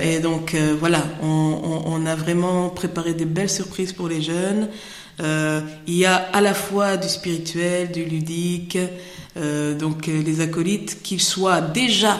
Et 0.04 0.20
donc 0.20 0.54
voilà, 0.78 1.02
on, 1.20 1.82
on, 1.86 2.06
a 2.06 2.14
vraiment 2.14 2.68
préparé 2.68 3.14
des 3.14 3.24
belles 3.24 3.50
surprises 3.50 3.92
pour 3.92 4.06
les 4.06 4.22
jeunes. 4.22 4.68
Euh, 5.22 5.60
il 5.86 5.94
y 5.96 6.04
a 6.04 6.16
à 6.16 6.40
la 6.40 6.54
fois 6.54 6.96
du 6.96 7.08
spirituel, 7.08 7.92
du 7.92 8.04
ludique, 8.04 8.78
euh, 9.36 9.74
donc 9.74 10.06
les 10.06 10.40
acolytes, 10.40 11.02
qu'ils 11.02 11.20
soient 11.20 11.60
déjà 11.60 12.18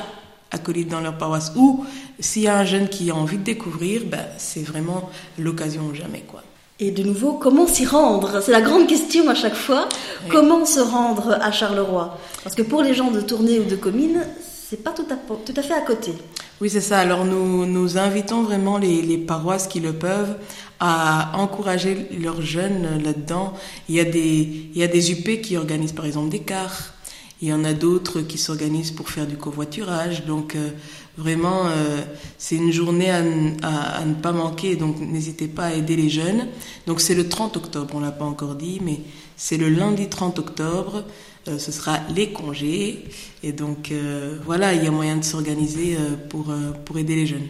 acolytes 0.51 0.89
dans 0.89 1.01
leur 1.01 1.17
paroisse 1.19 1.53
ou 1.57 1.85
s'il 2.21 2.43
y 2.43 2.49
a 2.49 2.59
un 2.59 2.65
jeune 2.65 2.89
qui 2.89 3.11
a 3.11 3.15
envie 3.15 3.39
de 3.39 3.43
découvrir, 3.43 4.03
ben, 4.07 4.25
c'est 4.39 4.63
vraiment 4.63 5.11
l'occasion 5.39 5.83
ou 5.91 5.95
jamais 5.95 6.21
quoi. 6.21 6.43
Et 6.79 6.91
de 6.91 7.03
nouveau, 7.03 7.35
comment 7.35 7.67
s'y 7.67 7.87
rendre? 7.87 8.41
C'est 8.43 8.51
la 8.51 8.61
grande 8.61 8.87
question 8.87 9.29
à 9.29 9.35
chaque 9.35 9.55
fois. 9.55 9.89
Comment 10.29 10.65
se 10.65 10.81
rendre 10.81 11.39
à 11.41 11.53
Charleroi? 11.53 12.19
Parce 12.43 12.57
que 12.57 12.63
pour 12.63 12.83
les 12.83 12.93
gens 12.93 13.11
de 13.11 13.21
tournée 13.21 13.61
ou 13.61 13.65
de 13.65 13.77
commune, 13.77 14.25
c'est 14.73 14.83
pas 14.83 14.93
tout 14.93 15.05
à, 15.11 15.17
tout 15.17 15.53
à 15.55 15.63
fait 15.63 15.75
à 15.75 15.83
côté. 15.83 16.15
Oui, 16.63 16.71
c'est 16.71 16.81
ça. 16.81 16.99
Alors 16.99 17.27
nous, 17.27 17.67
nous 17.67 17.99
invitons 17.99 18.43
vraiment 18.43 18.79
les, 18.79 19.19
paroisses 19.19 19.67
qui 19.67 19.81
le 19.81 19.93
peuvent 19.93 20.39
à 20.81 21.39
encourager 21.39 22.09
leurs 22.19 22.41
jeunes 22.41 23.03
là-dedans. 23.05 23.53
Il 23.91 23.97
y 23.97 24.01
a 24.01 24.05
des, 24.05 24.71
il 24.75 24.79
y 24.79 24.83
a 24.83 24.87
des 24.87 25.13
UP 25.13 25.43
qui 25.43 25.59
organisent 25.59 25.93
par 25.93 26.07
exemple 26.07 26.31
des 26.31 26.39
cars. 26.39 26.95
Il 27.43 27.49
y 27.49 27.53
en 27.53 27.65
a 27.65 27.75
d'autres 27.75 28.23
qui 28.23 28.39
s'organisent 28.39 28.93
pour 28.93 29.11
faire 29.11 29.27
du 29.27 29.37
covoiturage. 29.37 30.25
Donc 30.25 30.57
euh, 30.57 30.71
vraiment, 31.19 31.67
euh, 31.67 32.01
c'est 32.39 32.57
une 32.57 32.73
journée 32.73 33.11
à, 33.11 33.23
à, 33.63 33.99
à, 33.99 34.05
ne 34.07 34.15
pas 34.15 34.33
manquer. 34.33 34.77
Donc 34.77 34.99
n'hésitez 35.01 35.49
pas 35.49 35.65
à 35.65 35.75
aider 35.75 35.97
les 35.97 36.09
jeunes. 36.09 36.47
Donc 36.87 37.03
c'est 37.03 37.15
le 37.15 37.29
30 37.29 37.59
octobre, 37.59 37.95
on 37.95 38.01
l'a 38.01 38.11
pas 38.11 38.25
encore 38.25 38.55
dit, 38.55 38.81
mais 38.83 39.01
c'est 39.37 39.59
le 39.59 39.69
lundi 39.69 40.09
30 40.09 40.39
octobre. 40.39 41.05
Euh, 41.49 41.59
ce 41.59 41.73
sera 41.73 41.99
les 42.15 42.33
congés. 42.33 43.05
Et 43.43 43.53
donc 43.53 43.91
euh, 43.91 44.39
voilà, 44.45 44.75
il 44.75 44.85
y 44.85 44.87
a 44.87 44.91
moyen 44.91 45.17
de 45.17 45.25
s'organiser 45.25 45.97
euh, 45.97 46.17
pour, 46.29 46.55
pour 46.85 46.99
aider 46.99 47.17
les 47.17 47.27
jeunes. 47.27 47.49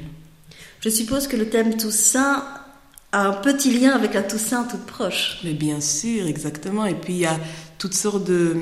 Je 0.80 0.88
suppose 0.88 1.26
que 1.28 1.36
le 1.36 1.48
thème 1.48 1.76
Toussaint 1.76 2.44
a 3.12 3.26
un 3.28 3.32
petit 3.32 3.78
lien 3.78 3.90
avec 3.90 4.14
la 4.14 4.22
Toussaint 4.22 4.64
toute 4.64 4.86
proche. 4.86 5.40
Mais 5.44 5.52
bien 5.52 5.80
sûr, 5.80 6.26
exactement. 6.26 6.86
Et 6.86 6.94
puis 6.94 7.12
il 7.12 7.18
y 7.20 7.26
a 7.26 7.38
toutes 7.78 7.94
sortes 7.94 8.24
de, 8.24 8.56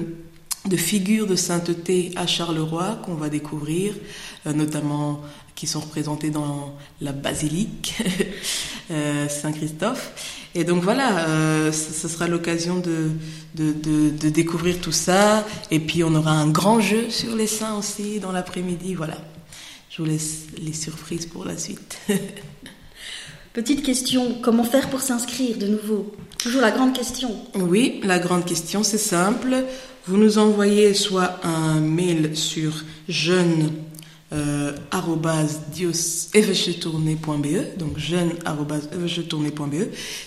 de 0.66 0.76
figures 0.76 1.28
de 1.28 1.37
sainteté 1.37 2.12
à 2.16 2.26
Charleroi 2.26 3.01
qu'on 3.05 3.14
va 3.14 3.28
découvrir, 3.28 3.95
notamment 4.45 5.22
qui 5.61 5.67
sont 5.67 5.81
représentées 5.81 6.31
dans 6.31 6.75
la 7.03 7.13
basilique 7.13 8.03
Saint-Christophe. 8.89 10.13
Et 10.55 10.65
donc 10.65 10.83
voilà, 10.83 11.29
euh, 11.29 11.71
ce 11.71 12.09
sera 12.09 12.29
l'occasion 12.29 12.79
de, 12.79 13.11
de, 13.57 13.73
de, 13.73 14.09
de, 14.09 14.29
découvrir 14.31 14.81
tout 14.81 14.91
ça. 14.91 15.47
Et 15.71 15.79
puis 15.79 16.03
on 16.03 16.15
aura 16.15 16.33
un 16.33 16.49
grand 16.49 16.81
jeu 16.81 17.11
sur 17.11 17.37
les 17.37 17.47
saints 17.47 17.77
aussi 17.77 18.21
dans 18.21 18.33
l'après-midi. 18.33 18.95
Voilà, 18.95 19.19
je 19.91 20.01
vous 20.01 20.09
laisse 20.09 20.47
les 20.57 20.73
surprises 20.73 21.27
pour 21.27 21.45
la 21.45 21.59
suite. 21.59 21.99
Petite 23.53 23.83
question, 23.83 24.39
comment 24.41 24.65
faire 24.65 24.89
pour 24.89 25.03
s'inscrire 25.03 25.59
de 25.59 25.67
nouveau? 25.67 26.11
Toujours 26.39 26.63
la 26.63 26.71
grande 26.71 26.95
question. 26.95 27.37
Oui, 27.55 28.01
la 28.03 28.19
grande 28.19 28.47
question, 28.47 28.83
c'est 28.83 28.97
simple. 28.97 29.63
Vous 30.07 30.17
nous 30.17 30.39
envoyez 30.39 30.95
soit 30.95 31.39
un 31.45 31.81
mail 31.81 32.35
sur 32.35 32.83
jeune 33.09 33.73
euh, 34.33 34.72
donc 37.76 37.99
jeune 37.99 38.33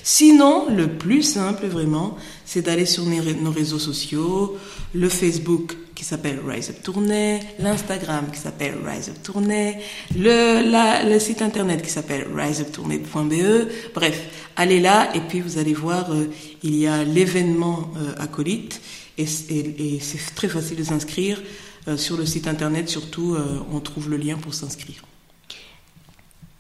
Sinon, 0.04 0.66
le 0.70 0.88
plus 0.88 1.24
simple 1.24 1.68
vraiment, 1.68 2.18
c'est 2.46 2.64
d'aller 2.64 2.86
sur 2.86 3.06
nos 3.06 3.52
réseaux 3.52 3.80
sociaux, 3.80 4.58
le 4.94 5.08
Facebook 5.08 5.78
qui 5.96 6.04
s'appelle 6.04 6.40
Rise 6.46 6.70
Up 6.70 6.84
Tournée, 6.84 7.40
l'Instagram 7.60 8.26
qui 8.32 8.40
s'appelle 8.40 8.76
Rise 8.86 9.10
Up 9.10 9.16
Tournée, 9.24 9.78
le, 10.18 11.10
le 11.10 11.20
site 11.20 11.42
internet 11.42 11.82
qui 11.82 11.90
s'appelle 11.90 12.28
riseuptournée.be. 12.36 13.70
Bref, 13.94 14.22
allez 14.58 14.82
là 14.82 15.16
et 15.16 15.22
puis 15.22 15.40
vous 15.40 15.58
allez 15.58 15.74
voir, 15.74 16.12
euh, 16.12 16.26
il 16.62 16.76
y 16.76 16.88
a 16.88 17.06
l'événement 17.06 17.92
euh, 17.96 18.22
acolyte 18.22 18.82
et, 19.18 19.24
et 19.24 20.00
c'est 20.02 20.36
très 20.36 20.50
facile 20.50 20.78
de 20.78 20.84
s'inscrire. 20.84 21.42
Euh, 21.88 21.98
sur 21.98 22.18
le 22.18 22.26
site 22.26 22.48
internet, 22.48 22.90
surtout, 22.90 23.36
on 23.72 23.80
trouve 23.80 24.10
le 24.10 24.18
lien 24.18 24.38
pour 24.38 24.54
s'inscrire. 24.54 25.04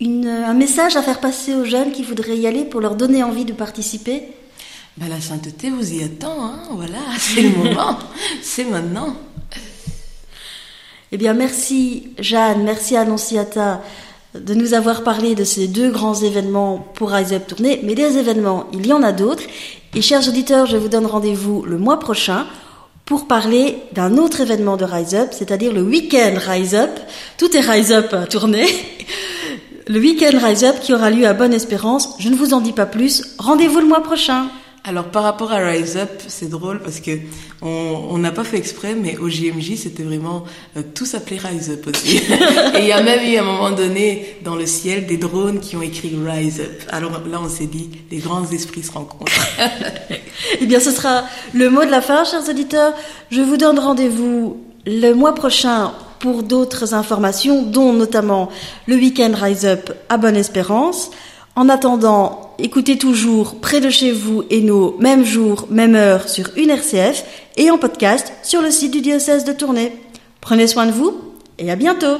Un 0.02 0.54
message 0.54 0.96
à 0.98 1.02
faire 1.02 1.20
passer 1.20 1.54
aux 1.54 1.64
jeunes 1.64 1.92
qui 1.92 2.04
voudraient 2.04 2.38
y 2.38 2.48
aller 2.48 2.66
pour 2.66 2.82
leur 2.82 2.96
donner 2.96 3.24
envie 3.24 3.46
de 3.46 3.54
participer? 3.54 4.24
Ben, 4.98 5.08
La 5.08 5.22
sainteté 5.22 5.70
vous 5.70 5.94
y 5.94 6.04
attend, 6.04 6.44
hein 6.44 6.64
voilà, 6.72 7.00
c'est 7.18 7.42
le 7.42 7.50
moment, 7.50 7.98
c'est 8.42 8.66
maintenant. 8.66 9.16
Eh 11.12 11.18
bien, 11.18 11.34
merci 11.34 12.10
Jeanne, 12.20 12.64
merci 12.64 12.98
Annonciata 12.98 13.82
de 14.36 14.54
nous 14.56 14.74
avoir 14.74 15.04
parlé 15.04 15.36
de 15.36 15.44
ces 15.44 15.68
deux 15.68 15.92
grands 15.92 16.16
événements 16.16 16.80
pour 16.96 17.12
Rise 17.12 17.34
Up 17.34 17.46
Tournée. 17.48 17.80
Mais 17.84 17.94
des 17.96 18.18
événements, 18.18 18.66
il 18.74 18.88
y 18.88 18.94
en 18.94 19.04
a 19.04 19.12
d'autres. 19.12 19.44
Et 19.94 20.02
chers 20.02 20.28
auditeurs, 20.28 20.66
je 20.66 20.78
vous 20.78 20.88
donne 20.88 21.06
rendez-vous 21.06 21.64
le 21.64 21.78
mois 21.78 22.00
prochain 22.00 22.48
pour 23.06 23.28
parler 23.28 23.78
d'un 23.91 24.18
autre 24.18 24.41
événement 24.41 24.78
de 24.78 24.86
Rise 24.86 25.16
Up, 25.16 25.30
c'est-à-dire 25.32 25.74
le 25.74 25.82
week-end 25.82 26.36
Rise 26.38 26.76
Up. 26.76 26.91
Tout 27.38 27.56
est 27.56 27.60
Rise 27.60 27.91
Up 27.91 28.14
à 28.14 28.26
tourner. 28.26 28.66
Le 29.88 29.99
week-end 29.99 30.38
Rise 30.41 30.64
Up 30.64 30.78
qui 30.82 30.93
aura 30.93 31.10
lieu 31.10 31.28
à 31.28 31.34
Bonne 31.34 31.54
Espérance. 31.54 32.16
Je 32.20 32.30
ne 32.30 32.36
vous 32.36 32.54
en 32.54 32.62
dis 32.62 32.72
pas 32.72 32.86
plus. 32.86 33.36
Rendez-vous 33.38 33.80
le 33.80 33.88
mois 33.88 34.01
prochain. 34.01 34.47
Alors 34.86 35.06
par 35.06 35.24
rapport 35.24 35.54
à 35.54 35.60
Rise 35.60 35.96
Up, 35.96 36.10
c'est 36.28 36.50
drôle 36.50 36.82
parce 36.82 37.00
que 37.00 37.12
on 37.62 38.18
n'a 38.18 38.32
pas 38.32 38.44
fait 38.44 38.58
exprès, 38.58 38.96
mais 38.96 39.16
au 39.16 39.30
JMJ 39.30 39.78
c'était 39.78 40.04
vraiment 40.04 40.44
euh, 40.76 40.82
tout 40.94 41.06
s'appelait 41.06 41.38
Rise 41.38 41.70
Up 41.70 41.88
aussi. 41.88 42.18
Et 42.76 42.80
il 42.80 42.86
y 42.88 42.92
a 42.92 43.02
même 43.02 43.22
eu 43.26 43.38
à 43.38 43.44
un 43.44 43.46
moment 43.46 43.72
donné 43.72 44.36
dans 44.44 44.56
le 44.56 44.66
ciel 44.66 45.06
des 45.06 45.16
drones 45.16 45.62
qui 45.62 45.78
ont 45.78 45.82
écrit 45.82 46.14
Rise 46.22 46.60
Up. 46.60 46.84
Alors 46.90 47.12
là 47.12 47.40
on 47.42 47.48
s'est 47.48 47.68
dit 47.68 47.92
les 48.12 48.18
grands 48.18 48.46
esprits 48.52 48.84
se 48.84 48.92
rencontrent. 48.92 49.32
eh 50.60 50.66
bien 50.66 50.82
ce 50.82 50.92
sera 50.92 51.24
le 51.54 51.70
mot 51.70 51.86
de 51.86 51.92
la 51.92 52.02
fin, 52.02 52.26
chers 52.26 52.50
auditeurs. 52.50 52.94
Je 53.32 53.40
vous 53.40 53.56
donne 53.56 53.80
rendez-vous 53.80 54.58
le 54.86 55.14
mois 55.14 55.34
prochain 55.34 55.94
pour 56.20 56.44
d'autres 56.44 56.94
informations, 56.94 57.64
dont 57.64 57.94
notamment 57.94 58.50
le 58.88 58.96
week-end 58.96 59.32
Rise 59.34 59.66
Up 59.66 59.94
à 60.10 60.18
Bonne 60.18 60.36
Espérance. 60.36 61.12
En 61.56 61.70
attendant, 61.70 62.56
écoutez 62.58 62.97
toujours 62.97 63.60
près 63.60 63.80
de 63.80 63.91
chez 63.91 64.12
vous 64.12 64.43
et 64.49 64.62
nos 64.62 64.97
même 64.97 65.24
jour, 65.24 65.68
même 65.70 65.93
heure 65.93 66.28
sur 66.28 66.49
une 66.58 66.72
RCF 66.72 67.24
et 67.58 67.70
en 67.70 67.78
podcast 67.78 68.34
sur 68.41 68.64
le 68.64 68.72
site 68.72 68.91
du 68.91 69.01
diocèse 69.01 69.43
de 69.43 69.54
Tournai. 69.54 69.95
Prenez 70.41 70.66
soin 70.66 70.88
de 70.88 70.91
vous 70.91 71.16
et 71.60 71.70
à 71.70 71.76
bientôt 71.76 72.18